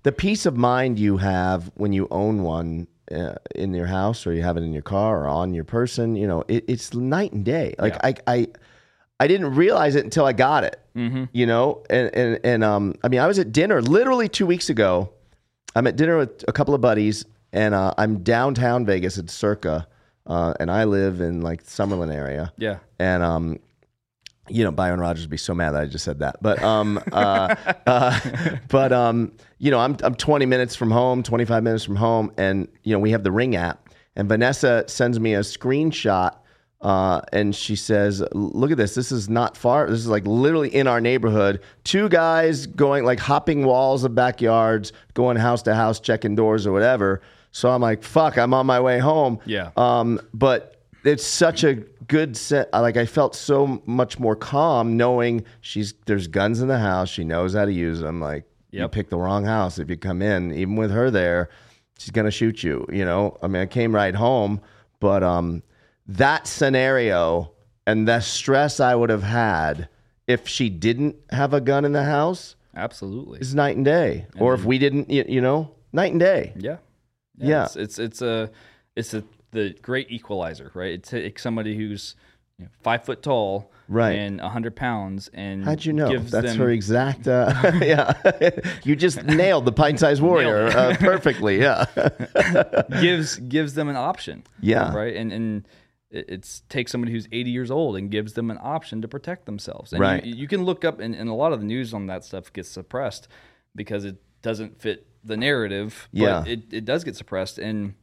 The 0.03 0.13
peace 0.13 0.47
of 0.47 0.57
mind 0.57 0.99
you 0.99 1.17
have 1.19 1.71
when 1.75 1.93
you 1.93 2.09
own 2.11 2.43
one 2.43 2.89
uh, 3.11 3.35
in 3.55 3.73
your 3.75 3.87
house 3.87 4.27
or 4.27 4.33
you 4.33 4.43
have 4.43 4.57
it 4.57 4.63
in 4.63 4.73
your 4.73 4.83
car 4.83 5.25
or 5.25 5.29
on 5.29 5.55
your 5.55 5.65
person, 5.65 6.15
you 6.17 6.27
know, 6.27 6.45
it, 6.49 6.65
it's 6.69 6.95
night 6.95 7.33
and 7.33 7.45
day. 7.45 7.75
Like 7.79 7.95
Yeah. 7.95 8.01
I, 8.27 8.35
I, 8.35 8.47
I 9.21 9.27
didn't 9.27 9.55
realize 9.55 9.97
it 9.97 10.05
until 10.05 10.25
I 10.25 10.33
got 10.33 10.65
it. 10.65 10.81
Mm-hmm. 10.97 11.25
You 11.33 11.47
know, 11.47 11.85
and 11.91 12.15
and 12.15 12.41
and 12.45 12.65
um, 12.65 12.95
I 13.03 13.09
mean, 13.09 13.21
I 13.21 13.27
was 13.27 13.39
at 13.39 13.53
dinner 13.53 13.83
literally 13.83 14.29
two 14.29 14.47
weeks 14.47 14.71
ago. 14.71 15.13
I'm 15.75 15.87
at 15.87 15.97
dinner 15.97 16.17
with 16.17 16.45
a 16.49 16.53
couple 16.53 16.75
of 16.75 16.81
buddies, 16.81 17.25
and 17.53 17.75
uh, 17.75 17.95
I'm 17.99 18.23
downtown 18.23 18.85
Vegas 18.85 19.19
at 19.19 19.31
Circa, 19.31 19.87
uh, 20.27 20.55
and 20.59 20.71
I 20.71 20.85
live 20.85 21.21
in 21.21 21.41
like 21.43 21.65
Summerlin 21.65 22.13
area. 22.13 22.53
Yeah. 22.57 22.79
and 22.99 23.23
um, 23.23 23.59
you 24.51 24.65
know, 24.65 24.71
Byron 24.71 25.01
Rogers 25.01 25.25
would 25.25 25.31
be 25.31 25.37
so 25.37 25.55
mad 25.55 25.73
that 25.73 25.83
I 25.83 25.87
just 25.87 26.05
said 26.05 26.21
that. 26.21 26.43
But 26.43 26.63
um, 26.63 27.01
uh, 27.13 27.55
uh, 27.87 28.19
but 28.69 28.93
um, 28.93 29.33
you 29.59 29.71
know, 29.71 29.79
I'm 29.79 29.97
I'm 30.03 30.15
20 30.15 30.47
minutes 30.47 30.75
from 30.75 30.91
home, 30.91 31.23
25 31.23 31.63
minutes 31.63 31.85
from 31.85 31.97
home, 31.97 32.33
and 32.37 32.69
you 32.83 32.93
know, 32.93 32.99
we 32.99 33.11
have 33.11 33.25
the 33.25 33.33
Ring 33.33 33.57
app, 33.57 33.89
and 34.17 34.29
Vanessa 34.29 34.85
sends 34.87 35.21
me 35.21 35.35
a 35.35 35.41
screenshot. 35.41 36.37
Uh, 36.81 37.21
and 37.33 37.55
she 37.57 37.75
says, 37.75 38.23
"Look 38.33 38.71
at 38.71 38.77
this. 38.77 38.95
This 38.95 39.11
is 39.11 39.29
not 39.29 39.57
far. 39.57 39.91
This 39.91 39.99
is 39.99 40.07
like 40.07 40.27
literally 40.27 40.73
in 40.73 40.87
our 40.87 41.01
neighborhood. 41.01 41.61
Two 41.83 42.09
guys 42.09 42.67
going 42.67 43.05
like 43.05 43.19
hopping 43.19 43.65
walls 43.65 44.05
of 44.05 44.15
backyards, 44.15 44.93
going 45.15 45.37
house 45.37 45.63
to 45.63 45.75
house, 45.75 45.99
checking 45.99 46.35
doors 46.35 46.67
or 46.67 46.73
whatever." 46.73 47.21
So 47.51 47.71
I'm 47.71 47.83
like, 47.83 48.05
"Fuck! 48.05 48.39
I'm 48.39 48.55
on 48.55 48.67
my 48.67 48.79
way 48.81 49.01
home." 49.01 49.41
Yeah. 49.45 49.71
Um, 49.77 50.21
but 50.33 50.83
it's 51.05 51.27
such 51.27 51.65
a 51.65 51.75
good 52.07 52.37
set. 52.37 52.73
Like 52.73 52.97
I 52.97 53.07
felt 53.07 53.35
so 53.35 53.83
much 53.87 54.21
more 54.21 54.37
calm 54.37 54.97
knowing 54.97 55.45
she's 55.61 55.95
there's 56.07 56.29
guns 56.29 56.61
in 56.61 56.69
the 56.69 56.79
house. 56.79 57.09
She 57.09 57.25
knows 57.25 57.55
how 57.55 57.65
to 57.65 57.73
use 57.73 58.01
them. 58.01 58.21
Like 58.21 58.45
you 58.71 58.89
pick 58.89 59.11
the 59.11 59.19
wrong 59.19 59.45
house 59.45 59.79
if 59.79 59.91
you 59.91 59.97
come 59.97 60.23
in, 60.23 60.53
even 60.53 60.77
with 60.77 60.91
her 60.93 61.11
there, 61.11 61.49
she's 61.99 62.11
gonna 62.11 62.31
shoot 62.31 62.63
you. 62.63 62.87
You 62.89 63.05
know. 63.05 63.37
I 63.43 63.49
mean, 63.49 63.63
I 63.63 63.67
came 63.67 63.95
right 63.95 64.15
home, 64.15 64.61
but 65.01 65.23
um, 65.25 65.63
that 66.09 66.47
scenario 66.47 67.53
and 67.87 68.09
the 68.09 68.21
stress 68.21 68.81
I 68.81 68.95
would 68.95 69.11
have 69.11 69.23
had 69.23 69.89
if 70.27 70.49
she 70.49 70.69
didn't 70.69 71.17
have 71.31 71.55
a 71.55 71.61
gun 71.61 71.85
in 71.85 71.93
the 71.93 72.05
house 72.05 72.57
Absolutely. 72.75 73.41
is 73.41 73.55
night 73.55 73.77
and 73.77 73.85
day. 73.85 74.27
Or 74.39 74.55
if 74.55 74.65
we 74.65 74.79
didn't, 74.79 75.11
you, 75.11 75.25
you 75.29 75.41
know, 75.41 75.71
night 75.93 76.13
and 76.13 76.21
day. 76.21 76.53
Yeah. 76.57 76.79
Yeah. 77.39 77.65
It's, 77.65 77.77
it's 77.77 77.99
it's 77.99 78.23
a 78.23 78.51
it's 78.97 79.15
a 79.15 79.23
the 79.53 79.75
great 79.81 80.11
equalizer, 80.11 80.71
right? 80.75 80.93
It 80.93 81.03
takes 81.05 81.43
somebody 81.43 81.77
who's 81.77 82.15
you 82.59 82.65
know, 82.65 82.71
five 82.83 83.05
foot 83.05 83.23
tall, 83.23 83.71
Right. 83.89 84.19
and 84.19 84.41
hundred 84.41 84.77
pounds, 84.77 85.31
and 85.33 85.65
How'd 85.65 85.85
you 85.85 85.95
know? 85.95 86.19
That's 86.19 86.49
them, 86.49 86.59
her 86.59 86.71
exact. 86.71 87.27
Uh, 87.27 87.55
yeah, 87.81 88.13
you 88.85 88.97
just 88.97 89.23
nailed 89.25 89.65
the 89.65 89.73
pint-sized 89.73 90.21
warrior 90.21 90.67
uh, 90.67 90.97
perfectly. 90.99 91.61
Yeah, 91.61 91.87
gives 93.01 93.37
gives 93.37 93.75
them 93.75 93.89
an 93.89 93.97
option. 93.97 94.43
Yeah. 94.61 94.93
Right. 94.95 95.17
And 95.17 95.33
and 95.33 95.69
it- 96.11 96.27
it's 96.29 96.61
takes 96.69 96.91
somebody 96.93 97.13
who's 97.13 97.29
80 97.33 97.51
years 97.51 97.71
old 97.71 97.97
and 97.97 98.11
gives 98.11 98.33
them 98.35 98.51
an 98.51 98.59
option 98.61 99.03
to 99.03 99.09
protect 99.09 99.47
themselves. 99.47 99.93
And 99.93 100.01
Right. 100.01 100.25
You, 100.25 100.35
you 100.35 100.49
can 100.49 100.65
look 100.65 100.85
up, 100.85 101.01
and, 101.01 101.15
and 101.15 101.29
a 101.29 101.35
lot 101.35 101.53
of 101.53 101.61
the 101.61 101.67
news 101.67 101.93
on 101.95 102.07
that 102.07 102.25
stuff 102.25 102.53
gets 102.53 102.69
suppressed 102.69 103.29
because 103.75 104.05
it 104.05 104.17
doesn't 104.43 104.81
fit 104.81 105.07
the 105.25 105.37
narrative. 105.37 106.09
But 106.13 106.21
Yeah. 106.21 106.45
It, 106.47 106.61
it 106.73 106.85
does 106.85 107.05
get 107.05 107.17
suppressed. 107.17 107.59
And 107.59 107.95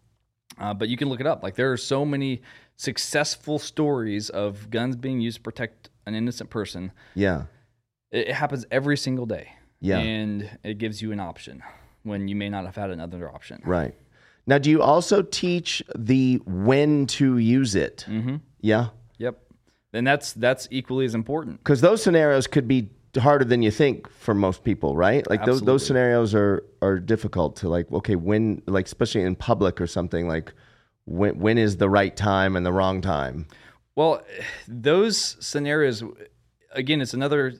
uh, 0.57 0.73
but 0.73 0.87
you 0.87 0.95
can 0.97 1.09
look 1.09 1.19
it 1.19 1.27
up. 1.27 1.43
Like 1.43 1.55
there 1.55 1.71
are 1.71 1.77
so 1.77 2.05
many 2.05 2.41
successful 2.77 3.57
stories 3.59 4.29
of 4.29 4.69
guns 4.69 4.95
being 4.95 5.19
used 5.19 5.37
to 5.37 5.41
protect 5.41 5.89
an 6.05 6.13
innocent 6.15 6.49
person. 6.49 6.91
yeah, 7.15 7.45
it, 8.11 8.27
it 8.29 8.33
happens 8.35 8.65
every 8.71 8.95
single 8.97 9.25
day. 9.25 9.49
Yeah. 9.81 9.97
and 9.99 10.49
it 10.63 10.77
gives 10.77 11.01
you 11.01 11.11
an 11.11 11.19
option 11.19 11.61
when 12.03 12.27
you 12.27 12.35
may 12.35 12.49
not 12.49 12.65
have 12.65 12.75
had 12.75 12.89
another 12.89 13.29
option. 13.29 13.61
Right. 13.65 13.93
Now, 14.47 14.57
do 14.57 14.69
you 14.69 14.81
also 14.81 15.21
teach 15.21 15.83
the 15.95 16.39
when 16.45 17.07
to 17.07 17.37
use 17.37 17.75
it? 17.75 18.05
Mm-hmm. 18.07 18.37
Yeah. 18.61 18.89
Yep, 19.17 19.39
and 19.93 20.05
that's 20.05 20.33
that's 20.33 20.67
equally 20.71 21.05
as 21.05 21.15
important. 21.15 21.59
Because 21.59 21.81
those 21.81 22.03
scenarios 22.03 22.47
could 22.47 22.67
be 22.67 22.89
harder 23.17 23.45
than 23.45 23.61
you 23.61 23.71
think 23.71 24.09
for 24.11 24.33
most 24.33 24.63
people, 24.63 24.95
right? 24.95 25.27
Like 25.29 25.45
those 25.45 25.61
those 25.61 25.85
scenarios 25.85 26.35
are 26.35 26.63
are 26.81 26.99
difficult 26.99 27.55
to 27.57 27.69
like. 27.69 27.91
Okay, 27.91 28.15
when 28.15 28.61
like 28.67 28.85
especially 28.85 29.21
in 29.21 29.35
public 29.35 29.81
or 29.81 29.87
something 29.87 30.27
like 30.27 30.53
when 31.05 31.39
when 31.39 31.57
is 31.57 31.77
the 31.77 31.89
right 31.89 32.15
time 32.15 32.55
and 32.55 32.65
the 32.65 32.73
wrong 32.73 33.01
time? 33.01 33.47
Well, 33.95 34.23
those 34.67 35.37
scenarios, 35.39 36.03
again, 36.71 36.99
it's 36.99 37.13
another 37.13 37.53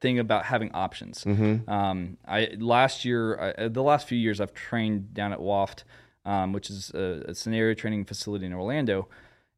thing 0.00 0.20
about 0.20 0.44
having 0.44 0.70
options. 0.72 1.24
Um, 1.26 2.16
I 2.26 2.50
last 2.58 3.04
year, 3.04 3.54
I, 3.58 3.68
the 3.68 3.82
last 3.82 4.06
few 4.06 4.18
years, 4.18 4.40
I've 4.40 4.54
trained 4.54 5.14
down 5.14 5.32
at 5.32 5.40
WAFT, 5.40 5.82
um, 6.24 6.52
which 6.52 6.70
is 6.70 6.90
a, 6.90 7.24
a 7.28 7.34
scenario 7.34 7.74
training 7.74 8.04
facility 8.04 8.46
in 8.46 8.52
Orlando. 8.52 9.08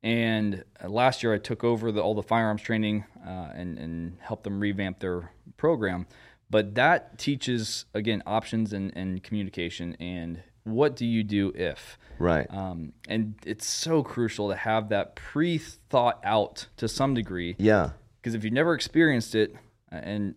And 0.02 0.64
uh, 0.82 0.88
last 0.88 1.22
year, 1.22 1.34
I 1.34 1.38
took 1.38 1.64
over 1.64 1.90
the, 1.90 2.00
all 2.00 2.14
the 2.14 2.22
firearms 2.22 2.62
training 2.62 3.04
uh, 3.26 3.50
and, 3.54 3.78
and 3.78 4.18
helped 4.20 4.44
them 4.44 4.60
revamp 4.60 5.00
their 5.00 5.32
program. 5.56 6.06
But 6.48 6.74
that 6.76 7.18
teaches 7.18 7.86
again 7.92 8.22
options 8.26 8.72
and, 8.72 8.96
and 8.96 9.22
communication 9.22 9.96
and 9.98 10.42
what 10.62 10.96
do 10.96 11.06
you 11.06 11.22
do 11.22 11.52
if 11.54 11.96
Right. 12.18 12.46
um, 12.50 12.92
and 13.08 13.34
it's 13.44 13.66
so 13.66 14.02
crucial 14.02 14.48
to 14.48 14.56
have 14.56 14.88
that 14.88 15.14
pre-thought 15.14 16.20
out 16.24 16.66
to 16.76 16.88
some 16.88 17.14
degree 17.14 17.54
yeah. 17.58 17.90
because 18.20 18.34
if 18.34 18.42
you've 18.42 18.52
never 18.52 18.74
experienced 18.74 19.34
it 19.34 19.54
uh, 19.92 19.96
and 19.96 20.34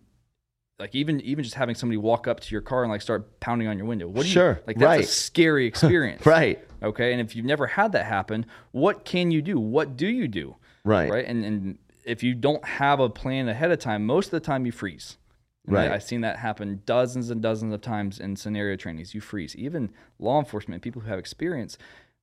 like 0.80 0.94
even 0.94 1.20
even 1.20 1.44
just 1.44 1.54
having 1.54 1.74
somebody 1.76 1.96
walk 1.98 2.26
up 2.26 2.40
to 2.40 2.52
your 2.54 2.60
car 2.62 2.82
and 2.82 2.90
like 2.90 3.02
start 3.02 3.38
pounding 3.40 3.68
on 3.68 3.76
your 3.78 3.86
window 3.86 4.08
what 4.08 4.22
do 4.22 4.28
you 4.28 4.32
Sure, 4.32 4.60
like 4.66 4.76
that's 4.76 4.86
right. 4.86 5.00
a 5.00 5.06
scary 5.06 5.66
experience 5.72 6.26
Right. 6.26 6.58
okay 6.82 7.12
and 7.12 7.20
if 7.20 7.36
you've 7.36 7.46
never 7.46 7.66
had 7.66 7.92
that 7.92 8.06
happen 8.06 8.46
what 8.72 9.04
can 9.04 9.30
you 9.30 9.42
do 9.42 9.60
what 9.60 9.96
do 9.96 10.08
you 10.08 10.26
do 10.26 10.56
Right. 10.84 11.10
right 11.10 11.24
and 11.26 11.44
and 11.44 11.78
if 12.04 12.22
you 12.22 12.34
don't 12.34 12.64
have 12.64 12.98
a 12.98 13.08
plan 13.10 13.48
ahead 13.48 13.70
of 13.70 13.78
time 13.78 14.04
most 14.06 14.26
of 14.26 14.30
the 14.32 14.40
time 14.40 14.66
you 14.66 14.72
freeze 14.72 15.16
And 15.66 15.76
Right. 15.76 15.92
I've 15.92 16.02
seen 16.02 16.22
that 16.22 16.38
happen 16.38 16.80
dozens 16.86 17.30
and 17.30 17.40
dozens 17.42 17.72
of 17.74 17.80
times 17.82 18.18
in 18.18 18.34
scenario 18.34 18.76
trainings. 18.76 19.14
You 19.14 19.20
freeze. 19.20 19.54
Even 19.54 19.90
law 20.18 20.38
enforcement, 20.40 20.82
people 20.82 21.02
who 21.02 21.08
have 21.10 21.18
experience, 21.18 21.76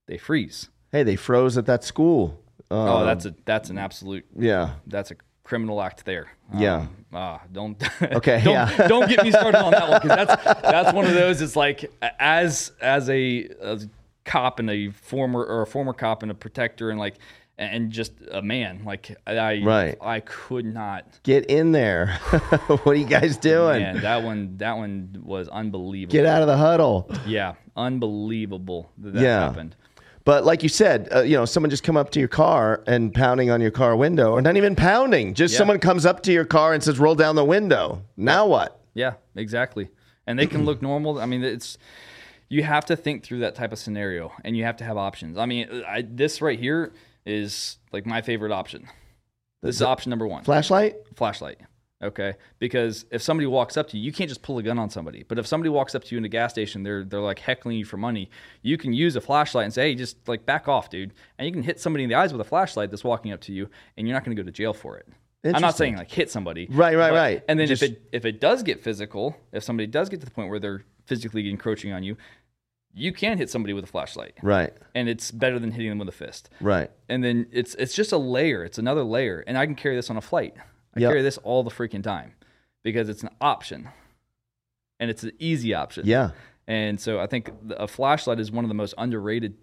they 0.08 0.18
freeze. 0.18 0.70
Hey, 0.92 1.04
they 1.04 1.16
froze 1.16 1.56
at 1.58 1.66
that 1.68 1.84
school. 1.84 2.42
Oh, 2.72 2.98
Um, 2.98 3.06
that's 3.06 3.26
a 3.26 3.36
that's 3.46 3.70
an 3.70 3.78
absolute 3.78 4.26
yeah. 4.36 4.72
that's 4.88 5.12
a 5.12 5.16
criminal 5.48 5.82
act 5.82 6.04
there. 6.04 6.28
Yeah. 6.54 6.76
Um, 6.82 6.90
ah, 7.14 7.42
don't. 7.52 7.82
Okay, 8.02 8.42
don't, 8.44 8.54
yeah. 8.54 8.88
don't 8.94 9.08
get 9.10 9.24
me 9.24 9.32
started 9.32 9.64
on 9.64 9.72
that 9.72 9.88
one 9.90 10.02
because 10.02 10.28
that's 10.28 10.62
that's 10.62 10.94
one 10.94 11.06
of 11.06 11.14
those. 11.14 11.42
It's 11.42 11.56
like 11.56 11.90
as 12.20 12.74
as 12.82 13.10
a, 13.10 13.48
a 13.62 13.80
cop 14.26 14.60
and 14.60 14.70
a 14.70 14.90
former 14.92 15.44
or 15.44 15.62
a 15.62 15.68
former 15.68 15.94
cop 15.94 16.22
and 16.22 16.32
a 16.32 16.36
protector 16.36 16.90
and 16.90 17.00
like 17.00 17.16
and 17.58 17.92
just 17.92 18.12
a 18.32 18.42
man 18.42 18.84
like 18.86 19.16
I 19.26 19.62
Right. 19.64 19.98
I 20.02 20.20
could 20.20 20.66
not. 20.66 21.20
Get 21.24 21.46
in 21.46 21.72
there. 21.72 22.20
what 22.68 22.86
are 22.88 22.94
you 22.96 23.06
guys 23.08 23.38
doing? 23.38 23.82
Man, 23.82 24.02
that 24.02 24.22
one 24.24 24.58
that 24.58 24.76
one 24.78 25.22
was 25.24 25.48
unbelievable. 25.48 26.12
Get 26.12 26.26
out 26.26 26.42
of 26.42 26.48
the 26.50 26.58
huddle. 26.58 27.10
Yeah, 27.26 27.54
unbelievable 27.76 28.92
that 28.98 29.14
that 29.14 29.22
Yeah. 29.24 29.40
happened. 29.48 29.76
But 30.28 30.44
like 30.44 30.62
you 30.62 30.68
said, 30.68 31.08
uh, 31.16 31.22
you 31.22 31.38
know, 31.38 31.46
someone 31.46 31.70
just 31.70 31.84
come 31.84 31.96
up 31.96 32.10
to 32.10 32.20
your 32.20 32.28
car 32.28 32.84
and 32.86 33.14
pounding 33.14 33.50
on 33.50 33.62
your 33.62 33.72
car 33.72 33.96
window, 33.96 34.34
or 34.34 34.42
not 34.42 34.58
even 34.58 34.76
pounding, 34.76 35.34
just 35.34 35.54
Yeah. 35.54 35.60
someone 35.60 35.80
comes 35.80 36.06
up 36.06 36.22
to 36.24 36.34
your 36.34 36.44
car 36.44 36.74
and 36.74 36.84
says, 36.84 37.00
"Roll 37.00 37.16
down 37.16 37.38
the 37.38 37.46
window." 37.46 38.04
Now 38.18 38.46
what? 38.46 38.78
Yeah, 38.94 39.14
exactly. 39.38 39.88
And 40.26 40.38
they 40.38 40.46
can 40.46 40.66
look 40.66 40.82
normal. 40.82 41.18
I 41.18 41.28
mean, 41.28 41.46
it's 41.46 41.78
you 42.50 42.62
have 42.64 42.84
to 42.88 42.98
think 42.98 43.24
through 43.24 43.40
that 43.40 43.56
type 43.56 43.72
of 43.72 43.80
scenario, 43.80 44.34
and 44.44 44.58
you 44.58 44.66
have 44.66 44.76
to 44.78 44.84
have 44.84 44.98
options. 44.98 45.38
I 45.38 45.46
mean, 45.46 45.84
I, 45.88 46.02
this 46.06 46.42
right 46.42 46.60
here 46.60 46.92
is 47.26 47.78
like 47.94 48.06
my 48.06 48.22
favorite 48.22 48.52
option. 48.52 48.86
This 49.62 49.78
is 49.78 49.82
option 49.82 50.10
number 50.10 50.28
one: 50.28 50.44
Flashlight? 50.44 50.96
flashlight. 51.16 51.62
Okay, 52.04 52.36
because 52.60 53.06
if 53.10 53.24
somebody 53.24 53.48
walks 53.48 53.76
up 53.76 53.88
to 53.90 53.98
you, 53.98 54.04
you 54.04 54.12
can't 54.12 54.30
just 54.30 54.44
pull 54.44 54.60
a 54.60 54.64
gun 54.64 54.78
on 54.78 54.88
somebody. 54.92 55.24
But 55.28 55.40
if 55.40 55.48
somebody 55.48 55.70
walks 55.72 55.96
up 55.96 56.04
to 56.04 56.14
you 56.14 56.20
in 56.20 56.26
a 56.26 56.30
gas 56.30 56.52
station, 56.52 56.84
they're 56.84 57.04
they're 57.04 57.20
like 57.20 57.40
heckling 57.40 57.78
you 57.78 57.86
for 57.86 57.98
money. 57.98 58.30
You 58.62 58.78
can 58.78 58.94
use 58.94 59.16
a 59.16 59.22
flashlight 59.22 59.66
and 59.66 59.74
say, 59.74 59.90
"Hey, 59.90 59.96
just 59.96 60.16
like 60.28 60.46
back 60.46 60.68
off, 60.68 60.92
dude," 60.92 61.14
and 61.40 61.48
you 61.48 61.52
can 61.52 61.64
hit 61.64 61.80
somebody 61.80 62.04
in 62.04 62.10
the 62.10 62.16
eyes 62.16 62.32
with 62.32 62.40
a 62.42 62.44
flashlight 62.44 62.92
that's 62.92 63.04
walking 63.04 63.32
up 63.32 63.42
to 63.42 63.52
you, 63.54 63.68
and 63.98 64.08
you're 64.08 64.14
not 64.16 64.24
going 64.24 64.38
to 64.38 64.42
go 64.42 64.46
to 64.46 64.52
jail 64.52 64.74
for 64.74 64.98
it. 64.98 65.08
I'm 65.44 65.62
not 65.62 65.76
saying 65.78 65.96
like 65.96 66.12
hit 66.12 66.30
somebody, 66.30 66.68
Right, 66.70 66.96
right, 66.98 67.14
right. 67.14 67.44
And 67.48 67.60
then 67.60 67.68
Just- 67.68 67.82
if 67.82 67.92
it 67.92 68.02
if 68.12 68.26
it 68.26 68.40
does 68.42 68.62
get 68.64 68.84
physical, 68.84 69.36
if 69.52 69.64
somebody 69.64 69.88
does 69.88 70.10
get 70.10 70.20
to 70.20 70.26
the 70.26 70.32
point 70.32 70.50
where 70.50 70.60
they're 70.60 70.84
physically 71.06 71.50
encroaching 71.50 71.94
on 71.94 72.04
you, 72.04 72.18
you 72.94 73.12
can 73.14 73.38
hit 73.40 73.50
somebody 73.50 73.74
with 73.74 73.84
a 73.86 73.88
flashlight, 73.88 74.34
Right, 74.44 74.74
and 74.94 75.08
it's 75.10 75.32
better 75.32 75.58
than 75.58 75.72
hitting 75.72 75.90
them 75.90 76.00
with 76.00 76.10
a 76.10 76.12
fist 76.12 76.50
right. 76.60 76.92
and 77.10 77.24
then 77.24 77.48
it's 77.52 77.74
it's 77.76 77.96
just 77.96 78.12
a 78.12 78.18
layer. 78.18 78.64
It's 78.64 78.78
another 78.78 79.04
layer, 79.04 79.44
and 79.48 79.58
I 79.58 79.66
can 79.66 79.74
carry 79.76 79.96
this 79.96 80.10
on 80.12 80.18
a 80.18 80.22
flight. 80.22 80.54
I 80.98 81.02
Yep. 81.02 81.10
carry 81.12 81.22
this 81.22 81.38
all 81.40 81.64
the 81.64 81.72
freaking 81.72 82.04
time 82.04 82.34
because 82.84 83.08
it's 83.10 83.24
an 83.24 83.30
option, 83.42 83.88
and 85.00 85.10
it's 85.10 85.24
an 85.24 85.32
easy 85.40 85.74
option. 85.74 86.06
Yeah, 86.06 86.32
And 86.68 87.00
so 87.00 87.20
I 87.20 87.28
think 87.28 87.52
a 87.72 87.88
flashlight 87.88 88.40
is 88.40 88.52
one 88.52 88.66
of 88.66 88.70
the 88.70 88.76
most 88.76 88.94
underrated 88.98 89.56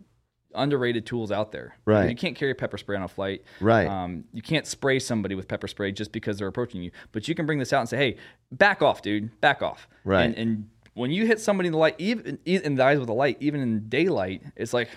underrated 0.56 1.04
tools 1.04 1.32
out 1.32 1.50
there. 1.50 1.74
Right. 1.84 2.08
You 2.08 2.14
can't 2.14 2.36
carry 2.36 2.54
pepper 2.54 2.78
spray 2.78 2.96
on 2.96 3.02
a 3.02 3.08
flight. 3.08 3.42
Right. 3.60 3.88
Um, 3.88 4.22
you 4.32 4.40
can't 4.40 4.66
spray 4.68 5.00
somebody 5.00 5.34
with 5.34 5.48
pepper 5.48 5.66
spray 5.66 5.90
just 5.90 6.12
because 6.12 6.38
they're 6.38 6.46
approaching 6.46 6.80
you. 6.80 6.92
But 7.10 7.26
you 7.26 7.34
can 7.34 7.44
bring 7.44 7.58
this 7.58 7.72
out 7.72 7.80
and 7.80 7.88
say, 7.88 7.96
"Hey, 7.96 8.16
back 8.52 8.80
off, 8.80 9.02
dude. 9.02 9.40
Back 9.40 9.62
off." 9.62 9.88
Right. 10.04 10.22
And, 10.26 10.36
and 10.36 10.68
when 10.94 11.10
you 11.10 11.26
hit 11.26 11.40
somebody 11.40 11.66
in 11.66 11.72
the 11.72 11.78
light, 11.78 11.96
even 11.98 12.38
in 12.44 12.76
the 12.76 12.84
eyes 12.84 13.00
with 13.00 13.08
a 13.08 13.12
light, 13.12 13.36
even 13.40 13.60
in 13.60 13.88
daylight, 13.88 14.42
it's 14.54 14.72
like, 14.72 14.88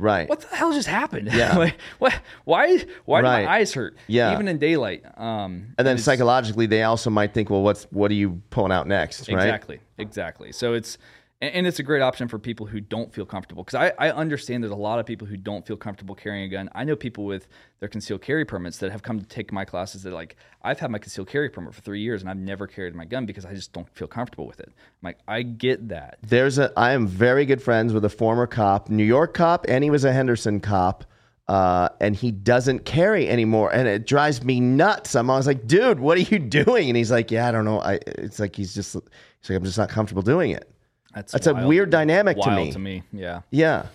right. 0.00 0.28
what 0.28 0.40
the 0.40 0.54
hell 0.56 0.72
just 0.72 0.88
happened? 0.88 1.28
Yeah. 1.40 1.56
like, 1.56 1.76
what? 1.98 2.14
Why? 2.44 2.84
Why 3.04 3.20
Right. 3.20 3.40
do 3.42 3.46
my 3.46 3.52
eyes 3.56 3.72
hurt? 3.74 3.96
Yeah. 4.06 4.32
Even 4.32 4.48
in 4.48 4.58
daylight. 4.58 5.04
Um, 5.16 5.74
And 5.78 5.86
then 5.86 5.98
psychologically, 5.98 6.66
they 6.66 6.82
also 6.82 7.10
might 7.10 7.32
think, 7.34 7.50
"Well, 7.50 7.62
what's 7.62 7.84
what 7.90 8.10
are 8.10 8.14
you 8.14 8.40
pulling 8.50 8.72
out 8.72 8.86
next?" 8.86 9.28
Right? 9.28 9.34
Exactly. 9.44 9.80
Exactly. 9.98 10.52
So 10.52 10.74
it's 10.74 10.98
and, 11.40 11.54
and 11.54 11.66
it's 11.66 11.78
a 11.78 11.82
great 11.82 12.02
option 12.02 12.28
for 12.28 12.38
people 12.38 12.66
who 12.66 12.80
don't 12.80 13.12
feel 13.12 13.26
comfortable 13.26 13.64
because 13.64 13.92
I, 13.98 14.08
I 14.08 14.10
understand 14.10 14.62
there's 14.62 14.72
a 14.72 14.76
lot 14.76 14.98
of 14.98 15.06
people 15.06 15.26
who 15.26 15.36
don't 15.36 15.66
feel 15.66 15.76
comfortable 15.76 16.14
carrying 16.14 16.44
a 16.44 16.48
gun. 16.48 16.70
I 16.74 16.84
know 16.84 16.96
people 16.96 17.24
with 17.24 17.48
their 17.80 17.88
concealed 17.88 18.22
carry 18.22 18.44
permits 18.44 18.78
that 18.78 18.92
have 18.92 19.02
come 19.02 19.18
to 19.20 19.26
take 19.26 19.52
my 19.52 19.64
classes 19.64 20.02
that 20.02 20.12
like 20.12 20.36
I've 20.62 20.78
had 20.78 20.90
my 20.90 20.98
concealed 20.98 21.28
carry 21.28 21.48
permit 21.48 21.74
for 21.74 21.80
three 21.80 22.00
years 22.00 22.20
and 22.20 22.30
I've 22.30 22.36
never 22.36 22.66
carried 22.66 22.94
my 22.94 23.04
gun 23.04 23.26
because 23.26 23.44
I 23.44 23.54
just 23.54 23.72
don't 23.72 23.88
feel 23.94 24.08
comfortable 24.08 24.46
with 24.46 24.60
it. 24.60 24.68
I'm 24.68 24.74
like 25.02 25.18
I 25.26 25.42
get 25.42 25.88
that. 25.88 26.18
There's 26.22 26.58
a. 26.58 26.72
I 26.76 26.92
am 26.92 27.06
very 27.06 27.46
good 27.46 27.62
friends 27.62 27.92
with 27.92 28.04
a 28.04 28.10
former 28.10 28.46
cop, 28.46 28.88
New 28.90 29.04
York 29.04 29.34
cop, 29.34 29.66
and 29.68 29.82
he 29.82 29.90
was 29.90 30.04
a 30.04 30.12
Henderson 30.12 30.60
cop. 30.60 31.04
Uh, 31.48 31.88
and 32.00 32.14
he 32.14 32.30
doesn't 32.30 32.84
carry 32.84 33.28
anymore, 33.28 33.74
and 33.74 33.88
it 33.88 34.06
drives 34.06 34.44
me 34.44 34.60
nuts. 34.60 35.16
I'm 35.16 35.28
always 35.28 35.48
like, 35.48 35.66
"Dude, 35.66 35.98
what 35.98 36.16
are 36.16 36.20
you 36.20 36.38
doing?" 36.38 36.88
And 36.88 36.96
he's 36.96 37.10
like, 37.10 37.32
"Yeah, 37.32 37.48
I 37.48 37.50
don't 37.50 37.64
know. 37.64 37.80
I." 37.80 37.94
It's 38.06 38.38
like 38.38 38.54
he's 38.54 38.72
just. 38.72 38.94
He's 38.94 39.50
like, 39.50 39.56
"I'm 39.56 39.64
just 39.64 39.76
not 39.76 39.88
comfortable 39.88 40.22
doing 40.22 40.52
it." 40.52 40.69
That's 41.14 41.32
That's 41.32 41.46
a 41.46 41.54
weird 41.66 41.90
dynamic 41.90 42.38
to 42.40 42.50
me. 42.56 42.72
to 42.72 42.78
me. 42.78 43.02
Yeah. 43.12 43.42
Yeah. 43.50 43.86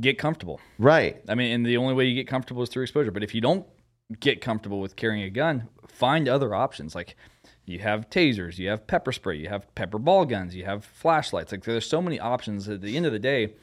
Get 0.00 0.18
comfortable. 0.18 0.60
Right. 0.78 1.22
I 1.28 1.34
mean, 1.34 1.52
and 1.52 1.64
the 1.66 1.78
only 1.78 1.94
way 1.94 2.04
you 2.04 2.14
get 2.14 2.28
comfortable 2.28 2.62
is 2.62 2.68
through 2.68 2.82
exposure. 2.82 3.10
But 3.10 3.22
if 3.22 3.34
you 3.34 3.40
don't 3.40 3.66
get 4.20 4.40
comfortable 4.40 4.80
with 4.80 4.94
carrying 4.96 5.22
a 5.24 5.30
gun, 5.30 5.68
find 5.88 6.28
other 6.28 6.54
options. 6.54 6.94
Like 6.94 7.16
you 7.64 7.78
have 7.78 8.10
tasers, 8.10 8.58
you 8.58 8.68
have 8.68 8.86
pepper 8.86 9.12
spray, 9.12 9.36
you 9.36 9.48
have 9.48 9.74
pepper 9.74 9.98
ball 9.98 10.26
guns, 10.26 10.54
you 10.54 10.64
have 10.66 10.84
flashlights. 10.84 11.50
Like 11.52 11.64
there's 11.64 11.86
so 11.86 12.02
many 12.02 12.20
options. 12.20 12.68
At 12.68 12.82
the 12.82 12.96
end 12.96 13.06
of 13.06 13.12
the 13.12 13.18
day, 13.18 13.54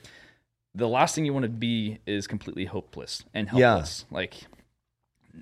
the 0.74 0.88
last 0.88 1.14
thing 1.14 1.24
you 1.26 1.34
want 1.34 1.44
to 1.44 1.50
be 1.50 2.00
is 2.08 2.26
completely 2.26 2.66
hopeless 2.66 3.24
and 3.36 3.48
Yeah. 3.54 3.70
helpless. 3.74 4.06
Like 4.10 4.34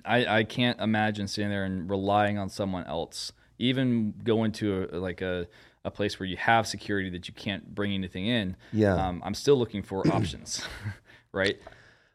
I, 0.04 0.38
I 0.40 0.44
can't 0.44 0.78
imagine 0.80 1.26
sitting 1.28 1.50
there 1.50 1.64
and 1.64 1.88
relying 1.88 2.36
on 2.38 2.50
someone 2.50 2.84
else. 2.84 3.32
Even 3.58 4.12
going 4.24 4.52
to 4.52 4.88
a, 4.92 4.96
like 4.98 5.20
a, 5.22 5.46
a 5.84 5.90
place 5.90 6.18
where 6.20 6.26
you 6.26 6.36
have 6.36 6.66
security 6.66 7.10
that 7.10 7.28
you 7.28 7.34
can't 7.34 7.74
bring 7.74 7.92
anything 7.92 8.26
in. 8.26 8.56
Yeah. 8.72 8.94
Um, 8.94 9.22
I'm 9.24 9.34
still 9.34 9.56
looking 9.56 9.82
for 9.82 10.06
options, 10.12 10.64
right? 11.32 11.58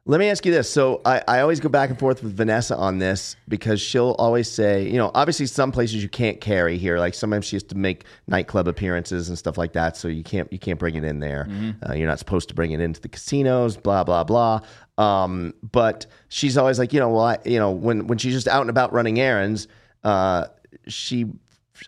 Let 0.09 0.21
me 0.21 0.29
ask 0.29 0.45
you 0.45 0.53
this. 0.53 0.69
So 0.71 1.01
I, 1.03 1.21
I 1.27 1.41
always 1.41 1.59
go 1.59 1.67
back 1.67 1.89
and 1.89 1.99
forth 1.99 2.23
with 2.23 2.33
Vanessa 2.33 2.77
on 2.77 2.97
this 2.97 3.35
because 3.49 3.81
she'll 3.81 4.15
always 4.17 4.49
say, 4.49 4.87
you 4.87 4.97
know, 4.97 5.11
obviously 5.13 5.47
some 5.47 5.69
places 5.69 6.01
you 6.01 6.07
can't 6.07 6.39
carry 6.39 6.77
here. 6.77 6.97
Like 6.97 7.13
sometimes 7.13 7.43
she 7.43 7.57
has 7.57 7.63
to 7.63 7.75
make 7.75 8.05
nightclub 8.25 8.69
appearances 8.69 9.27
and 9.27 9.37
stuff 9.37 9.57
like 9.57 9.73
that, 9.73 9.97
so 9.97 10.07
you 10.07 10.23
can't 10.23 10.51
you 10.51 10.59
can't 10.59 10.79
bring 10.79 10.95
it 10.95 11.03
in 11.03 11.19
there. 11.19 11.49
Uh, 11.85 11.93
you're 11.93 12.07
not 12.07 12.19
supposed 12.19 12.47
to 12.47 12.55
bring 12.55 12.71
it 12.71 12.79
into 12.79 13.01
the 13.01 13.09
casinos. 13.09 13.75
Blah 13.75 14.05
blah 14.05 14.23
blah. 14.23 14.61
Um, 14.97 15.53
but 15.61 16.05
she's 16.29 16.57
always 16.57 16.79
like, 16.79 16.93
you 16.93 17.01
know, 17.01 17.09
well, 17.09 17.25
I, 17.25 17.37
you 17.43 17.59
know, 17.59 17.71
when 17.71 18.07
when 18.07 18.17
she's 18.17 18.33
just 18.33 18.47
out 18.47 18.61
and 18.61 18.69
about 18.69 18.93
running 18.93 19.19
errands, 19.19 19.67
uh, 20.05 20.45
she, 20.87 21.25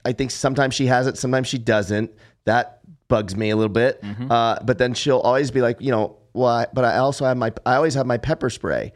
I 0.06 0.14
think 0.14 0.32
sometimes 0.32 0.74
she 0.76 0.86
has 0.88 1.08
it, 1.08 1.18
sometimes 1.18 1.48
she 1.48 1.58
doesn't. 1.58 2.12
That 2.46 2.80
bugs 3.08 3.36
me 3.36 3.50
a 3.50 3.56
little 3.56 3.70
bit. 3.74 4.04
Uh, 4.30 4.60
but 4.64 4.78
then 4.78 4.94
she'll 4.94 5.20
always 5.20 5.52
be 5.52 5.62
like, 5.62 5.82
you 5.82 5.92
know, 5.92 6.18
well, 6.34 6.48
I, 6.50 6.68
but 6.74 6.86
I 6.86 6.98
also 6.98 7.26
have 7.26 7.38
my, 7.38 7.52
I 7.66 7.76
always 7.76 7.94
have 7.96 8.06
my 8.06 8.18
pepper 8.18 8.50
spray, 8.50 8.94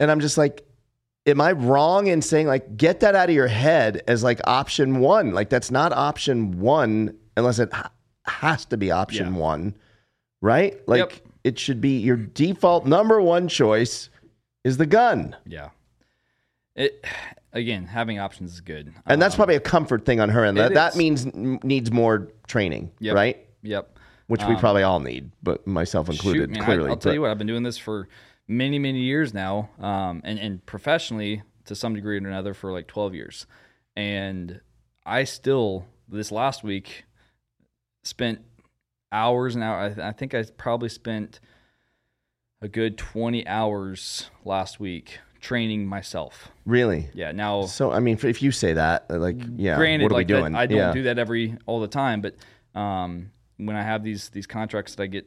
and 0.00 0.10
I'm 0.10 0.20
just 0.20 0.38
like, 0.38 0.64
am 1.26 1.40
I 1.40 1.52
wrong 1.52 2.06
in 2.06 2.22
saying 2.22 2.46
like 2.46 2.76
get 2.76 3.00
that 3.00 3.14
out 3.14 3.28
of 3.28 3.34
your 3.34 3.48
head 3.48 4.02
as 4.08 4.22
like 4.22 4.40
option 4.46 5.00
one? 5.00 5.32
Like 5.32 5.50
that's 5.50 5.70
not 5.70 5.92
option 5.92 6.60
one 6.60 7.16
unless 7.36 7.58
it 7.58 7.72
ha- 7.72 7.90
has 8.24 8.64
to 8.66 8.76
be 8.76 8.90
option 8.90 9.34
Yeah. 9.34 9.40
one, 9.40 9.74
right? 10.40 10.80
Like 10.88 10.98
Yep. 11.00 11.12
it 11.44 11.58
should 11.58 11.80
be 11.80 11.98
your 11.98 12.16
default 12.16 12.86
number 12.86 13.20
one 13.20 13.48
choice 13.48 14.08
is 14.64 14.76
the 14.78 14.86
gun. 14.86 15.36
Yeah. 15.46 15.70
It 16.76 17.04
again, 17.58 17.84
having 17.84 18.18
options 18.18 18.54
is 18.54 18.60
good. 18.60 18.94
And 19.06 19.20
that's 19.20 19.34
Um, 19.34 19.38
probably 19.38 19.56
a 19.56 19.60
comfort 19.60 20.04
thing 20.04 20.20
on 20.20 20.28
her 20.30 20.44
end. 20.44 20.56
That, 20.56 20.74
that 20.74 20.96
means 20.96 21.26
needs 21.34 21.90
more 21.92 22.28
training, 22.46 22.90
Yep. 23.00 23.14
right? 23.14 23.46
Yep. 23.62 23.98
Which 24.28 24.44
we 24.44 24.56
probably 24.56 24.82
all 24.82 25.00
need, 25.00 25.30
but 25.42 25.66
myself 25.66 26.08
included, 26.10 26.40
Shoot, 26.42 26.50
man, 26.50 26.62
I, 26.62 26.64
clearly. 26.64 26.88
will 26.90 26.96
tell 26.96 27.14
you 27.14 27.20
what, 27.22 27.30
I've 27.30 27.38
been 27.38 27.46
doing 27.46 27.62
this 27.62 27.78
for 27.78 28.08
many, 28.46 28.78
many 28.78 29.00
years 29.00 29.32
now, 29.32 29.70
um, 29.80 30.20
and 30.24 30.38
and 30.38 30.64
professionally 30.66 31.42
to 31.64 31.74
some 31.74 31.94
degree 31.94 32.16
or 32.16 32.26
another 32.28 32.52
for 32.54 32.70
like 32.72 32.86
twelve 32.88 33.14
years, 33.14 33.46
and 33.96 34.60
I 35.06 35.24
still 35.24 35.86
this 36.08 36.30
last 36.30 36.62
week 36.62 37.04
spent 38.04 38.40
hours 39.12 39.54
and 39.54 39.64
hours. 39.64 39.98
I, 39.98 40.08
I 40.08 40.12
think 40.12 40.34
I 40.34 40.44
probably 40.58 40.90
spent 40.90 41.40
a 42.60 42.68
good 42.68 42.98
twenty 42.98 43.46
hours 43.46 44.30
last 44.44 44.78
week 44.78 45.20
training 45.48 45.86
myself. 45.86 46.50
Really? 46.66 47.08
Yeah. 47.14 47.32
Now, 47.32 47.62
So, 47.64 47.90
I 47.90 48.00
mean, 48.00 48.18
if 48.22 48.42
you 48.42 48.50
say 48.52 48.74
that, 48.74 49.06
uh, 49.08 49.16
like, 49.18 49.36
yeah, 49.56 49.76
granted, 49.76 50.04
what 50.04 50.12
are 50.12 50.14
like 50.16 50.28
we 50.28 50.34
that- 50.34 50.40
doing? 50.40 50.54
I 50.54 50.66
don't 50.66 50.76
yeah. 50.78 50.92
do 50.92 51.02
that 51.04 51.18
every 51.18 51.56
all 51.64 51.80
the 51.80 51.88
time, 51.88 52.20
but 52.20 52.34
um, 52.78 53.30
when 53.56 53.74
I 53.74 53.82
have 53.82 54.04
these 54.04 54.28
these 54.28 54.46
contracts 54.46 54.94
that 54.94 55.02
I 55.02 55.06
get 55.06 55.26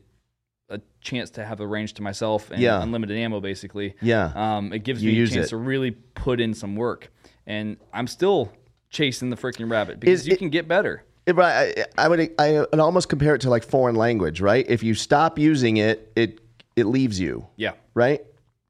a 0.69 0.79
chance 1.01 1.31
to 1.31 1.43
have 1.43 1.59
a 1.59 1.65
range 1.67 1.93
to 1.95 2.03
myself 2.03 2.51
and 2.51 2.61
Yeah. 2.61 2.81
unlimited 2.83 3.17
ammo, 3.17 3.39
basically, 3.39 3.95
Yeah. 4.01 4.31
um, 4.35 4.71
it 4.71 4.83
gives 4.83 5.03
You 5.03 5.11
me 5.11 5.21
a 5.23 5.27
chance 5.27 5.47
it. 5.47 5.49
to 5.49 5.57
really 5.57 5.91
put 5.91 6.39
in 6.39 6.53
some 6.53 6.75
work, 6.75 7.11
and 7.47 7.77
I'm 7.91 8.05
still 8.07 8.51
chasing 8.91 9.31
the 9.31 9.35
freaking 9.37 9.71
rabbit 9.71 9.99
because 9.99 10.21
Is 10.21 10.27
you 10.27 10.33
it- 10.33 10.39
can 10.39 10.49
get 10.49 10.67
better. 10.67 11.03
But 11.25 11.39
I, 11.39 11.85
I 11.97 12.07
would 12.07 12.19
I 12.39 12.59
would 12.71 12.79
almost 12.79 13.09
compare 13.09 13.33
it 13.35 13.41
to 13.41 13.49
like 13.49 13.63
foreign 13.63 13.95
language, 13.95 14.39
right? 14.39 14.65
If 14.69 14.83
you 14.83 14.93
stop 14.93 15.39
using 15.39 15.77
it, 15.77 16.11
it 16.15 16.39
it 16.75 16.85
leaves 16.85 17.19
you, 17.19 17.47
Yeah. 17.57 17.71
right? 17.95 18.21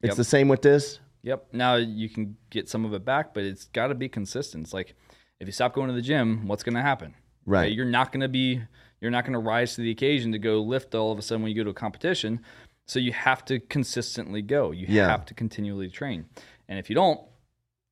It's 0.02 0.10
Yep. 0.12 0.16
the 0.16 0.24
same 0.24 0.48
with 0.48 0.62
this. 0.62 0.98
Yep. 1.22 1.48
Now 1.52 1.76
you 1.76 2.08
can 2.08 2.36
get 2.50 2.68
some 2.68 2.84
of 2.84 2.94
it 2.94 3.04
back, 3.04 3.32
but 3.34 3.44
it's 3.44 3.66
got 3.66 3.88
to 3.88 3.94
be 3.94 4.08
consistent. 4.08 4.64
It's 4.64 4.74
like 4.74 4.94
if 5.40 5.46
you 5.48 5.52
stop 5.52 5.74
going 5.74 5.88
to 5.88 5.94
the 5.94 6.02
gym, 6.02 6.46
what's 6.48 6.62
going 6.62 6.74
to 6.74 6.82
happen? 6.82 7.14
Right. 7.46 7.72
You're 7.72 7.84
not 7.86 8.12
going 8.12 8.20
to 8.20 8.28
be. 8.28 8.60
You're 9.00 9.10
not 9.10 9.24
going 9.24 9.32
to 9.32 9.38
rise 9.40 9.74
to 9.74 9.80
the 9.80 9.90
occasion 9.90 10.30
to 10.32 10.38
go 10.38 10.62
lift 10.62 10.94
all 10.94 11.10
of 11.10 11.18
a 11.18 11.22
sudden 11.22 11.42
when 11.42 11.50
you 11.50 11.56
go 11.56 11.64
to 11.64 11.70
a 11.70 11.74
competition. 11.74 12.40
So 12.86 12.98
you 13.00 13.12
have 13.12 13.44
to 13.46 13.58
consistently 13.58 14.42
go. 14.42 14.70
You 14.70 14.86
Yeah. 14.88 15.08
have 15.08 15.24
to 15.26 15.34
continually 15.34 15.88
train. 15.88 16.26
And 16.68 16.78
if 16.78 16.88
you 16.88 16.94
don't, 16.94 17.20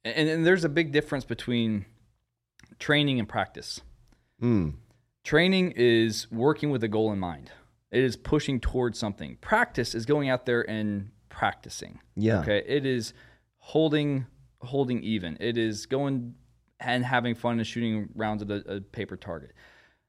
and, 0.04 0.28
and 0.28 0.46
there's 0.46 0.64
a 0.64 0.68
big 0.68 0.92
difference 0.92 1.24
between 1.24 1.86
training 2.78 3.18
and 3.18 3.28
practice. 3.28 3.80
Mm. 4.40 4.74
Training 5.24 5.72
is 5.76 6.30
working 6.30 6.70
with 6.70 6.82
a 6.84 6.88
goal 6.88 7.12
in 7.12 7.18
mind. 7.18 7.50
It 7.90 8.02
is 8.04 8.16
pushing 8.16 8.60
towards 8.60 8.98
something. 8.98 9.36
Practice 9.40 9.94
is 9.94 10.06
going 10.06 10.28
out 10.28 10.46
there 10.46 10.68
and 10.68 11.10
practicing. 11.30 12.00
Yeah. 12.16 12.40
Okay. 12.40 12.62
It 12.66 12.84
is 12.84 13.14
holding 13.58 14.26
holding 14.60 15.02
even. 15.02 15.38
It 15.40 15.56
is 15.56 15.86
going 15.86 16.34
and 16.78 17.04
having 17.04 17.34
fun 17.34 17.58
and 17.58 17.66
shooting 17.66 18.10
rounds 18.14 18.42
at 18.42 18.50
a, 18.50 18.76
a 18.76 18.80
paper 18.80 19.16
target. 19.16 19.52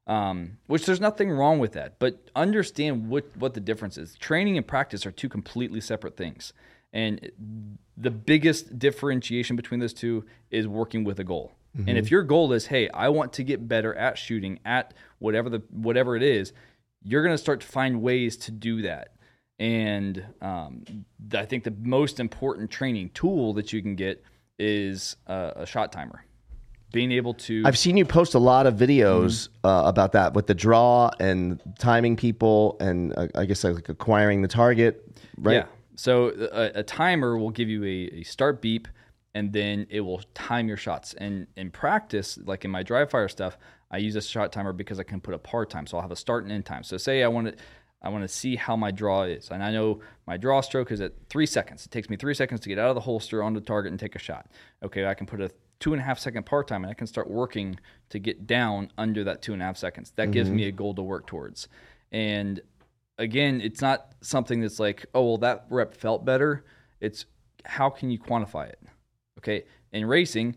Um, 0.08 0.58
which 0.68 0.86
there's 0.86 1.00
nothing 1.00 1.30
wrong 1.32 1.60
with 1.60 1.74
that, 1.74 2.00
but 2.00 2.30
understand 2.36 3.08
what 3.08 3.26
what 3.38 3.54
the 3.54 3.60
difference 3.60 3.98
is. 3.98 4.16
Training 4.16 4.58
and 4.58 4.68
practice 4.68 5.06
are 5.06 5.12
two 5.12 5.30
completely 5.30 5.80
separate 5.80 6.18
things, 6.18 6.54
and 6.92 7.32
the 7.96 8.12
biggest 8.12 8.80
differentiation 8.80 9.56
between 9.56 9.80
those 9.80 9.94
two 9.94 10.26
is 10.50 10.68
working 10.68 11.04
with 11.04 11.20
a 11.20 11.24
goal. 11.24 11.54
And 11.88 11.98
if 11.98 12.12
your 12.12 12.24
goal 12.24 12.52
is, 12.52 12.66
hey, 12.66 12.90
I 12.90 13.08
want 13.08 13.32
to 13.34 13.44
get 13.44 13.66
better 13.66 13.96
at 13.96 14.18
shooting 14.18 14.60
at 14.66 14.94
whatever 15.20 15.50
the 15.50 15.62
whatever 15.70 16.18
it 16.18 16.24
is, 16.24 16.52
you're 17.02 17.24
going 17.24 17.34
to 17.34 17.42
start 17.42 17.62
to 17.62 17.68
find 17.68 18.02
ways 18.02 18.36
to 18.38 18.52
do 18.52 18.82
that. 18.82 19.16
And 19.62 20.26
um, 20.42 20.84
I 21.34 21.46
think 21.46 21.64
the 21.64 21.76
most 21.84 22.20
important 22.20 22.72
training 22.72 23.12
tool 23.14 23.54
that 23.54 23.72
you 23.72 23.84
can 23.84 23.96
get 23.96 24.24
is 24.58 25.18
a, 25.28 25.54
a 25.58 25.66
shot 25.68 25.92
timer. 25.92 26.26
Being 26.92 27.12
able 27.12 27.36
to 27.36 27.62
I've 27.64 27.78
seen 27.78 27.96
you 27.96 28.04
post 28.04 28.34
a 28.34 28.40
lot 28.40 28.66
of 28.66 28.74
videos 28.74 29.50
Mm-hmm. 29.50 29.68
uh, 29.68 29.88
about 29.88 30.14
that 30.14 30.34
with 30.34 30.48
the 30.48 30.56
draw 30.56 31.12
and 31.20 31.62
timing 31.78 32.16
people, 32.16 32.76
and 32.80 33.14
uh, 33.16 33.28
I 33.36 33.46
guess 33.46 33.64
like 33.64 33.88
acquiring 33.88 34.42
the 34.42 34.48
target, 34.48 35.22
right? 35.38 35.58
Yeah. 35.58 35.66
So 35.96 36.30
a, 36.52 36.80
a 36.80 36.84
timer 36.84 37.38
will 37.38 37.52
give 37.52 37.70
you 37.70 37.84
a, 37.84 38.20
a 38.22 38.24
start 38.24 38.64
beep, 38.64 38.88
and 39.36 39.54
then 39.54 39.86
it 39.92 40.02
will 40.02 40.24
time 40.34 40.68
your 40.68 40.78
shots. 40.78 41.14
And 41.14 41.46
in 41.56 41.70
practice, 41.70 42.40
like 42.44 42.66
in 42.66 42.72
my 42.72 42.82
dry 42.82 43.06
fire 43.06 43.30
stuff, 43.30 43.60
I 43.92 43.98
use 43.98 44.16
a 44.16 44.22
shot 44.24 44.52
timer 44.52 44.74
because 44.74 45.00
I 45.00 45.04
can 45.04 45.22
put 45.22 45.36
a 45.36 45.40
par 45.40 45.68
time. 45.68 45.86
So 45.86 45.98
I'll 45.98 46.02
have 46.02 46.12
a 46.12 46.16
start 46.16 46.46
and 46.46 46.52
end 46.52 46.66
time. 46.66 46.84
So 46.84 46.98
say 46.98 47.22
I 47.24 47.28
want 47.28 47.48
to. 47.48 47.54
I 48.02 48.10
want 48.10 48.24
to 48.24 48.28
see 48.28 48.56
how 48.56 48.76
my 48.76 48.92
draw 48.92 49.24
is, 49.24 49.50
and 49.52 49.64
I 49.64 49.72
know 49.72 50.02
my 50.26 50.38
draw 50.38 50.62
stroke 50.62 50.92
is 50.92 51.02
at 51.02 51.14
three 51.30 51.46
seconds. 51.46 51.86
It 51.86 51.92
takes 51.92 52.10
me 52.10 52.18
three 52.18 52.34
seconds 52.34 52.62
to 52.62 52.70
get 52.70 52.80
out 52.80 52.90
of 52.90 52.96
the 52.96 53.02
holster 53.02 53.44
onto 53.44 53.60
the 53.60 53.66
target 53.66 53.92
and 53.92 54.00
take 54.00 54.16
a 54.16 54.20
shot. 54.20 54.48
Okay, 54.84 55.06
I 55.06 55.14
can 55.14 55.28
put 55.28 55.40
a 55.40 55.52
two 55.82 55.94
and 55.94 56.02
a 56.02 56.06
half 56.06 56.20
second 56.20 56.46
par 56.46 56.64
time 56.64 56.84
and 56.84 56.92
I 56.92 56.94
can 56.94 57.08
start 57.08 57.30
working 57.30 57.78
to 58.10 58.20
get 58.20 58.48
down 58.48 58.92
under 58.98 59.24
that 59.26 59.42
two 59.42 59.52
and 59.52 59.62
a 59.62 59.66
half 59.66 59.78
seconds. 59.78 60.14
That 60.16 60.32
gives 60.32 60.48
mm-hmm. 60.48 60.58
me 60.58 60.68
a 60.68 60.72
goal 60.72 60.94
to 60.94 61.02
work 61.02 61.26
towards. 61.26 61.68
And 62.12 62.62
again, 63.18 63.60
it's 63.60 63.82
not 63.82 64.14
something 64.22 64.62
that's 64.62 64.80
like, 64.80 65.06
oh, 65.14 65.26
well, 65.26 65.38
that 65.40 65.66
rep 65.70 65.96
felt 65.96 66.24
better. 66.24 66.64
It's 67.02 67.26
how 67.66 67.90
can 67.90 68.12
you 68.12 68.20
quantify 68.20 68.70
it? 68.70 68.80
Okay. 69.40 69.64
In 69.92 70.06
racing, 70.06 70.56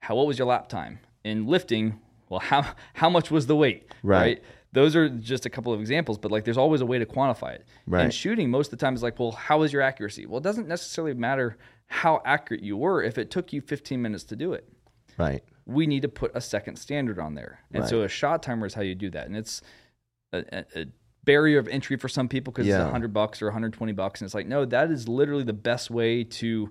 how 0.00 0.16
what 0.16 0.26
was 0.26 0.38
your 0.38 0.48
lap 0.48 0.68
time? 0.68 0.98
In 1.24 1.46
lifting, 1.46 2.00
well, 2.28 2.40
how 2.40 2.66
how 2.94 3.08
much 3.08 3.30
was 3.30 3.46
the 3.46 3.56
weight? 3.56 3.92
Right. 4.02 4.42
Those 4.74 4.94
are 4.96 5.08
just 5.08 5.46
a 5.46 5.50
couple 5.50 5.72
of 5.72 5.80
examples, 5.80 6.18
but 6.18 6.30
like 6.30 6.44
there's 6.44 6.58
always 6.58 6.80
a 6.82 6.86
way 6.86 6.98
to 6.98 7.06
quantify 7.06 7.54
it. 7.54 7.64
Right. 7.86 8.02
And 8.02 8.12
shooting 8.12 8.50
most 8.50 8.72
of 8.72 8.78
the 8.78 8.84
time 8.84 8.94
is 8.94 9.02
like, 9.02 9.18
well, 9.18 9.30
how 9.30 9.62
is 9.62 9.72
your 9.72 9.80
accuracy? 9.82 10.26
Well, 10.26 10.38
it 10.38 10.44
doesn't 10.44 10.68
necessarily 10.68 11.14
matter 11.14 11.56
how 11.86 12.20
accurate 12.24 12.62
you 12.62 12.76
were 12.76 13.02
if 13.02 13.16
it 13.16 13.30
took 13.30 13.52
you 13.52 13.60
15 13.60 14.02
minutes 14.02 14.24
to 14.24 14.36
do 14.36 14.52
it 14.52 14.68
Right. 15.16 15.42
we 15.64 15.86
need 15.86 16.02
to 16.02 16.08
put 16.08 16.32
a 16.34 16.40
second 16.40 16.76
standard 16.76 17.18
on 17.18 17.34
there. 17.34 17.60
And 17.72 17.86
so 17.86 18.02
a 18.02 18.08
shot 18.08 18.42
timer 18.42 18.66
is 18.66 18.74
how 18.74 18.82
you 18.82 18.94
do 18.94 19.10
that. 19.10 19.26
And 19.28 19.36
it's 19.36 19.62
a, 20.32 20.44
a, 20.52 20.64
a 20.82 20.86
barrier 21.24 21.58
of 21.58 21.68
entry 21.68 21.96
for 21.96 22.08
some 22.08 22.28
people 22.28 22.52
because 22.52 22.66
Yeah. 22.66 22.76
it's 22.78 22.82
100 22.84 23.12
bucks 23.14 23.40
or 23.42 23.46
120 23.46 23.92
bucks. 23.92 24.20
And 24.20 24.26
it's 24.26 24.34
like, 24.34 24.46
no, 24.46 24.64
that 24.64 24.90
is 24.90 25.08
literally 25.08 25.44
the 25.44 25.52
best 25.52 25.90
way 25.90 26.24
to 26.24 26.70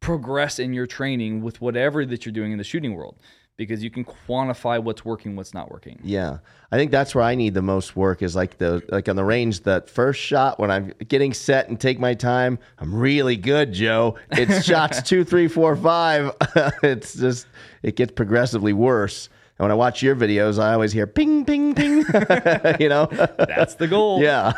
progress 0.00 0.58
in 0.58 0.72
your 0.74 0.86
training 0.86 1.42
with 1.42 1.60
whatever 1.60 2.04
that 2.04 2.26
you're 2.26 2.32
doing 2.32 2.52
in 2.52 2.58
the 2.58 2.64
shooting 2.64 2.94
world 2.94 3.18
because 3.56 3.82
you 3.84 3.90
can 3.90 4.04
quantify 4.04 4.82
what's 4.82 5.04
working, 5.04 5.36
what's 5.36 5.54
not 5.54 5.70
working. 5.70 6.00
Yeah, 6.02 6.38
I 6.70 6.76
think 6.76 6.90
that's 6.90 7.14
where 7.14 7.24
I 7.24 7.34
need 7.34 7.54
the 7.54 7.62
most 7.62 7.96
work 7.96 8.22
is 8.22 8.34
like 8.34 8.58
the 8.58 8.82
like 8.88 9.08
on 9.08 9.16
the 9.16 9.24
range. 9.24 9.62
That 9.62 9.90
first 9.90 10.20
shot 10.20 10.58
when 10.58 10.70
I'm 10.70 10.92
getting 11.08 11.34
set 11.34 11.68
and 11.68 11.78
take 11.78 12.00
my 12.00 12.14
time, 12.14 12.58
I'm 12.78 12.94
really 12.94 13.36
good, 13.36 13.72
Joe. 13.72 14.16
It's 14.32 14.64
shots 14.66 15.02
two, 15.02 15.24
three, 15.24 15.48
four, 15.48 15.76
five. 15.76 16.32
it's 16.82 17.14
just 17.14 17.46
it 17.82 17.96
gets 17.96 18.12
progressively 18.12 18.72
worse. 18.72 19.28
And 19.58 19.64
when 19.64 19.70
I 19.70 19.74
watch 19.74 20.02
your 20.02 20.16
videos, 20.16 20.58
I 20.58 20.72
always 20.72 20.92
hear 20.92 21.06
ping, 21.06 21.44
ping, 21.44 21.74
ping. 21.74 21.98
you 22.80 22.88
know? 22.88 23.06
That's 23.06 23.74
the 23.74 23.86
goal. 23.88 24.22
yeah. 24.22 24.52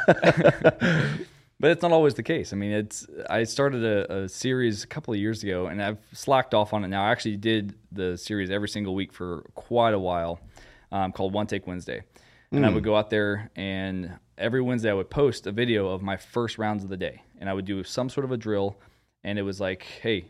But 1.61 1.71
it's 1.71 1.83
not 1.83 1.93
always 1.93 2.15
the 2.15 2.23
case. 2.23 2.53
I 2.53 2.57
mean, 2.57 2.73
it's 2.73 3.07
I 3.31 3.45
started 3.45 3.85
a, 3.85 4.25
a 4.25 4.29
series 4.29 4.83
a 4.83 4.87
couple 4.87 5.15
of 5.15 5.21
years 5.21 5.43
ago, 5.43 5.67
and 5.67 5.83
I've 5.83 5.99
slacked 6.13 6.53
off 6.53 6.73
on 6.73 6.85
it 6.85 6.89
now. 6.89 7.05
I 7.05 7.11
actually 7.11 7.37
did 7.37 7.75
the 7.93 8.19
series 8.19 8.51
every 8.51 8.69
single 8.69 8.95
week 8.95 9.13
for 9.13 9.43
quite 9.55 9.95
a 9.95 9.99
while, 9.99 10.41
um, 10.91 11.13
called 11.13 11.33
One 11.33 11.47
Take 11.47 11.67
Wednesday, 11.67 12.03
and 12.51 12.67
I 12.67 12.71
would 12.71 12.85
go 12.85 12.97
out 12.97 13.09
there 13.11 13.51
and 13.57 14.19
every 14.39 14.61
Wednesday 14.61 14.91
I 14.91 14.95
would 14.95 15.11
post 15.11 15.47
a 15.47 15.53
video 15.53 15.89
of 15.89 16.03
my 16.03 16.17
first 16.17 16.59
rounds 16.59 16.85
of 16.85 16.91
the 16.91 16.97
day, 16.97 17.23
and 17.39 17.49
I 17.49 17.55
would 17.55 17.65
do 17.65 17.83
some 17.85 18.09
sort 18.09 18.25
of 18.25 18.33
a 18.33 18.37
drill, 18.37 18.77
and 19.23 19.39
it 19.39 19.43
was 19.43 19.61
like, 19.61 19.83
hey, 20.03 20.27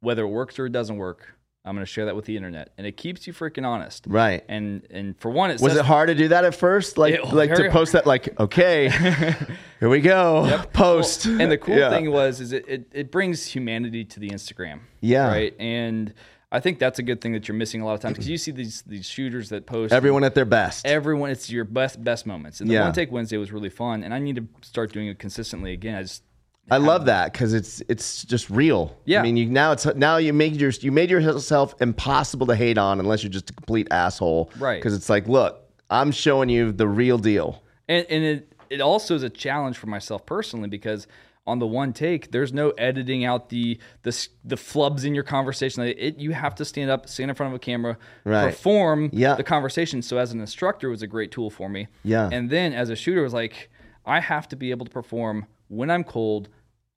whether 0.00 0.24
it 0.24 0.28
works 0.28 0.58
or 0.58 0.66
it 0.66 0.72
doesn't 0.72 0.96
work, 0.96 1.35
I'm 1.66 1.74
going 1.74 1.84
to 1.84 1.90
share 1.90 2.04
that 2.06 2.14
with 2.14 2.24
the 2.26 2.36
internet, 2.36 2.72
and 2.78 2.86
it 2.86 2.96
keeps 2.96 3.26
you 3.26 3.32
freaking 3.32 3.66
honest. 3.66 4.04
Right. 4.08 4.44
And 4.48 4.86
and 4.90 5.18
for 5.18 5.30
one, 5.30 5.50
it 5.50 5.60
Was 5.60 5.72
says, 5.72 5.80
it 5.80 5.84
hard 5.84 6.08
to 6.08 6.14
do 6.14 6.28
that 6.28 6.44
at 6.44 6.54
first? 6.54 6.96
Like, 6.96 7.14
It- 7.14 7.24
like 7.32 7.54
to 7.54 7.68
post 7.70 7.92
that, 7.92 8.06
like, 8.06 8.38
okay, 8.40 8.88
here 9.80 9.88
we 9.88 10.00
go, 10.00 10.62
post. 10.72 11.26
Well, 11.26 11.40
and 11.40 11.50
the 11.50 11.58
cool 11.58 11.76
Yeah. 11.76 11.90
thing 11.90 12.10
was 12.10 12.40
is 12.40 12.52
it, 12.52 12.64
it, 12.68 12.88
it 12.92 13.10
brings 13.10 13.46
humanity 13.46 14.04
to 14.04 14.20
the 14.20 14.30
Instagram. 14.30 14.80
Yeah. 15.00 15.26
Right. 15.28 15.54
And 15.58 16.14
I 16.52 16.60
think 16.60 16.78
that's 16.78 17.00
a 17.00 17.02
good 17.02 17.20
thing 17.20 17.32
that 17.32 17.48
you're 17.48 17.56
missing 17.56 17.80
a 17.80 17.84
lot 17.84 17.94
of 17.94 18.00
times 18.00 18.14
because 18.14 18.28
you 18.28 18.38
see 18.38 18.52
these 18.52 18.82
these 18.82 19.04
shooters 19.04 19.48
that 19.48 19.66
post 19.66 19.92
everyone 19.92 20.22
at 20.22 20.34
their 20.36 20.44
best. 20.44 20.86
everyone 20.86 21.30
it's 21.30 21.50
your 21.50 21.64
best 21.64 22.02
best 22.04 22.24
moments. 22.26 22.60
And 22.60 22.70
the 22.70 22.74
Yeah. 22.74 22.84
one 22.84 22.92
take 22.92 23.10
Wednesday 23.10 23.36
was 23.36 23.50
really 23.52 23.68
fun 23.68 24.04
and 24.04 24.14
I 24.14 24.20
need 24.20 24.36
to 24.36 24.46
start 24.62 24.92
doing 24.92 25.08
it 25.08 25.18
consistently 25.18 25.72
again. 25.72 25.96
I 25.96 26.02
just 26.02 26.22
I 26.70 26.78
love 26.78 27.06
that 27.06 27.32
because 27.32 27.54
it's 27.54 27.82
it's 27.88 28.24
just 28.24 28.50
real. 28.50 28.96
Yeah. 29.04 29.20
I 29.20 29.22
mean, 29.22 29.36
you 29.36 29.46
now 29.46 29.72
it's 29.72 29.86
now 29.94 30.16
you 30.16 30.32
made 30.32 30.56
your 30.56 30.70
you 30.80 30.90
made 30.90 31.10
yourself 31.10 31.74
impossible 31.80 32.46
to 32.48 32.56
hate 32.56 32.76
on 32.78 32.98
unless 33.00 33.22
you're 33.22 33.30
just 33.32 33.50
a 33.50 33.52
complete 33.52 33.86
asshole. 33.90 34.50
Right. 34.58 34.76
Because 34.80 34.94
it's 34.94 35.08
like, 35.08 35.28
look, 35.28 35.62
I'm 35.90 36.10
showing 36.10 36.48
you 36.48 36.72
the 36.72 36.88
real 36.88 37.18
deal. 37.18 37.62
and, 37.88 38.04
and 38.10 38.24
it 38.24 38.52
it 38.68 38.80
also 38.80 39.14
is 39.14 39.22
a 39.22 39.30
challenge 39.30 39.78
for 39.78 39.86
myself 39.86 40.26
personally 40.26 40.68
because 40.68 41.06
on 41.46 41.60
the 41.60 41.66
one 41.68 41.92
take. 41.92 42.32
There's 42.32 42.52
no 42.52 42.70
editing 42.70 43.24
out 43.24 43.50
the 43.50 43.78
the 44.02 44.28
the 44.44 44.56
flubs 44.56 45.04
in 45.04 45.14
your 45.14 45.22
conversation. 45.22 45.84
It, 45.84 46.18
you 46.18 46.32
have 46.32 46.56
to 46.56 46.64
stand 46.64 46.90
up, 46.90 47.08
stand 47.08 47.30
in 47.30 47.36
front 47.36 47.52
of 47.52 47.56
a 47.56 47.60
camera, 47.60 47.96
Right. 48.24 48.46
perform 48.50 49.10
Yeah. 49.12 49.36
the 49.36 49.44
conversation. 49.44 50.02
So 50.02 50.18
as 50.18 50.32
an 50.32 50.40
instructor, 50.40 50.88
it 50.88 50.90
was 50.90 51.02
a 51.02 51.06
great 51.06 51.30
tool 51.30 51.48
for 51.50 51.68
me. 51.68 51.86
Yeah. 52.02 52.28
And 52.32 52.50
then 52.50 52.72
as 52.72 52.90
a 52.90 52.96
shooter, 52.96 53.20
it 53.20 53.22
was 53.22 53.32
like 53.34 53.70
I 54.04 54.18
have 54.18 54.48
to 54.48 54.56
be 54.56 54.72
able 54.72 54.86
to 54.86 54.90
perform 54.90 55.46
when 55.68 55.90
I'm 55.90 56.04
cold. 56.04 56.48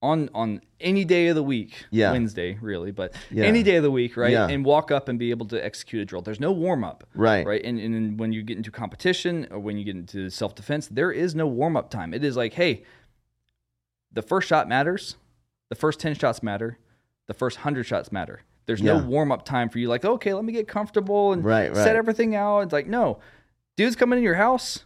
On, 0.02 0.30
on 0.34 0.62
any 0.80 1.04
day 1.04 1.28
of 1.28 1.36
the 1.36 1.44
week, 1.44 1.74
Yeah. 1.92 2.14
Wednesday 2.14 2.58
really, 2.62 2.92
but 2.92 3.14
Yeah. 3.30 3.44
any 3.44 3.64
day 3.64 3.76
of 3.76 3.84
the 3.84 3.92
week, 3.92 4.16
right? 4.16 4.32
Yeah. 4.32 4.48
And 4.48 4.64
walk 4.64 4.92
up 4.92 5.10
and 5.10 5.20
be 5.20 5.30
able 5.30 5.46
to 5.48 5.62
execute 5.62 6.02
a 6.02 6.06
drill. 6.06 6.22
There's 6.22 6.40
no 6.40 6.54
warm 6.54 6.86
up, 6.86 7.04
Right. 7.14 7.46
Right, 7.46 7.62
and, 7.66 7.78
and 7.82 8.18
when 8.18 8.32
you 8.32 8.42
get 8.42 8.56
into 8.56 8.72
competition 8.72 9.46
or 9.52 9.60
when 9.60 9.78
you 9.78 9.84
get 9.84 9.98
into 9.98 10.30
self 10.30 10.56
defense, 10.56 10.88
there 10.88 11.12
is 11.12 11.36
no 11.36 11.48
warm 11.48 11.76
up 11.76 11.90
time. 11.90 12.14
It 12.14 12.24
is 12.24 12.38
like, 12.38 12.54
hey, 12.54 12.84
the 14.14 14.22
first 14.22 14.48
shot 14.48 14.70
matters, 14.70 15.18
the 15.68 15.76
first 15.76 16.00
10 16.00 16.16
shots 16.16 16.42
matter, 16.42 16.78
the 17.28 17.34
first 17.34 17.58
100 17.58 17.84
shots 17.84 18.10
matter. 18.10 18.44
There's 18.68 18.82
no 18.82 19.00
warm 19.00 19.34
up 19.34 19.44
time 19.44 19.68
for 19.68 19.80
you, 19.80 19.90
like, 19.90 20.06
okay, 20.06 20.34
let 20.34 20.46
me 20.46 20.54
get 20.54 20.66
comfortable 20.66 21.34
and 21.34 21.44
Right, 21.44 21.76
set 21.76 21.88
right. 21.88 21.96
everything 21.98 22.36
out. 22.36 22.62
It's 22.62 22.72
like, 22.72 22.88
no, 22.88 23.20
dude's 23.76 23.98
coming 23.98 24.18
in 24.18 24.24
your 24.24 24.36
house. 24.36 24.86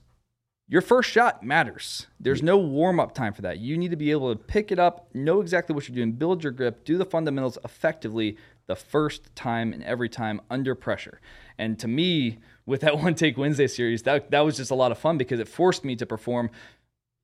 Your 0.69 0.81
first 0.81 1.09
shot 1.09 1.43
matters. 1.43 2.07
There's 2.19 2.41
no 2.41 2.57
warm 2.57 2.99
up 2.99 3.13
time 3.13 3.33
for 3.33 3.41
that. 3.43 3.59
You 3.59 3.77
need 3.77 3.91
to 3.91 3.97
be 3.97 4.11
able 4.11 4.33
to 4.33 4.39
pick 4.41 4.71
it 4.71 4.79
up, 4.79 5.13
know 5.13 5.41
exactly 5.41 5.75
what 5.75 5.87
you're 5.87 5.95
doing, 5.95 6.13
build 6.13 6.41
your 6.43 6.51
grip, 6.53 6.85
do 6.85 6.97
the 6.97 7.05
fundamentals 7.05 7.57
effectively 7.65 8.37
the 8.67 8.75
first 8.75 9.35
time 9.35 9.73
and 9.73 9.83
every 9.83 10.07
time 10.07 10.39
under 10.49 10.73
pressure. 10.73 11.19
And 11.57 11.77
to 11.79 11.87
me, 11.87 12.39
with 12.65 12.81
that 12.81 12.97
one 13.03 13.13
take 13.13 13.37
Wednesday 13.37 13.67
series, 13.67 14.03
that 14.03 14.31
that 14.31 14.39
was 14.41 14.55
just 14.57 14.71
a 14.71 14.75
lot 14.75 14.91
of 14.91 14.97
fun 14.97 15.17
because 15.17 15.39
it 15.39 15.49
forced 15.49 15.83
me 15.83 15.95
to 15.97 16.05
perform 16.05 16.49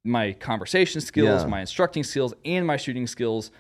my 0.03 0.33
conversation 0.33 0.99
skills, 1.01 1.43
Yeah. 1.43 1.47
my 1.49 1.61
instructing 1.61 2.03
skills, 2.03 2.33
and 2.45 2.67
my 2.67 2.77
shooting 2.77 3.07
skills 3.07 3.51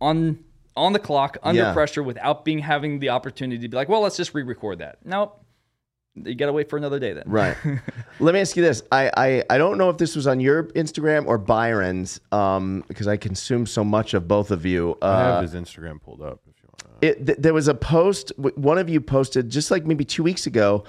on 0.00 0.44
on 0.76 0.92
the 0.92 0.98
clock 1.00 1.38
under 1.42 1.60
Yeah. 1.62 1.72
pressure 1.72 2.04
without 2.04 2.44
being 2.44 2.60
having 2.60 3.00
the 3.00 3.08
opportunity 3.08 3.60
to 3.62 3.68
be 3.68 3.76
like, 3.76 3.88
well, 3.88 4.00
let's 4.02 4.16
just 4.16 4.32
re-record 4.32 4.78
that. 4.78 4.98
Nope. 5.04 5.44
You 6.26 6.34
gotta 6.34 6.52
wait 6.52 6.68
for 6.70 6.76
another 6.76 6.98
day 6.98 7.12
then. 7.12 7.24
Right. 7.26 7.56
Let 8.20 8.34
me 8.34 8.40
ask 8.40 8.56
you 8.56 8.62
this. 8.62 8.82
I, 8.90 9.10
I, 9.16 9.44
I 9.50 9.58
don't 9.58 9.78
know 9.78 9.90
if 9.90 9.98
this 9.98 10.16
was 10.16 10.26
on 10.26 10.40
your 10.40 10.64
Instagram 10.68 11.26
or 11.26 11.38
Byron's, 11.38 12.20
um, 12.32 12.84
because 12.88 13.06
I 13.08 13.16
consume 13.16 13.66
so 13.66 13.84
much 13.84 14.14
of 14.14 14.26
both 14.28 14.50
of 14.50 14.64
you. 14.66 14.96
I 15.02 15.06
Uh, 15.06 15.32
have 15.40 15.42
his 15.42 15.54
Instagram 15.54 16.02
pulled 16.02 16.22
up 16.22 16.40
if 16.48 16.54
you 16.62 16.68
want. 16.70 17.02
it, 17.04 17.26
th- 17.26 17.38
there 17.38 17.54
was 17.54 17.68
a 17.68 17.74
post, 17.74 18.32
one 18.38 18.78
of 18.78 18.88
you 18.88 19.00
posted 19.00 19.50
just 19.50 19.70
like 19.70 19.86
maybe 19.86 20.04
two 20.04 20.22
weeks 20.22 20.46
ago, 20.46 20.84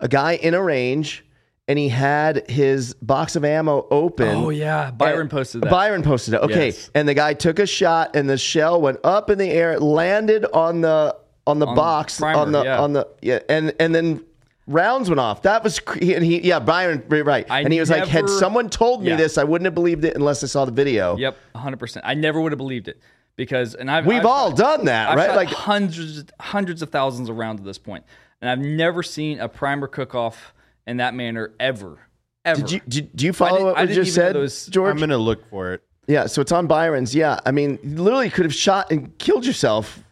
a 0.00 0.08
guy 0.08 0.32
in 0.34 0.54
a 0.54 0.62
range 0.62 1.24
and 1.66 1.78
he 1.78 1.88
had 1.88 2.50
his 2.50 2.92
box 3.00 3.36
of 3.36 3.44
ammo 3.44 3.86
open. 3.90 4.28
Oh 4.28 4.50
yeah, 4.50 4.90
Byron 4.90 5.22
And- 5.22 5.30
posted 5.30 5.62
that. 5.62 5.70
Byron 5.70 6.02
posted 6.02 6.34
it. 6.34 6.42
Okay. 6.42 6.66
Yes. 6.66 6.90
And 6.94 7.08
the 7.08 7.14
guy 7.14 7.32
took 7.32 7.58
a 7.58 7.66
shot 7.66 8.14
and 8.16 8.28
the 8.28 8.36
shell 8.36 8.82
went 8.82 8.98
up 9.02 9.30
in 9.30 9.38
the 9.38 9.48
air, 9.50 9.72
it 9.72 9.80
landed 9.80 10.44
on 10.52 10.82
the 10.82 11.16
on 11.46 11.58
the 11.58 11.66
On 11.66 11.74
box 11.74 12.18
primer, 12.18 12.38
on 12.38 12.52
the 12.52 12.64
yeah. 12.64 12.80
on 12.80 12.92
the 12.94 13.06
yeah 13.22 13.38
and 13.48 13.74
and 13.80 13.94
then 13.94 14.22
rounds 14.66 15.08
went 15.08 15.20
off. 15.20 15.42
That 15.42 15.62
was 15.64 15.78
cr- 15.80 15.98
and 16.00 16.24
he 16.24 16.40
yeah, 16.46 16.58
Byron 16.58 17.02
right. 17.08 17.46
I 17.50 17.60
and 17.60 17.72
he 17.72 17.80
was 17.80 17.90
like 17.90 18.06
had 18.06 18.28
someone 18.28 18.68
told 18.70 19.02
me 19.02 19.10
Yeah. 19.10 19.16
this, 19.16 19.38
I 19.38 19.44
wouldn't 19.44 19.66
have 19.66 19.74
believed 19.74 20.04
it 20.04 20.16
unless 20.16 20.42
I 20.42 20.46
saw 20.46 20.64
the 20.64 20.72
video. 20.72 21.16
Yep, 21.16 21.36
100%. 21.54 22.00
I 22.04 22.14
never 22.14 22.40
would 22.40 22.52
have 22.52 22.58
believed 22.58 22.88
it 22.88 23.00
because 23.36 23.74
and 23.74 23.90
I've 23.90 24.06
We've 24.06 24.18
I've- 24.18 24.26
all 24.26 24.50
done 24.52 24.86
that, 24.86 25.10
I've 25.10 25.16
right? 25.18 25.26
shot 25.28 25.36
Like 25.36 25.48
hundreds 25.48 26.24
hundreds 26.40 26.82
of 26.82 26.90
thousands 26.90 27.28
of 27.28 27.36
rounds 27.36 27.60
at 27.60 27.64
this 27.66 27.78
point, 27.78 28.04
and 28.40 28.48
I've 28.50 28.58
never 28.60 29.02
seen 29.02 29.40
a 29.40 29.48
primer 29.48 29.86
cook 29.86 30.14
off 30.14 30.54
in 30.86 30.98
that 30.98 31.14
manner 31.14 31.52
ever. 31.60 31.98
Ever. 32.46 32.60
did 32.60 32.70
you 32.72 32.80
did, 32.86 33.16
do 33.16 33.24
you 33.24 33.32
follow 33.32 33.52
didn't- 33.56 33.66
what 33.68 33.78
I 33.78 33.84
we 33.86 33.94
just 33.94 34.14
said, 34.14 34.34
those- 34.34 34.66
George? 34.66 34.90
I'm 34.92 34.98
gonna 35.00 35.16
look 35.16 35.48
for 35.48 35.72
it. 35.72 35.82
yeah, 36.06 36.26
so 36.26 36.42
it's 36.42 36.52
on 36.52 36.66
Byron's. 36.66 37.14
Yeah, 37.14 37.38
I 37.46 37.50
mean, 37.52 37.78
literally 37.82 38.28
could 38.28 38.44
have 38.44 38.54
shot 38.54 38.90
and 38.92 39.16
killed 39.18 39.46
yourself. 39.46 40.03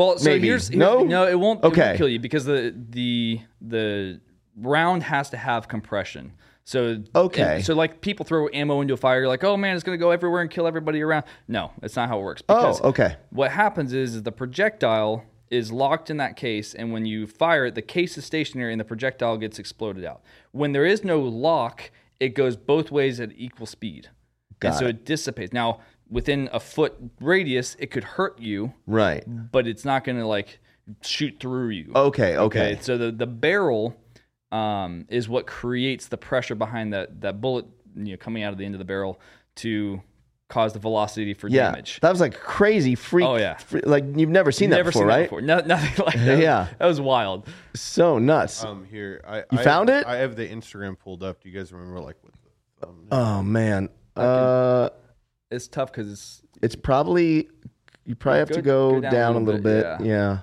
Well, 0.00 0.16
so 0.18 0.30
Maybe. 0.30 0.48
here's, 0.48 0.68
here's 0.68 0.78
No? 0.78 1.02
no, 1.04 1.26
it 1.26 1.38
won't, 1.38 1.62
it 1.62 1.76
won't 1.76 1.96
kill 1.98 2.08
you 2.08 2.18
because 2.18 2.46
the 2.46 2.74
the 2.90 3.40
the 3.60 4.20
round 4.56 5.02
has 5.02 5.28
to 5.30 5.36
have 5.36 5.68
compression. 5.68 6.32
So 6.64 7.02
Okay. 7.14 7.56
and 7.56 7.64
so 7.64 7.74
like 7.74 8.00
people 8.00 8.24
throw 8.24 8.48
ammo 8.54 8.80
into 8.80 8.94
a 8.94 8.96
fire, 8.96 9.18
you're 9.20 9.28
like, 9.28 9.44
oh 9.44 9.58
man, 9.58 9.74
it's 9.74 9.84
gonna 9.84 9.98
go 9.98 10.10
everywhere 10.10 10.40
and 10.40 10.50
kill 10.50 10.66
everybody 10.66 11.02
around. 11.02 11.24
No, 11.48 11.72
that's 11.80 11.96
not 11.96 12.08
how 12.08 12.18
it 12.18 12.22
works. 12.22 12.42
Oh, 12.48 12.78
okay. 12.84 13.16
What 13.30 13.50
happens 13.50 13.92
is, 13.92 14.14
is 14.14 14.22
the 14.22 14.32
projectile 14.32 15.24
is 15.50 15.70
locked 15.70 16.08
in 16.10 16.16
that 16.18 16.36
case, 16.36 16.74
and 16.74 16.92
when 16.92 17.04
you 17.04 17.26
fire 17.26 17.66
it, 17.66 17.74
the 17.74 17.82
case 17.82 18.16
is 18.16 18.24
stationary 18.24 18.72
and 18.72 18.80
the 18.80 18.84
projectile 18.84 19.36
gets 19.36 19.58
exploded 19.58 20.04
out. 20.04 20.22
When 20.52 20.72
there 20.72 20.86
is 20.86 21.04
no 21.04 21.20
lock, 21.20 21.90
it 22.20 22.30
goes 22.30 22.56
both 22.56 22.90
ways 22.90 23.20
at 23.20 23.32
equal 23.36 23.66
speed. 23.66 24.08
and 24.62 24.74
so 24.74 24.86
it. 24.86 24.90
it 24.90 25.04
dissipates. 25.04 25.52
Now, 25.52 25.80
within 26.10 26.48
a 26.52 26.60
foot 26.60 26.94
radius, 27.20 27.76
it 27.78 27.90
could 27.90 28.04
hurt 28.04 28.38
you 28.40 28.72
Right. 28.86 29.22
but 29.26 29.66
it's 29.66 29.84
not 29.84 30.04
going 30.04 30.18
to 30.18 30.26
like 30.26 30.58
shoot 31.02 31.36
through 31.40 31.68
you. 31.70 31.92
Okay, 31.94 32.36
okay. 32.36 32.78
So 32.80 32.98
the 32.98 33.12
the 33.12 33.26
barrel 33.26 33.96
um, 34.52 35.06
is 35.08 35.28
what 35.28 35.46
creates 35.46 36.08
the 36.08 36.16
pressure 36.16 36.54
behind 36.56 36.92
that 36.92 37.20
that 37.20 37.40
bullet, 37.40 37.66
you 37.96 38.12
know, 38.12 38.16
coming 38.16 38.42
out 38.42 38.52
of 38.52 38.58
the 38.58 38.64
end 38.64 38.74
of 38.74 38.78
the 38.80 38.84
barrel 38.84 39.20
to 39.56 40.02
cause 40.48 40.72
the 40.72 40.80
velocity 40.80 41.32
for 41.32 41.46
Yeah. 41.46 41.70
damage. 41.70 42.00
That 42.00 42.10
was 42.10 42.20
like 42.20 42.36
crazy 42.40 42.96
freak. 42.96 43.24
Oh, 43.24 43.36
yeah. 43.36 43.56
fre- 43.58 43.78
like 43.84 44.04
you've 44.16 44.30
never 44.30 44.50
seen 44.50 44.70
that 44.70 44.84
before, 44.84 45.02
seen 45.02 45.06
right? 45.06 45.18
that 45.18 45.24
before. 45.26 45.40
No, 45.42 45.60
nothing 45.64 46.04
like 46.04 46.16
that. 46.16 46.38
Yeah. 46.40 46.66
that 46.80 46.86
was 46.86 47.00
wild. 47.00 47.46
So 47.76 48.18
nuts. 48.18 48.64
Um, 48.64 48.84
here 48.84 49.22
I 49.24 49.36
You 49.38 49.44
I 49.52 49.62
found 49.62 49.88
have, 49.90 50.02
it? 50.02 50.06
I 50.08 50.16
have 50.16 50.34
the 50.34 50.48
Instagram 50.48 50.98
pulled 50.98 51.22
up. 51.22 51.40
Do 51.40 51.48
you 51.48 51.56
guys 51.56 51.72
remember 51.72 52.00
like 52.00 52.16
what 52.22 52.32
the 52.32 52.86
thumbnail? 52.86 53.06
oh 53.12 53.42
man. 53.44 53.88
Uh 54.16 54.88
It's 55.50 55.68
tough 55.68 55.90
because 55.92 56.10
it's 56.12 56.42
it's 56.62 56.76
probably 56.76 57.48
you 58.06 58.14
probably 58.14 58.38
have 58.40 58.50
to 58.50 58.62
Go- 58.62 58.92
go, 58.94 59.00
go 59.00 59.10
down, 59.10 59.36
a 59.36 59.38
little 59.40 59.60
bit. 59.60 59.98
bit, 59.98 60.06
Yeah. 60.06 60.38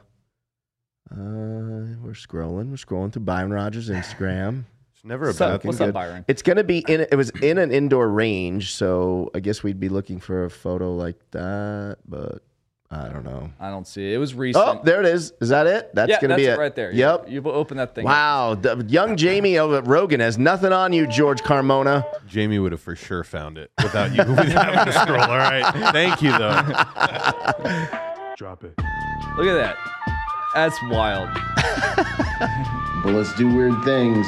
Uh, 1.09 1.95
we're 2.03 2.11
scrolling. 2.13 2.69
We're 2.69 2.75
scrolling 2.75 3.13
through 3.13 3.23
Byron 3.23 3.51
Rogers' 3.51 3.89
Instagram. 3.89 4.65
It's 4.93 5.05
never 5.05 5.25
a 5.25 5.27
What's 5.29 5.39
up- 5.41 5.51
bad 5.53 5.61
thing. 5.61 5.69
what's 5.69 5.79
up, 5.81 5.93
Byron? 5.93 6.25
It's 6.27 6.41
gonna 6.41 6.63
be 6.65 6.79
in. 6.87 7.01
It 7.09 7.15
was 7.15 7.29
in 7.41 7.57
an 7.57 7.71
indoor 7.71 8.09
range, 8.09 8.73
so 8.73 9.31
I 9.33 9.39
guess 9.39 9.63
we'd 9.63 9.79
be 9.79 9.89
looking 9.89 10.19
for 10.19 10.43
a 10.43 10.49
photo 10.49 10.93
like 10.93 11.17
that. 11.31 11.99
But 12.05 12.41
I 12.89 13.09
don't 13.09 13.25
know. 13.25 13.51
I 13.59 13.69
don't 13.69 13.85
see 13.85 14.11
it. 14.11 14.15
It 14.15 14.17
was 14.17 14.33
recent. 14.33 14.65
Oh, 14.65 14.81
there 14.81 15.01
it 15.01 15.05
is. 15.05 15.33
Is 15.41 15.49
that 15.49 15.67
it? 15.67 15.93
That's 15.93 16.09
yeah, 16.09 16.21
gonna 16.21 16.37
be 16.37 16.45
it 16.45 16.53
it 16.53 16.57
right 16.57 16.73
there. 16.73 16.91
Yep. 16.91 17.27
You, 17.27 17.41
you 17.43 17.51
open 17.51 17.75
that 17.77 17.93
thing. 17.93 18.05
Wow, 18.05 18.55
the 18.55 18.85
young 18.87 19.17
Jamie 19.17 19.57
over 19.57 19.77
at 19.77 19.87
Rogan 19.87 20.21
has 20.21 20.37
nothing 20.37 20.71
on 20.71 20.93
you, 20.93 21.05
George 21.05 21.41
Carmona. 21.41 22.05
Jamie 22.27 22.59
would 22.59 22.71
have 22.71 22.79
for 22.79 22.95
sure 22.95 23.25
found 23.25 23.57
it 23.57 23.71
without 23.83 24.11
you 24.11 24.23
without 24.23 24.73
having 24.73 24.93
to 24.93 24.99
scroll. 24.99 25.19
All 25.19 25.37
right. 25.37 25.91
Thank 25.91 26.21
you 26.21 26.31
though. 26.31 26.61
Drop 28.37 28.63
it. 28.63 28.73
Look 29.37 29.47
at 29.47 29.55
that. 29.55 29.75
That's 30.55 30.81
wild. 30.83 31.29
Bullets 33.03 33.33
do 33.35 33.53
weird 33.53 33.83
things. 33.83 34.27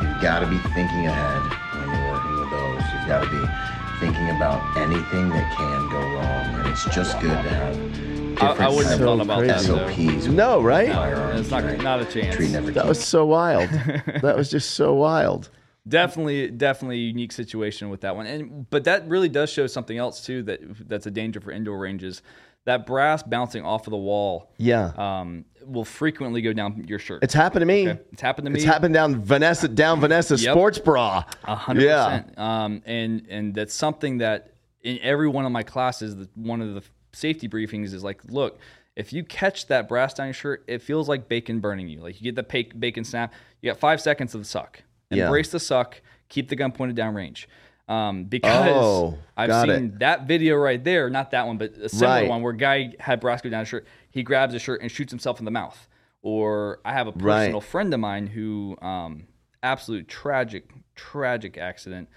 You've 0.00 0.20
got 0.20 0.40
to 0.40 0.46
be 0.46 0.58
thinking 0.74 1.06
ahead 1.06 1.42
when 1.80 1.88
you're 1.98 2.12
working 2.12 2.38
with 2.38 2.50
those. 2.50 2.82
You've 2.92 3.08
got 3.08 3.24
to 3.24 3.30
be 3.30 3.77
thinking 3.98 4.28
about 4.30 4.76
anything 4.76 5.28
that 5.30 5.54
can 5.56 5.88
go 5.90 5.98
wrong, 5.98 6.60
and 6.60 6.68
it's 6.68 6.84
just 6.94 7.20
good 7.20 7.30
to 7.30 7.48
have 7.50 7.74
different 7.74 8.40
I, 8.42 8.66
I 8.66 8.68
wouldn't 8.68 8.86
have 8.90 9.00
thought 9.00 9.20
about 9.20 9.44
that. 9.46 9.64
crazy. 9.64 10.06
Though. 10.06 10.14
SOPs. 10.20 10.26
No, 10.28 10.62
right? 10.62 10.88
firearms, 10.92 11.40
It's 11.40 11.50
not 11.50 11.64
right? 11.64 11.82
not 11.82 12.00
a 12.00 12.04
chance. 12.04 12.36
Treating 12.36 12.54
every 12.54 12.72
That 12.72 12.86
was 12.86 13.04
so 13.04 13.26
wild. 13.26 13.68
that 14.22 14.36
was 14.36 14.48
just 14.50 14.70
so 14.72 14.94
wild. 14.94 15.50
definitely 15.88 16.48
definitely 16.50 16.96
a 16.98 17.00
unique 17.08 17.32
situation 17.32 17.88
with 17.88 18.02
that 18.02 18.14
one 18.14 18.26
and 18.26 18.68
but 18.70 18.84
that 18.84 19.08
really 19.08 19.28
does 19.28 19.50
show 19.50 19.66
something 19.66 19.96
else 19.96 20.24
too 20.24 20.42
that 20.42 20.60
that's 20.88 21.06
a 21.06 21.10
danger 21.10 21.40
for 21.40 21.50
indoor 21.50 21.78
ranges 21.78 22.20
that 22.68 22.86
brass 22.86 23.22
bouncing 23.22 23.64
off 23.64 23.86
of 23.86 23.90
the 23.90 23.96
wall 23.96 24.50
Yeah, 24.58 24.92
um, 24.96 25.44
will 25.66 25.84
frequently 25.84 26.40
go 26.42 26.52
down 26.52 26.84
your 26.88 26.98
shirt 26.98 27.22
it's 27.22 27.34
happened 27.34 27.62
to 27.62 27.66
me. 27.66 27.88
Okay. 27.88 28.00
it's 28.12 28.22
happened 28.22 28.46
to 28.46 28.50
me 28.50 28.58
It's 28.60 28.64
happened 28.66 28.94
down 28.94 29.22
Vanessa 29.22 29.68
down 29.68 30.00
Vanessa's 30.00 30.42
Yep. 30.44 30.52
sports 30.54 30.78
bra. 30.78 31.24
A 31.44 31.54
hundred 31.54 31.84
Yeah. 31.84 32.04
percent. 32.20 32.38
Um, 32.38 32.82
and 32.86 33.26
and 33.28 33.54
that's 33.54 33.74
something 33.74 34.18
that 34.18 34.52
in 34.82 34.98
every 35.02 35.28
one 35.28 35.44
of 35.44 35.52
my 35.52 35.62
classes, 35.64 36.16
the, 36.16 36.28
one 36.34 36.60
of 36.62 36.74
the 36.74 36.82
safety 37.12 37.48
briefings 37.48 37.92
is 37.92 38.04
like, 38.04 38.20
look, 38.26 38.58
if 38.96 39.12
you 39.12 39.24
catch 39.24 39.66
that 39.68 39.88
brass 39.88 40.14
down 40.14 40.26
your 40.28 40.34
shirt, 40.34 40.64
it 40.68 40.82
feels 40.82 41.08
like 41.08 41.28
bacon 41.28 41.60
burning 41.60 41.88
you. 41.88 42.00
Like 42.00 42.20
you 42.20 42.30
get 42.32 42.36
the 42.36 42.64
bacon 42.78 43.04
snap. 43.04 43.32
You 43.60 43.70
got 43.70 43.78
five 43.80 44.00
seconds 44.00 44.34
of 44.34 44.40
the 44.40 44.46
suck. 44.46 44.82
Yeah. 45.10 45.24
Embrace 45.26 45.50
the 45.50 45.60
suck. 45.60 46.00
Keep 46.28 46.48
the 46.48 46.56
gun 46.56 46.72
pointed 46.72 46.96
down 46.96 47.14
range. 47.14 47.48
Um, 47.88 48.24
because 48.24 48.68
Oh, 48.70 49.18
I've 49.36 49.66
seen 49.66 49.96
that 50.00 50.26
video 50.28 50.56
right 50.56 50.82
there, 50.82 51.08
not 51.08 51.30
that 51.30 51.46
one, 51.46 51.56
but 51.56 51.72
a 51.78 51.88
similar 51.88 52.20
Right. 52.20 52.28
one 52.28 52.42
where 52.42 52.52
a 52.52 52.56
guy 52.56 52.92
had 53.00 53.18
brass 53.20 53.40
go 53.40 53.48
down 53.48 53.60
his 53.60 53.68
shirt. 53.68 53.86
He 54.10 54.22
grabs 54.22 54.52
his 54.52 54.60
shirt 54.60 54.82
and 54.82 54.90
shoots 54.90 55.10
himself 55.10 55.38
in 55.38 55.44
the 55.46 55.50
mouth. 55.50 55.88
Or 56.20 56.80
I 56.84 56.92
have 56.92 57.06
a 57.06 57.12
personal 57.12 57.60
Right. 57.60 57.62
friend 57.62 57.94
of 57.94 58.00
mine 58.00 58.26
who, 58.26 58.76
um, 58.82 59.26
absolute 59.62 60.06
tragic, 60.08 60.70
tragic 60.96 61.56
accident. 61.56 62.08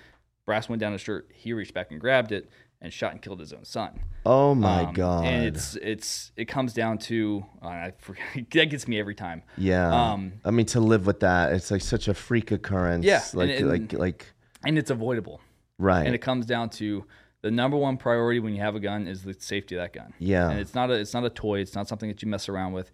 Brass 0.46 0.68
went 0.68 0.80
down 0.82 0.92
his 0.92 1.02
shirt. 1.02 1.30
He 1.34 1.54
reached 1.54 1.74
back 1.74 1.92
and 1.92 2.02
grabbed 2.02 2.32
it 2.32 2.50
and 2.82 2.92
shot 2.92 3.12
and 3.14 3.22
killed 3.22 3.40
his 3.40 3.54
own 3.54 3.64
son. 3.64 4.00
Oh 4.26 4.54
my 4.56 4.84
Um, 4.86 4.94
god. 4.94 5.26
And 5.26 5.46
it's 5.46 5.76
it's 5.78 6.32
it 6.36 6.46
comes 6.46 6.74
down 6.74 6.98
to 7.00 7.46
uh, 7.64 7.68
I 7.68 7.94
forget, 8.00 8.24
that 8.52 8.66
gets 8.70 8.88
me 8.88 9.00
every 9.00 9.16
time. 9.16 9.44
yeah. 9.58 9.88
um, 10.12 10.34
I 10.44 10.52
mean, 10.52 10.66
to 10.68 10.80
live 10.82 11.06
with 11.06 11.22
that, 11.22 11.54
it's 11.54 11.72
like 11.72 11.82
such 11.82 12.08
a 12.08 12.14
freak 12.14 12.52
occurrence. 12.52 13.06
Yeah, 13.06 13.22
Like 13.34 13.52
and- 13.52 13.60
and- 13.60 13.70
like 13.70 13.94
like 13.94 14.34
And 14.66 14.78
it's 14.78 14.92
avoidable. 14.92 15.40
Right. 15.82 16.06
And 16.06 16.16
it 16.16 16.20
comes 16.20 16.46
down 16.46 16.70
to 16.72 17.06
The 17.42 17.52
number 17.52 17.76
one 17.78 17.98
priority 17.98 18.40
when 18.40 18.54
you 18.54 18.62
have 18.62 18.76
a 18.76 18.80
gun 18.80 19.08
is 19.08 19.24
the 19.24 19.34
safety 19.34 19.76
of 19.76 19.82
that 19.82 19.94
gun. 19.94 20.14
Yeah. 20.20 20.50
and 20.52 20.60
it's 20.60 20.76
not 20.76 20.92
a 20.92 20.94
it's 20.94 21.14
not 21.14 21.26
a 21.26 21.30
toy. 21.30 21.60
It's 21.60 21.76
not 21.76 21.88
something 21.88 22.08
that 22.10 22.22
you 22.22 22.28
mess 22.30 22.48
around 22.50 22.74
with. 22.74 22.92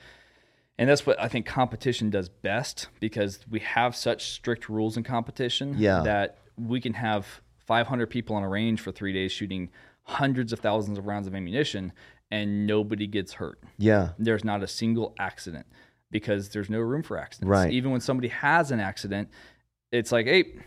And 0.79 0.87
that's 0.89 1.05
what 1.05 1.19
I 1.19 1.27
think 1.27 1.45
competition 1.45 2.09
does 2.09 2.29
best 2.29 2.87
because 2.99 3.39
we 3.49 3.59
have 3.59 3.95
such 3.95 4.31
strict 4.31 4.69
rules 4.69 4.95
in 4.95 5.03
competition 5.03 5.75
Yeah. 5.77 6.01
that 6.03 6.37
we 6.55 6.79
can 6.79 6.93
have 6.93 7.41
500 7.65 8.07
people 8.09 8.35
on 8.35 8.43
a 8.43 8.49
range 8.49 8.79
for 8.79 8.91
three 8.91 9.11
days 9.11 9.31
shooting 9.31 9.69
hundreds 10.03 10.53
of 10.53 10.59
thousands 10.59 10.97
of 10.97 11.05
rounds 11.07 11.27
of 11.27 11.35
ammunition 11.35 11.91
and 12.31 12.65
nobody 12.67 13.07
gets 13.07 13.33
hurt. 13.33 13.59
Yeah. 13.77 14.09
There's 14.19 14.45
not 14.45 14.63
a 14.63 14.67
single 14.67 15.13
accident 15.19 15.65
because 16.11 16.49
there's 16.49 16.69
no 16.69 16.79
room 16.79 17.03
for 17.03 17.17
accidents. 17.17 17.49
Right. 17.49 17.73
Even 17.73 17.91
when 17.91 17.99
somebody 18.01 18.29
has 18.29 18.71
an 18.71 18.79
accident, 18.79 19.29
it's 19.91 20.11
like, 20.13 20.25
hey, 20.27 20.59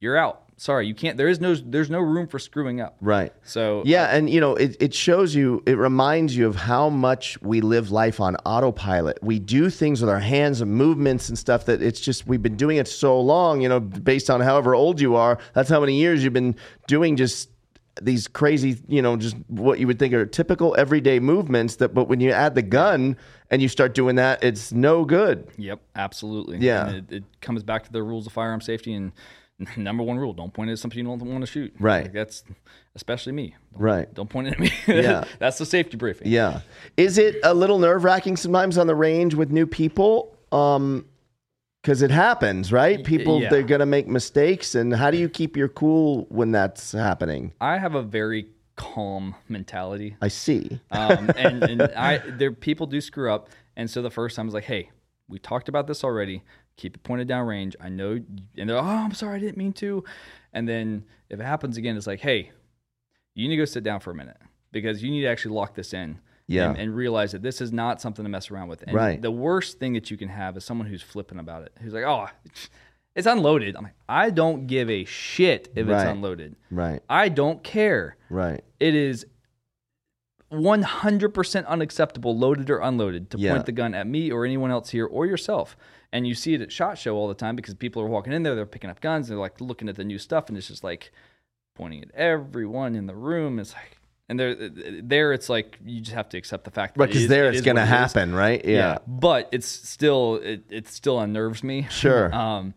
you're 0.00 0.16
out. 0.16 0.43
Sorry, 0.56 0.86
you 0.86 0.94
can't. 0.94 1.16
There 1.16 1.28
is 1.28 1.40
no. 1.40 1.54
There's 1.54 1.90
no 1.90 1.98
room 1.98 2.28
for 2.28 2.38
screwing 2.38 2.80
up. 2.80 2.96
Right. 3.00 3.32
So 3.42 3.82
Yeah, 3.84 4.14
and 4.14 4.30
you 4.30 4.40
know, 4.40 4.54
it, 4.54 4.76
it 4.80 4.94
shows 4.94 5.34
you, 5.34 5.62
it 5.66 5.76
reminds 5.76 6.36
you 6.36 6.46
of 6.46 6.54
how 6.54 6.88
much 6.88 7.40
we 7.42 7.60
live 7.60 7.90
life 7.90 8.20
on 8.20 8.36
autopilot. 8.46 9.18
We 9.22 9.40
do 9.40 9.68
things 9.68 10.00
with 10.00 10.08
our 10.08 10.20
hands 10.20 10.60
and 10.60 10.72
movements 10.72 11.28
and 11.28 11.36
stuff 11.36 11.66
that 11.66 11.82
it's 11.82 12.00
just, 12.00 12.26
we've 12.26 12.42
been 12.42 12.56
doing 12.56 12.76
it 12.76 12.86
so 12.86 13.20
long, 13.20 13.60
you 13.62 13.68
know, 13.68 13.80
based 13.80 14.30
on 14.30 14.40
however 14.40 14.74
old 14.74 15.00
you 15.00 15.16
are. 15.16 15.38
That's 15.54 15.68
how 15.68 15.80
many 15.80 15.96
years 15.96 16.22
you've 16.22 16.32
been 16.32 16.54
doing 16.86 17.16
just 17.16 17.50
these 18.02 18.26
crazy, 18.26 18.76
you 18.88 19.02
know, 19.02 19.16
just 19.16 19.36
what 19.48 19.78
you 19.78 19.86
would 19.86 19.98
think 19.98 20.14
are 20.14 20.26
typical 20.26 20.74
everyday 20.78 21.20
movements 21.20 21.76
that, 21.76 21.94
but 21.94 22.08
when 22.08 22.20
you 22.20 22.30
add 22.30 22.54
the 22.54 22.62
gun 22.62 23.16
and 23.50 23.60
you 23.60 23.68
start 23.68 23.94
doing 23.94 24.16
that, 24.16 24.42
it's 24.42 24.72
no 24.72 25.04
good. 25.04 25.48
Yep, 25.58 25.80
absolutely. 25.94 26.58
Yeah. 26.58 26.88
And 26.88 26.96
it, 26.96 27.16
it 27.16 27.24
comes 27.40 27.62
back 27.62 27.84
to 27.84 27.92
the 27.92 28.02
rules 28.02 28.26
of 28.26 28.32
firearm 28.32 28.60
safety 28.60 28.94
and 28.94 29.12
number 29.76 30.02
one 30.02 30.18
rule: 30.18 30.32
don't 30.32 30.52
point 30.52 30.70
at 30.70 30.78
something 30.78 30.98
you 30.98 31.04
don't 31.04 31.20
want 31.20 31.40
to 31.42 31.50
shoot. 31.50 31.74
Right. 31.78 32.04
Like 32.04 32.12
that's 32.12 32.44
especially 32.94 33.32
me. 33.32 33.54
Don't, 33.72 33.82
Right. 33.82 34.14
Don't 34.14 34.30
point 34.30 34.48
at 34.48 34.58
me. 34.58 34.70
Yeah. 34.86 35.24
that's 35.38 35.58
the 35.58 35.66
safety 35.66 35.96
briefing. 35.96 36.28
Yeah. 36.28 36.60
Is 36.96 37.18
it 37.18 37.36
a 37.42 37.54
little 37.54 37.78
nerve 37.78 38.04
wracking 38.04 38.36
sometimes 38.36 38.78
on 38.78 38.86
the 38.86 38.94
range 38.94 39.34
with 39.34 39.50
new 39.50 39.66
people? 39.66 40.36
Um, 40.52 41.06
because 41.82 42.00
it 42.00 42.10
happens, 42.10 42.72
right? 42.72 43.04
People 43.04 43.42
yeah. 43.42 43.50
they're 43.50 43.62
gonna 43.62 43.84
make 43.84 44.08
mistakes, 44.08 44.74
and 44.74 44.94
how 44.94 45.10
do 45.10 45.18
you 45.18 45.28
keep 45.28 45.54
your 45.54 45.68
cool 45.68 46.26
when 46.30 46.50
that's 46.50 46.92
happening? 46.92 47.52
I 47.60 47.76
have 47.76 47.94
a 47.94 48.02
very 48.02 48.48
calm 48.76 49.34
mentality. 49.48 50.16
I 50.22 50.28
see. 50.28 50.80
um, 50.90 51.30
and, 51.36 51.62
and 51.62 51.82
I 51.82 52.18
there 52.18 52.52
people 52.52 52.86
do 52.86 53.02
screw 53.02 53.30
up, 53.30 53.50
and 53.76 53.90
so 53.90 54.00
the 54.00 54.10
first 54.10 54.36
time 54.36 54.44
I 54.44 54.48
was 54.48 54.54
like, 54.54 54.64
hey, 54.64 54.90
we 55.28 55.38
talked 55.38 55.68
about 55.68 55.86
this 55.86 56.04
already. 56.04 56.42
Keep 56.76 56.96
it 56.96 57.02
pointed 57.04 57.28
down 57.28 57.46
range. 57.46 57.76
I 57.80 57.88
know, 57.88 58.20
and 58.56 58.68
they're 58.68 58.76
oh, 58.78 58.82
I'm 58.82 59.14
sorry, 59.14 59.36
I 59.36 59.38
didn't 59.40 59.56
mean 59.56 59.72
to. 59.74 60.02
And 60.52 60.68
then 60.68 61.04
if 61.30 61.38
it 61.40 61.44
happens 61.44 61.76
again, 61.76 61.96
it's 61.96 62.06
like, 62.06 62.20
hey, 62.20 62.50
you 63.34 63.48
need 63.48 63.54
to 63.56 63.60
go 63.60 63.64
sit 63.64 63.84
down 63.84 64.00
for 64.00 64.10
a 64.10 64.14
minute 64.14 64.36
because 64.72 65.02
you 65.02 65.10
need 65.10 65.22
to 65.22 65.28
actually 65.28 65.54
lock 65.54 65.74
this 65.74 65.92
in. 65.94 66.18
Yeah. 66.46 66.68
And, 66.70 66.78
and 66.78 66.94
realize 66.96 67.32
that 67.32 67.40
this 67.40 67.62
is 67.62 67.72
not 67.72 68.02
something 68.02 68.22
to 68.22 68.28
mess 68.28 68.50
around 68.50 68.68
with. 68.68 68.82
And 68.82 68.92
Right. 68.92 69.20
The 69.22 69.30
worst 69.30 69.78
thing 69.78 69.94
that 69.94 70.10
you 70.10 70.18
can 70.18 70.28
have 70.28 70.56
is 70.58 70.64
someone 70.64 70.86
who's 70.86 71.00
flipping 71.00 71.38
about 71.38 71.62
it. 71.62 71.72
Who's 71.80 71.94
like, 71.94 72.04
oh, 72.04 72.26
it's 73.16 73.26
unloaded. 73.26 73.76
I'm 73.76 73.84
like, 73.84 73.94
I 74.10 74.28
don't 74.28 74.66
give 74.66 74.90
a 74.90 75.04
shit 75.06 75.72
if 75.74 75.88
Right. 75.88 76.02
it's 76.02 76.10
unloaded. 76.10 76.56
Right. 76.70 77.00
I 77.08 77.30
don't 77.30 77.64
care 77.64 78.16
Right. 78.28 78.62
it 78.78 78.94
is 78.94 79.24
100% 80.52 81.66
unacceptable, 81.66 82.36
loaded 82.36 82.70
or 82.70 82.78
unloaded, 82.78 83.30
to 83.30 83.38
Yeah. 83.38 83.52
point 83.54 83.66
the 83.66 83.72
gun 83.72 83.94
at 83.94 84.06
me 84.06 84.30
or 84.30 84.44
anyone 84.44 84.70
else 84.70 84.90
here 84.90 85.06
or 85.06 85.26
yourself. 85.26 85.76
And 86.14 86.26
you 86.26 86.34
see 86.34 86.54
it 86.54 86.60
at 86.62 86.70
SHOT 86.70 86.96
Show 86.96 87.16
all 87.16 87.26
the 87.28 87.34
time 87.34 87.56
because 87.56 87.74
people 87.74 88.00
are 88.00 88.06
walking 88.06 88.32
in 88.32 88.44
there, 88.44 88.54
they're 88.54 88.64
picking 88.66 88.88
up 88.88 89.00
guns, 89.00 89.26
they're 89.28 89.36
like 89.36 89.60
looking 89.60 89.88
at 89.88 89.96
the 89.96 90.04
new 90.04 90.18
stuff, 90.18 90.48
and 90.48 90.56
it's 90.56 90.68
just 90.68 90.84
like 90.84 91.10
pointing 91.74 92.02
at 92.04 92.10
everyone 92.14 92.94
in 92.94 93.06
the 93.06 93.14
room. 93.16 93.58
It's 93.58 93.74
like, 93.74 93.98
and 94.28 94.38
there, 94.38 94.54
there, 94.54 95.32
it's 95.32 95.48
like 95.48 95.76
you 95.84 96.00
just 96.00 96.14
have 96.14 96.28
to 96.28 96.38
accept 96.38 96.62
the 96.64 96.70
fact. 96.70 96.94
that 96.94 97.00
Right, 97.00 97.08
it 97.08 97.08
because 97.10 97.22
is- 97.24 97.28
there 97.28 97.48
it's 97.48 97.58
is 97.58 97.64
gonna 97.64 97.80
what 97.80 97.88
it 97.88 97.90
happen, 97.90 98.32
right? 98.34 98.64
Yeah. 98.64 98.98
but 99.08 99.48
it's 99.50 99.66
still, 99.66 100.36
it, 100.36 100.62
it 100.70 100.86
still 100.88 101.18
unnerves 101.18 101.64
me. 101.64 101.88
Sure. 101.90 102.32
Um, 102.32 102.74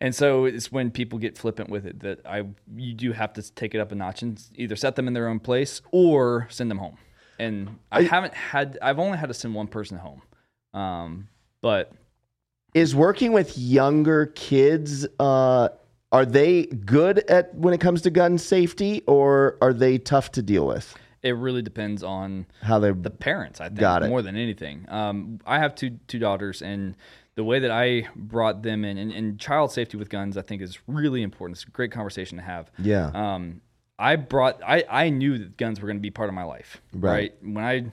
and 0.00 0.14
so 0.14 0.44
it's 0.44 0.70
when 0.70 0.90
people 0.90 1.18
get 1.18 1.36
flippant 1.36 1.70
with 1.70 1.86
it 1.86 2.00
that 2.00 2.20
I 2.26 2.44
you 2.76 2.94
do 2.94 3.12
have 3.12 3.32
to 3.34 3.54
take 3.54 3.74
it 3.74 3.78
up 3.78 3.90
a 3.90 3.94
notch 3.94 4.22
and 4.22 4.40
either 4.54 4.76
set 4.76 4.96
them 4.96 5.08
in 5.08 5.14
their 5.14 5.28
own 5.28 5.40
place 5.40 5.80
or 5.92 6.46
send 6.50 6.70
them 6.70 6.78
home. 6.78 6.98
And 7.38 7.78
I, 7.90 8.02
haven't 8.02 8.34
had 8.34 8.78
I've 8.82 8.98
only 8.98 9.18
had 9.18 9.28
to 9.28 9.34
send 9.34 9.54
one 9.54 9.66
person 9.66 9.98
home. 9.98 10.22
Um, 10.78 11.28
but 11.62 11.92
Is 12.74 12.94
working 12.94 13.32
with 13.32 13.56
younger 13.56 14.26
kids 14.26 15.06
uh 15.18 15.68
are 16.12 16.24
they 16.26 16.66
good 16.66 17.18
at 17.30 17.54
when 17.54 17.74
it 17.74 17.80
comes 17.80 18.02
to 18.02 18.10
gun 18.10 18.38
safety 18.38 19.02
or 19.06 19.56
are 19.60 19.72
they 19.72 19.98
tough 19.98 20.30
to 20.32 20.42
deal 20.42 20.66
with? 20.66 20.94
it 21.22 21.32
really 21.32 21.62
depends 21.62 22.02
on 22.02 22.44
How 22.60 22.78
they 22.78 22.92
the 22.92 23.08
parents, 23.10 23.58
I 23.58 23.68
think, 23.68 23.80
Got 23.80 24.02
it. 24.02 24.08
more 24.10 24.20
than 24.20 24.36
anything. 24.36 24.84
Um, 24.88 25.40
I 25.46 25.58
have 25.58 25.74
two 25.74 25.98
two 26.06 26.18
daughters, 26.18 26.60
and 26.60 26.96
the 27.34 27.42
way 27.44 27.58
that 27.60 27.70
I 27.70 28.08
brought 28.14 28.62
them 28.62 28.84
in, 28.84 28.98
and, 28.98 29.10
and 29.10 29.40
child 29.40 29.72
safety 29.72 29.96
with 29.96 30.10
guns, 30.10 30.36
I 30.36 30.42
think, 30.42 30.60
is 30.60 30.78
really 30.86 31.22
important. 31.22 31.56
It's 31.56 31.66
a 31.66 31.70
great 31.70 31.90
conversation 31.92 32.36
to 32.36 32.44
have. 32.44 32.70
Yeah. 32.78 33.06
Um, 33.14 33.62
I 33.98 34.16
brought, 34.16 34.60
I, 34.62 34.84
I 34.88 35.08
knew 35.08 35.38
that 35.38 35.56
guns 35.56 35.80
were 35.80 35.86
going 35.86 35.96
to 35.96 36.02
be 36.02 36.10
part 36.10 36.28
of 36.28 36.34
my 36.34 36.44
life. 36.44 36.82
Right. 36.92 37.32
When 37.40 37.64
I 37.64 37.86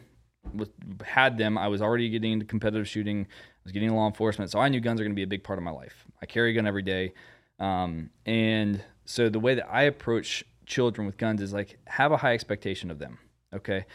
was, 0.54 0.70
had 1.04 1.38
them, 1.38 1.58
I 1.58 1.70
was 1.70 1.82
already 1.82 2.10
getting 2.10 2.34
into 2.34 2.46
competitive 2.46 2.88
shooting. 2.88 3.28
I 3.62 3.66
was 3.66 3.72
getting 3.72 3.94
law 3.94 4.08
enforcement, 4.08 4.50
so 4.50 4.60
I 4.60 4.70
knew 4.70 4.80
guns 4.80 5.00
are 5.00 5.04
going 5.04 5.12
to 5.12 5.16
be 5.16 5.24
a 5.24 5.28
big 5.28 5.44
part 5.44 5.60
of 5.60 5.64
my 5.64 5.72
life. 5.72 6.06
I 6.22 6.26
carry 6.26 6.52
a 6.52 6.54
gun 6.54 6.66
every 6.66 6.82
day, 6.82 7.14
um, 7.60 8.10
and 8.26 8.84
so 9.06 9.30
the 9.30 9.40
way 9.40 9.56
that 9.56 9.68
I 9.72 9.84
approach 9.84 10.44
children 10.66 11.06
with 11.06 11.18
guns 11.18 11.42
is 11.42 11.54
like 11.54 11.78
have 11.88 12.12
a 12.12 12.18
high 12.18 12.34
expectation 12.34 12.90
of 12.90 12.98
them. 13.00 13.20
Okay. 13.54 13.86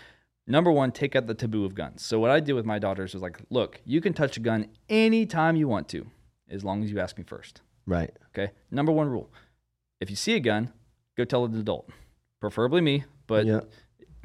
Number 0.47 0.71
one, 0.71 0.93
take 0.93 1.17
out 1.17 1.27
the 1.27 1.35
taboo 1.35 1.65
of 1.65 1.75
guns. 1.75 2.03
So 2.05 2.21
what 2.21 2.31
I 2.31 2.39
did 2.39 2.53
with 2.53 2.65
my 2.65 2.79
daughters 2.79 3.15
was 3.15 3.23
like, 3.23 3.41
look, 3.51 3.81
you 3.85 4.01
can 4.01 4.13
touch 4.13 4.37
a 4.37 4.41
gun 4.41 4.69
anytime 4.89 5.57
you 5.57 5.67
want 5.67 5.89
to, 5.89 6.07
as 6.49 6.63
long 6.63 6.85
as 6.85 6.91
you 6.93 7.01
ask 7.01 7.19
me 7.19 7.25
first. 7.25 7.63
right. 7.87 8.13
Okay. 8.29 8.53
Number 8.71 8.93
one 8.93 9.09
rule: 9.09 9.33
if 10.01 10.11
you 10.11 10.17
see 10.17 10.35
a 10.35 10.41
gun, 10.41 10.73
go 11.17 11.25
tell 11.25 11.45
an 11.45 11.59
adult, 11.59 11.91
preferably 12.41 12.81
me, 12.81 13.05
but 13.27 13.47
Yeah. 13.47 13.61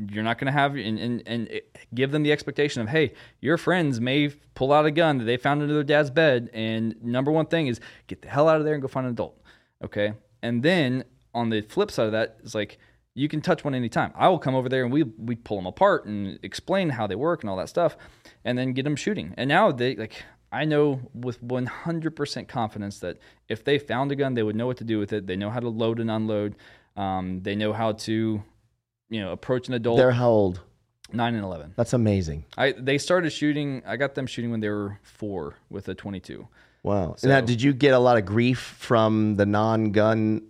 You're 0.10 0.24
not 0.24 0.38
going 0.38 0.48
to 0.48 0.52
have 0.52 0.76
and, 0.76 0.98
and 1.00 1.24
and 1.26 1.62
give 1.94 2.12
them 2.12 2.24
the 2.24 2.32
expectation 2.32 2.82
of 2.82 2.90
hey, 2.90 3.14
your 3.40 3.58
friends 3.58 4.00
may 4.00 4.30
pull 4.56 4.72
out 4.72 4.86
a 4.86 4.92
gun 4.92 5.18
that 5.20 5.26
they 5.26 5.38
found 5.38 5.62
under 5.62 5.74
their 5.74 5.84
dad's 5.84 6.10
bed, 6.10 6.50
and 6.54 6.96
number 7.04 7.32
one 7.32 7.46
thing 7.46 7.68
is 7.68 7.80
get 8.08 8.22
the 8.22 8.28
hell 8.28 8.48
out 8.48 8.58
of 8.58 8.66
there 8.66 8.74
and 8.74 8.82
go 8.82 8.88
find 8.88 9.06
an 9.06 9.14
adult. 9.14 9.40
Okay. 9.84 10.14
And 10.42 10.64
then 10.64 11.04
on 11.34 11.50
the 11.50 11.62
flip 11.62 11.92
side 11.92 12.08
of 12.08 12.12
that, 12.14 12.38
it's 12.44 12.56
like 12.56 12.78
you 13.14 13.28
can 13.28 13.42
touch 13.42 13.64
one 13.64 13.76
anytime. 13.76 14.12
I 14.16 14.30
will 14.30 14.40
come 14.40 14.56
over 14.56 14.70
there 14.70 14.84
and 14.84 14.92
we 14.92 15.04
we 15.04 15.36
pull 15.36 15.58
them 15.58 15.68
apart 15.68 16.06
and 16.06 16.40
explain 16.44 16.90
how 16.90 17.08
they 17.08 17.16
work 17.16 17.44
and 17.44 17.50
all 17.50 17.58
that 17.58 17.70
stuff, 17.70 17.98
and 18.44 18.58
then 18.58 18.74
get 18.74 18.84
them 18.84 18.96
shooting. 18.96 19.34
And 19.38 19.48
now 19.48 19.72
they 19.72 19.96
like 19.96 20.24
I 20.52 20.66
know 20.66 21.00
with 21.14 21.42
100% 21.42 22.48
confidence 22.48 23.00
that 23.00 23.18
if 23.48 23.64
they 23.64 23.80
found 23.80 24.12
a 24.12 24.16
gun, 24.16 24.34
they 24.34 24.44
would 24.44 24.56
know 24.56 24.68
what 24.68 24.78
to 24.78 24.84
do 24.84 25.00
with 25.00 25.14
it. 25.14 25.26
They 25.26 25.38
know 25.38 25.50
how 25.50 25.62
to 25.62 25.70
load 25.70 26.00
and 26.00 26.12
unload. 26.12 26.56
Um, 26.98 27.42
they 27.42 27.56
know 27.56 27.72
how 27.72 27.94
to, 27.94 28.44
you 29.12 29.20
know, 29.22 29.32
approach 29.32 29.68
an 29.68 29.76
adult. 29.76 29.98
They're 29.98 30.12
how 30.12 30.30
old? 30.30 30.62
nine 31.14 31.36
and 31.36 31.44
eleven. 31.44 31.74
That's 31.76 31.94
amazing. 31.94 32.46
I 32.58 32.72
they 32.72 32.98
started 32.98 33.30
shooting. 33.32 33.84
I 33.86 33.98
got 33.98 34.16
them 34.16 34.26
shooting 34.26 34.50
when 34.50 34.62
they 34.62 34.70
were 34.70 34.98
four 35.04 35.56
with 35.70 35.88
a 35.90 35.94
22. 35.94 36.48
Wow. 36.84 37.16
So- 37.18 37.28
now, 37.28 37.42
did 37.42 37.62
you 37.62 37.74
get 37.74 37.94
a 37.94 38.00
lot 38.00 38.18
of 38.18 38.26
grief 38.26 38.60
from 38.60 39.36
the 39.36 39.46
non-gun 39.46 40.42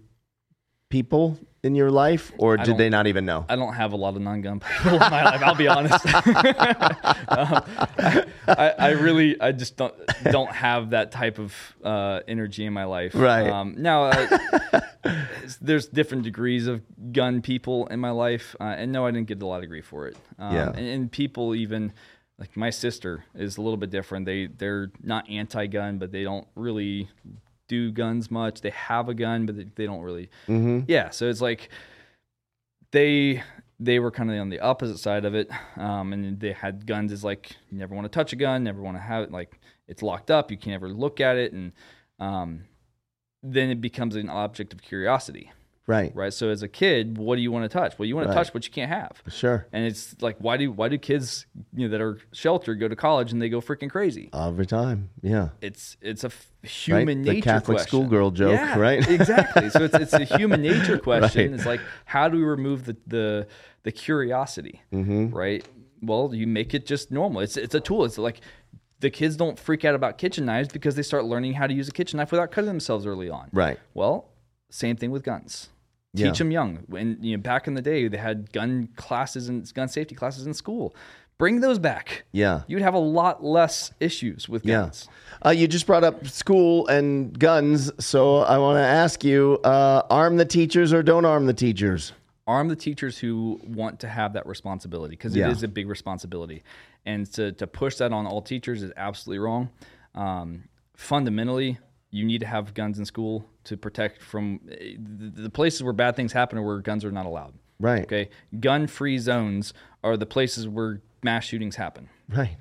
people 0.90 1.38
in 1.64 1.76
your 1.76 1.92
life, 1.92 2.32
or 2.38 2.58
did 2.58 2.78
they 2.78 2.90
not 2.90 3.06
even 3.08 3.26
know? 3.26 3.46
I 3.48 3.56
don't 3.56 3.74
have 3.74 3.94
a 3.94 3.96
lot 3.96 4.16
of 4.16 4.22
non-gun 4.22 4.60
people 4.62 4.94
in 4.94 5.00
my 5.00 5.24
life. 5.24 5.42
I'll 5.44 5.56
be 5.56 5.68
honest. 5.68 6.06
Um, 7.32 7.64
I, 8.48 8.74
I 8.78 8.90
really, 8.90 9.40
I 9.40 9.52
just 9.54 9.78
don't 9.78 9.94
don't 10.24 10.52
have 10.52 10.90
that 10.90 11.12
type 11.12 11.40
of 11.40 11.56
uh, 11.84 12.20
energy 12.28 12.66
in 12.66 12.74
my 12.74 12.84
life. 12.84 13.14
Right. 13.16 13.48
Um, 13.48 13.76
now, 13.78 14.06
uh, 14.06 14.82
there's 15.62 15.88
different 15.88 16.24
degrees 16.24 16.68
of 16.68 16.82
gun 17.14 17.42
people 17.42 17.88
in 17.88 18.00
my 18.00 18.10
life, 18.12 18.56
uh, 18.60 18.64
and 18.64 18.92
no, 18.92 19.06
I 19.06 19.12
didn't 19.12 19.28
get 19.28 19.42
a 19.42 19.46
lot 19.46 19.64
of 19.64 19.70
grief 19.70 19.86
for 19.86 20.08
it. 20.08 20.18
Um, 20.40 20.54
Yeah. 20.56 20.70
And, 20.70 20.80
and 20.88 21.12
people 21.12 21.56
even 21.56 21.94
like 22.38 22.58
my 22.58 22.70
sister 22.70 23.24
is 23.36 23.58
a 23.58 23.62
little 23.62 23.78
bit 23.78 23.92
different. 23.92 24.26
They 24.26 24.48
they're 24.48 24.92
not 25.02 25.30
anti-gun, 25.30 26.00
but 26.00 26.12
they 26.12 26.24
don't 26.24 26.48
really 26.56 27.08
do 27.72 27.90
guns 27.90 28.30
much. 28.30 28.60
They 28.60 28.72
have 28.72 29.08
a 29.08 29.14
gun, 29.14 29.46
but 29.46 29.56
they, 29.56 29.66
they 29.76 29.86
don't 29.86 30.02
really. 30.02 30.30
Mm-hmm. 30.50 30.82
Yeah, 30.90 31.10
so 31.10 31.30
it's 31.30 31.40
like 31.40 31.70
they 32.92 33.42
they 33.80 33.98
were 34.00 34.12
kind 34.12 34.30
of 34.30 34.38
on 34.40 34.50
the 34.50 34.60
opposite 34.60 34.98
side 34.98 35.24
of 35.24 35.34
it, 35.34 35.50
um, 35.78 36.12
and 36.12 36.38
they 36.38 36.52
had 36.52 36.86
guns 36.86 37.14
as 37.14 37.24
like 37.24 37.52
you 37.72 37.78
never 37.78 37.96
want 37.96 38.04
to 38.04 38.10
touch 38.10 38.34
a 38.34 38.36
gun, 38.36 38.66
never 38.66 38.82
want 38.82 38.98
to 38.98 39.02
have 39.02 39.24
it 39.24 39.32
like 39.32 39.58
it's 39.88 40.04
locked 40.04 40.30
up, 40.30 40.52
you 40.52 40.58
can't 40.58 40.76
ever 40.76 40.90
look 40.90 41.22
at 41.22 41.38
it, 41.38 41.54
and 41.54 41.72
um, 42.20 42.66
then 43.42 43.70
it 43.70 43.80
becomes 43.80 44.18
an 44.18 44.30
object 44.30 44.74
of 44.74 44.82
curiosity. 44.82 45.52
Right. 45.88 46.16
Right. 46.16 46.32
So 46.32 46.50
as 46.50 46.62
a 46.64 46.68
kid, 46.68 47.18
what 47.18 47.36
do 47.38 47.42
you 47.42 47.52
want 47.52 47.70
to 47.70 47.78
touch? 47.78 47.98
Well, 47.98 48.06
you 48.06 48.16
want 48.16 48.28
Right. 48.28 48.34
to 48.36 48.40
touch 48.44 48.54
what 48.54 48.66
you 48.66 48.72
can't 48.72 48.90
have. 48.92 49.22
Sure. 49.30 49.68
And 49.74 49.86
it's 49.86 50.16
like, 50.22 50.38
why 50.38 50.56
do 50.58 50.72
why 50.72 50.90
do 50.90 50.98
kids 50.98 51.48
you 51.76 51.88
know 51.88 51.92
that 51.92 52.00
are 52.02 52.20
sheltered 52.32 52.76
go 52.80 52.88
to 52.88 52.96
college 52.96 53.32
and 53.32 53.42
they 53.42 53.50
go 53.50 53.60
freaking 53.62 53.90
crazy? 53.90 54.30
Every 54.34 54.66
time. 54.68 55.10
Yeah. 55.22 55.50
It's 55.60 55.98
it's 56.02 56.24
a 56.24 56.28
f- 56.28 56.52
human 56.64 57.24
nature. 57.24 57.34
The 57.34 57.42
Catholic 57.42 57.78
question. 57.78 57.88
schoolgirl 57.88 58.32
joke, 58.32 58.52
Yeah, 58.54 58.78
right? 58.80 59.06
exactly. 59.20 59.70
So 59.72 59.84
it's 59.84 59.96
it's 59.96 60.14
a 60.14 60.24
human 60.38 60.62
nature 60.62 60.98
question. 61.10 61.52
Right. 61.52 61.56
It's 61.60 61.66
like 61.66 61.82
how 62.06 62.30
do 62.30 62.38
we 62.38 62.44
remove 62.44 62.86
the 62.86 62.96
the 63.08 63.48
the 63.84 63.92
curiosity, 63.92 64.82
Mm-hmm. 64.94 65.30
right? 65.36 65.68
Well, 66.04 66.32
you 66.34 66.48
make 66.48 66.74
it 66.74 66.86
just 66.86 67.12
normal. 67.12 67.42
It's 67.42 67.58
it's 67.58 67.76
a 67.76 67.80
tool. 67.80 68.06
It's 68.06 68.18
like 68.20 68.42
the 69.00 69.10
kids 69.10 69.36
don't 69.36 69.58
freak 69.58 69.84
out 69.84 69.96
about 69.96 70.20
kitchen 70.20 70.46
knives 70.46 70.70
because 70.70 70.96
they 70.96 71.02
start 71.02 71.26
learning 71.26 71.54
how 71.54 71.66
to 71.66 71.74
use 71.74 71.88
a 71.90 71.92
kitchen 71.92 72.18
knife 72.18 72.32
without 72.32 72.52
cutting 72.52 72.68
themselves 72.68 73.08
early 73.08 73.30
on. 73.32 73.50
Right. 73.52 73.80
Well, 73.96 74.28
same 74.72 74.96
thing 74.96 75.12
with 75.12 75.24
guns. 75.24 75.70
Yeah. 76.14 76.28
Teach 76.30 76.40
them 76.40 76.50
young. 76.52 76.80
When 76.88 77.18
you 77.22 77.38
know, 77.38 77.42
back 77.44 77.68
in 77.68 77.74
the 77.76 77.82
day, 77.82 78.08
they 78.08 78.18
had 78.18 78.52
gun 78.52 78.90
classes 78.96 79.48
and 79.48 79.72
gun 79.74 79.88
safety 79.88 80.16
classes 80.16 80.46
in 80.48 80.54
school. 80.54 80.96
Bring 81.38 81.62
those 81.62 81.80
back. 81.80 82.26
Yeah. 82.34 82.64
You'd 82.68 82.82
have 82.82 82.94
a 82.94 83.00
lot 83.00 83.44
less 83.44 83.92
issues 84.00 84.48
with 84.50 84.66
Yeah. 84.66 84.82
guns. 84.82 85.08
Uh, 85.46 85.50
you 85.52 85.68
just 85.68 85.88
brought 85.88 86.04
up 86.04 86.28
school 86.28 86.86
and 86.88 87.38
guns, 87.40 87.92
so 88.04 88.40
I 88.40 88.58
want 88.58 88.76
to 88.78 88.84
ask 88.86 89.24
you: 89.24 89.60
uh, 89.64 90.04
arm 90.10 90.38
the 90.38 90.46
teachers 90.46 90.92
or 90.94 91.02
don't 91.04 91.26
arm 91.26 91.46
the 91.46 91.54
teachers? 91.54 92.14
arm 92.48 92.68
the 92.68 92.76
teachers 92.76 93.20
who 93.20 93.62
want 93.64 94.00
to 94.00 94.08
have 94.08 94.34
that 94.34 94.46
responsibility 94.48 95.12
because 95.12 95.34
Yeah. 95.36 95.48
it 95.48 95.52
is 95.52 95.64
a 95.64 95.68
big 95.68 95.88
responsibility 95.88 96.64
and 97.06 97.32
to, 97.34 97.52
to 97.54 97.68
push 97.68 97.96
that 97.98 98.12
on 98.12 98.26
all 98.26 98.42
teachers 98.42 98.82
is 98.84 98.92
absolutely 98.98 99.38
wrong 99.40 99.70
um, 100.16 100.64
fundamentally 100.96 101.78
you 102.10 102.26
need 102.26 102.40
to 102.40 102.48
have 102.48 102.74
guns 102.74 102.98
in 103.00 103.06
school 103.06 103.46
to 103.66 103.78
protect 103.78 104.22
from 104.22 104.60
eh, 104.72 104.96
the, 104.98 105.44
the 105.44 105.50
places 105.50 105.84
where 105.84 105.94
bad 105.94 106.16
things 106.16 106.34
happen 106.34 106.58
are 106.58 106.64
where 106.64 106.80
guns 106.80 107.06
are 107.06 107.12
not 107.12 107.26
allowed 107.26 107.54
Right. 107.80 108.04
okay 108.04 108.30
gun 108.60 108.88
free 108.88 109.18
zones 109.18 109.74
are 110.04 110.16
the 110.18 110.26
places 110.26 110.68
where 110.68 111.02
mass 111.24 111.44
shootings 111.46 111.76
happen 111.76 112.10
Right. 112.30 112.58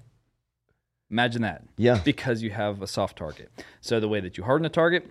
imagine 1.11 1.43
that 1.43 1.63
Yeah. 1.77 2.01
because 2.05 2.43
you 2.43 2.51
have 2.51 2.83
a 2.83 2.87
soft 2.87 3.19
target 3.19 3.51
so 3.81 4.01
the 4.01 4.09
way 4.09 4.21
that 4.21 4.37
you 4.39 4.45
harden 4.45 4.65
a 4.67 4.71
target 4.71 5.09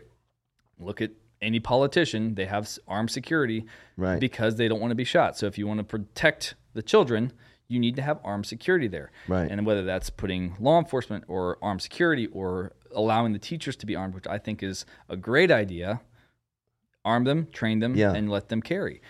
look 0.79 1.01
at 1.01 1.11
any 1.41 1.59
politician 1.59 2.35
they 2.35 2.45
have 2.45 2.69
armed 2.87 3.11
security 3.11 3.65
Right. 3.97 4.19
because 4.19 4.55
they 4.55 4.67
don't 4.67 4.79
want 4.79 4.91
to 4.91 4.95
be 4.95 5.03
shot 5.03 5.37
so 5.37 5.45
if 5.47 5.57
you 5.57 5.67
want 5.67 5.79
to 5.79 5.83
protect 5.83 6.55
the 6.73 6.81
children 6.81 7.31
you 7.69 7.79
need 7.79 7.95
to 7.95 8.01
have 8.01 8.19
armed 8.23 8.45
security 8.47 8.87
there 8.87 9.11
Right. 9.27 9.49
and 9.49 9.65
whether 9.65 9.83
that's 9.83 10.09
putting 10.09 10.55
law 10.59 10.79
enforcement 10.79 11.23
or 11.27 11.57
armed 11.61 11.81
security 11.81 12.25
or 12.27 12.73
allowing 12.93 13.31
the 13.31 13.39
teachers 13.39 13.75
to 13.77 13.85
be 13.85 13.95
armed 13.95 14.15
which 14.15 14.27
i 14.27 14.37
think 14.37 14.61
is 14.63 14.85
a 15.07 15.15
great 15.15 15.51
idea 15.51 16.01
arm 17.05 17.23
them 17.23 17.47
train 17.53 17.79
them 17.79 17.95
Yeah. 17.95 18.13
and 18.13 18.29
let 18.29 18.49
them 18.49 18.61
carry 18.61 19.01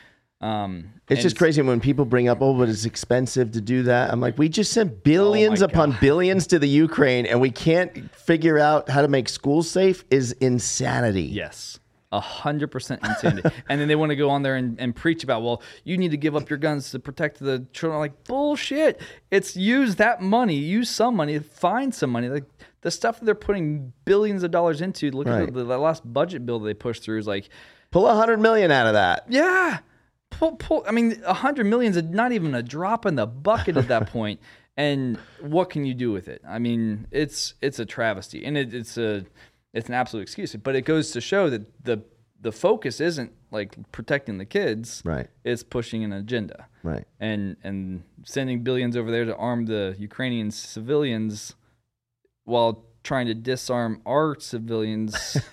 um, 0.41 0.93
It's 1.09 1.21
just 1.21 1.37
crazy 1.37 1.61
when 1.61 1.81
people 1.81 2.05
bring 2.05 2.29
up, 2.29 2.37
oh, 2.41 2.53
but 2.57 2.69
it's 2.69 2.85
expensive 2.85 3.51
to 3.51 3.59
do 3.59 3.83
that. 3.83 4.09
I'm 4.09 4.21
like, 4.21 4.37
we 4.37 4.47
just 4.47 4.71
sent 4.71 5.03
billions 5.03 5.61
Oh 5.61 5.65
upon 5.65 5.91
God. 5.91 5.99
billions 5.99 6.47
to 6.47 6.59
the 6.59 6.69
Ukraine, 6.69 7.25
and 7.25 7.41
we 7.41 7.51
can't 7.51 8.09
figure 8.15 8.57
out 8.57 8.87
how 8.89 9.01
to 9.01 9.09
make 9.09 9.27
schools 9.27 9.69
safe. 9.69 10.05
Is 10.09 10.31
insanity. 10.39 11.23
Yes. 11.23 11.81
A 12.11 12.19
hundred 12.19 12.69
percent 12.71 13.01
insanity. 13.05 13.47
and 13.69 13.79
then 13.79 13.87
they 13.87 13.95
want 13.95 14.09
to 14.09 14.15
go 14.15 14.29
on 14.31 14.41
there 14.41 14.55
and, 14.55 14.79
and 14.79 14.95
preach 14.95 15.23
about, 15.23 15.43
well, 15.43 15.61
you 15.83 15.95
need 15.97 16.09
to 16.11 16.17
give 16.17 16.35
up 16.35 16.49
your 16.49 16.57
guns 16.57 16.89
to 16.91 16.99
protect 16.99 17.37
the 17.39 17.67
children. 17.71 17.99
Like 17.99 18.23
bullshit. 18.23 18.99
It's 19.29 19.55
use 19.55 19.97
that 19.97 20.19
money, 20.21 20.55
use 20.55 20.89
some 20.89 21.15
money, 21.15 21.37
find 21.37 21.93
some 21.93 22.09
money. 22.09 22.27
Like 22.29 22.45
the 22.81 22.89
stuff 22.89 23.19
that 23.19 23.25
they're 23.25 23.35
putting 23.35 23.93
billions 24.05 24.41
of 24.43 24.49
dollars 24.49 24.81
into. 24.81 25.11
Look 25.11 25.27
Right. 25.27 25.47
at 25.49 25.53
the, 25.53 25.63
the 25.63 25.77
last 25.77 26.01
budget 26.11 26.45
bill 26.47 26.57
that 26.59 26.65
they 26.65 26.73
pushed 26.73 27.03
through 27.03 27.19
is 27.19 27.27
like, 27.27 27.49
Pull 27.91 28.07
a 28.07 28.15
hundred 28.15 28.39
million 28.39 28.71
out 28.71 28.87
of 28.87 28.93
that. 28.93 29.25
yeah, 29.29 29.79
pull, 30.31 30.55
pull. 30.57 30.83
I 30.87 30.91
mean, 30.91 31.21
a 31.25 31.33
hundred 31.33 31.65
million 31.65 31.95
is 31.95 32.01
not 32.03 32.31
even 32.31 32.53
a 32.55 32.63
drop 32.63 33.05
in 33.05 33.15
the 33.15 33.25
bucket 33.27 33.77
at 33.77 33.87
that 33.87 34.07
point. 34.11 34.39
And 34.77 35.17
what 35.41 35.69
can 35.69 35.85
you 35.85 35.93
do 35.93 36.11
with 36.11 36.27
it? 36.29 36.41
I 36.47 36.57
mean, 36.59 37.05
it's 37.11 37.53
it's 37.61 37.79
a 37.79 37.85
travesty, 37.85 38.45
and 38.45 38.57
it, 38.57 38.73
it's 38.73 38.97
a 38.97 39.25
it's 39.73 39.87
an 39.87 39.95
absolute 39.95 40.23
excuse. 40.23 40.55
But 40.55 40.75
it 40.75 40.81
goes 40.81 41.11
to 41.11 41.21
show 41.21 41.49
that 41.49 41.83
the 41.83 42.03
the 42.41 42.51
focus 42.51 43.01
isn't 43.01 43.33
like 43.51 43.75
protecting 43.91 44.37
the 44.37 44.45
kids. 44.45 45.01
Right. 45.05 45.27
It's 45.43 45.63
pushing 45.63 46.03
an 46.03 46.13
agenda. 46.13 46.67
Right. 46.83 47.05
And 47.19 47.57
and 47.63 48.03
sending 48.23 48.63
billions 48.63 48.95
over 48.95 49.11
there 49.11 49.25
to 49.25 49.35
arm 49.35 49.65
the 49.65 49.95
Ukrainian 49.99 50.51
civilians 50.51 51.55
while 52.45 52.85
trying 53.03 53.27
to 53.27 53.33
disarm 53.33 54.01
our 54.05 54.39
civilians. 54.39 55.37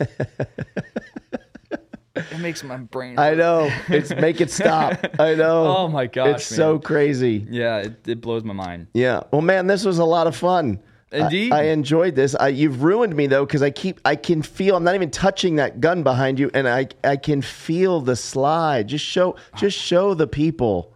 it 2.17 2.39
makes 2.39 2.63
my 2.65 2.77
brain. 2.77 3.19
I 3.19 3.35
know. 3.35 3.71
It's 3.89 4.11
make 4.15 4.41
it 4.41 4.51
stop. 4.51 4.95
I 5.19 5.35
know. 5.35 5.67
Oh 5.77 5.89
my 5.89 6.07
gosh, 6.07 6.37
It's 6.37 6.47
so 6.47 6.79
crazy. 6.79 7.47
Yeah, 7.51 7.79
it, 7.79 8.09
it 8.09 8.21
blows 8.21 8.45
my 8.45 8.55
mind. 8.55 8.89
Yeah. 8.95 9.21
Well, 9.33 9.43
man, 9.43 9.67
this 9.67 9.85
was 9.85 9.99
a 9.99 10.05
lot 10.05 10.27
of 10.27 10.35
fun. 10.37 10.81
I- 11.13 11.17
Indeed. 11.19 11.53
I, 11.53 11.63
enjoyed 11.65 12.15
this. 12.17 12.35
I, 12.35 12.49
you've 12.49 12.83
ruined 12.83 13.15
me 13.15 13.27
though, 13.29 13.47
because 13.47 13.63
I 13.63 13.71
keep, 13.71 14.01
I 14.05 14.17
can 14.17 14.43
feel. 14.43 14.77
I'm 14.77 14.85
not 14.85 14.95
even 14.97 15.11
touching 15.11 15.57
that 15.57 15.81
gun 15.81 16.03
behind 16.03 16.39
you, 16.39 16.51
and 16.53 16.69
I, 16.69 16.89
I 17.05 17.17
can 17.17 17.43
feel 17.43 18.01
the 18.01 18.17
slide. 18.17 18.89
Just 18.89 19.05
show, 19.05 19.37
just 19.57 19.79
show 19.79 20.15
the 20.15 20.27
people. 20.27 20.93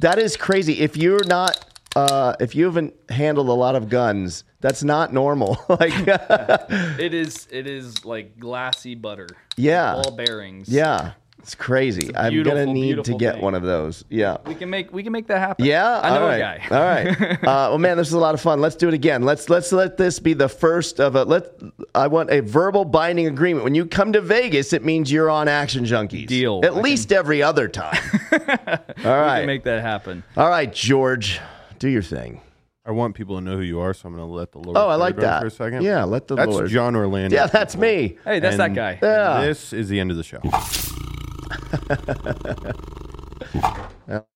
That 0.00 0.18
is 0.18 0.36
crazy. 0.36 0.80
If 0.80 0.96
you're 0.96 1.24
not, 1.24 1.64
uh, 1.94 2.34
if 2.40 2.54
you 2.54 2.64
haven't 2.64 2.94
handled 3.10 3.48
a 3.48 3.52
lot 3.52 3.74
of 3.76 3.88
guns, 3.88 4.44
that's 4.60 4.82
not 4.82 5.12
normal. 5.12 5.58
like, 5.68 5.92
It 6.98 7.14
is 7.14 7.46
it 7.50 7.66
is 7.66 8.04
like 8.04 8.38
glassy 8.38 8.94
butter. 8.94 9.28
Yeah. 9.56 10.00
Ball 10.02 10.16
bearings. 10.16 10.68
yeah, 10.68 11.12
it's 11.42 11.54
crazy. 11.54 12.14
I'm 12.14 12.42
gonna 12.42 12.66
need 12.66 13.04
to 13.04 13.16
get 13.16 13.34
thing. 13.34 13.42
one 13.42 13.54
of 13.54 13.62
those. 13.62 14.04
Yeah. 14.08 14.36
We 14.46 14.54
can 14.54 14.70
make 14.70 14.92
we 14.92 15.02
can 15.02 15.12
make 15.12 15.26
that 15.28 15.38
happen. 15.38 15.64
Yeah, 15.64 16.00
I 16.02 16.10
know 16.10 16.22
all 16.22 16.28
a 16.28 16.38
right. 16.40 16.60
guy. 16.68 16.76
all 16.76 16.84
right. 16.84 17.38
Uh, 17.50 17.68
well, 17.70 17.78
man, 17.78 17.96
this 17.96 18.06
is 18.08 18.12
a 18.14 18.18
lot 18.18 18.34
of 18.34 18.40
fun. 18.40 18.60
Let's 18.60 18.76
do 18.76 18.86
it 18.88 18.94
again. 18.94 19.22
Let's 19.22 19.48
let's 19.48 19.72
let 19.72 19.96
this 19.96 20.18
be 20.18 20.34
the 20.34 20.48
first 20.48 21.00
of 21.00 21.16
a. 21.16 21.24
Let 21.24 21.46
I 21.94 22.06
want 22.06 22.30
a 22.30 22.40
verbal 22.40 22.84
binding 22.84 23.26
agreement. 23.26 23.64
When 23.64 23.74
you 23.74 23.86
come 23.86 24.12
to 24.12 24.20
Vegas, 24.20 24.72
it 24.72 24.84
means 24.84 25.10
you're 25.10 25.30
on 25.30 25.48
Action 25.48 25.84
Junkeez. 25.84 26.26
Deal. 26.26 26.60
At 26.62 26.72
I 26.72 26.80
least 26.80 27.12
every 27.12 27.42
other 27.42 27.66
time. 27.68 27.98
all 28.32 28.38
right, 28.38 28.86
We 28.96 29.40
can 29.40 29.46
make 29.46 29.64
that 29.64 29.82
happen. 29.82 30.22
all 30.36 30.48
right, 30.48 30.72
George, 30.72 31.40
do 31.78 31.88
your 31.88 32.02
thing. 32.02 32.40
I 32.84 32.92
want 32.92 33.14
people 33.14 33.36
to 33.36 33.40
know 33.42 33.56
who 33.56 33.62
you 33.62 33.78
are, 33.80 33.92
so 33.92 34.08
I'm 34.08 34.16
going 34.16 34.26
to 34.26 34.32
let 34.34 34.52
the 34.52 34.58
Lord. 34.58 34.76
Oh, 34.76 34.88
I 34.88 34.94
like 34.94 35.16
that. 35.16 35.40
for 35.42 35.46
a 35.46 35.50
second. 35.50 35.82
Yeah, 35.82 36.04
let 36.04 36.26
the 36.28 36.34
That's 36.34 36.50
Lord. 36.50 36.70
Jon 36.70 36.96
Orlando. 36.96 37.36
Yeah, 37.36 37.46
that's 37.46 37.74
people. 37.74 37.88
me. 37.88 38.18
Hey, 38.24 38.40
that's 38.40 38.56
that 38.56 38.74
guy. 38.74 38.98
Yeah. 39.02 39.42
This 39.42 39.72
is 39.72 39.88
the 39.88 40.00
end 40.00 40.10
of 40.10 40.16
the 40.16 40.24
show. 40.24 40.40
é. 44.08 44.29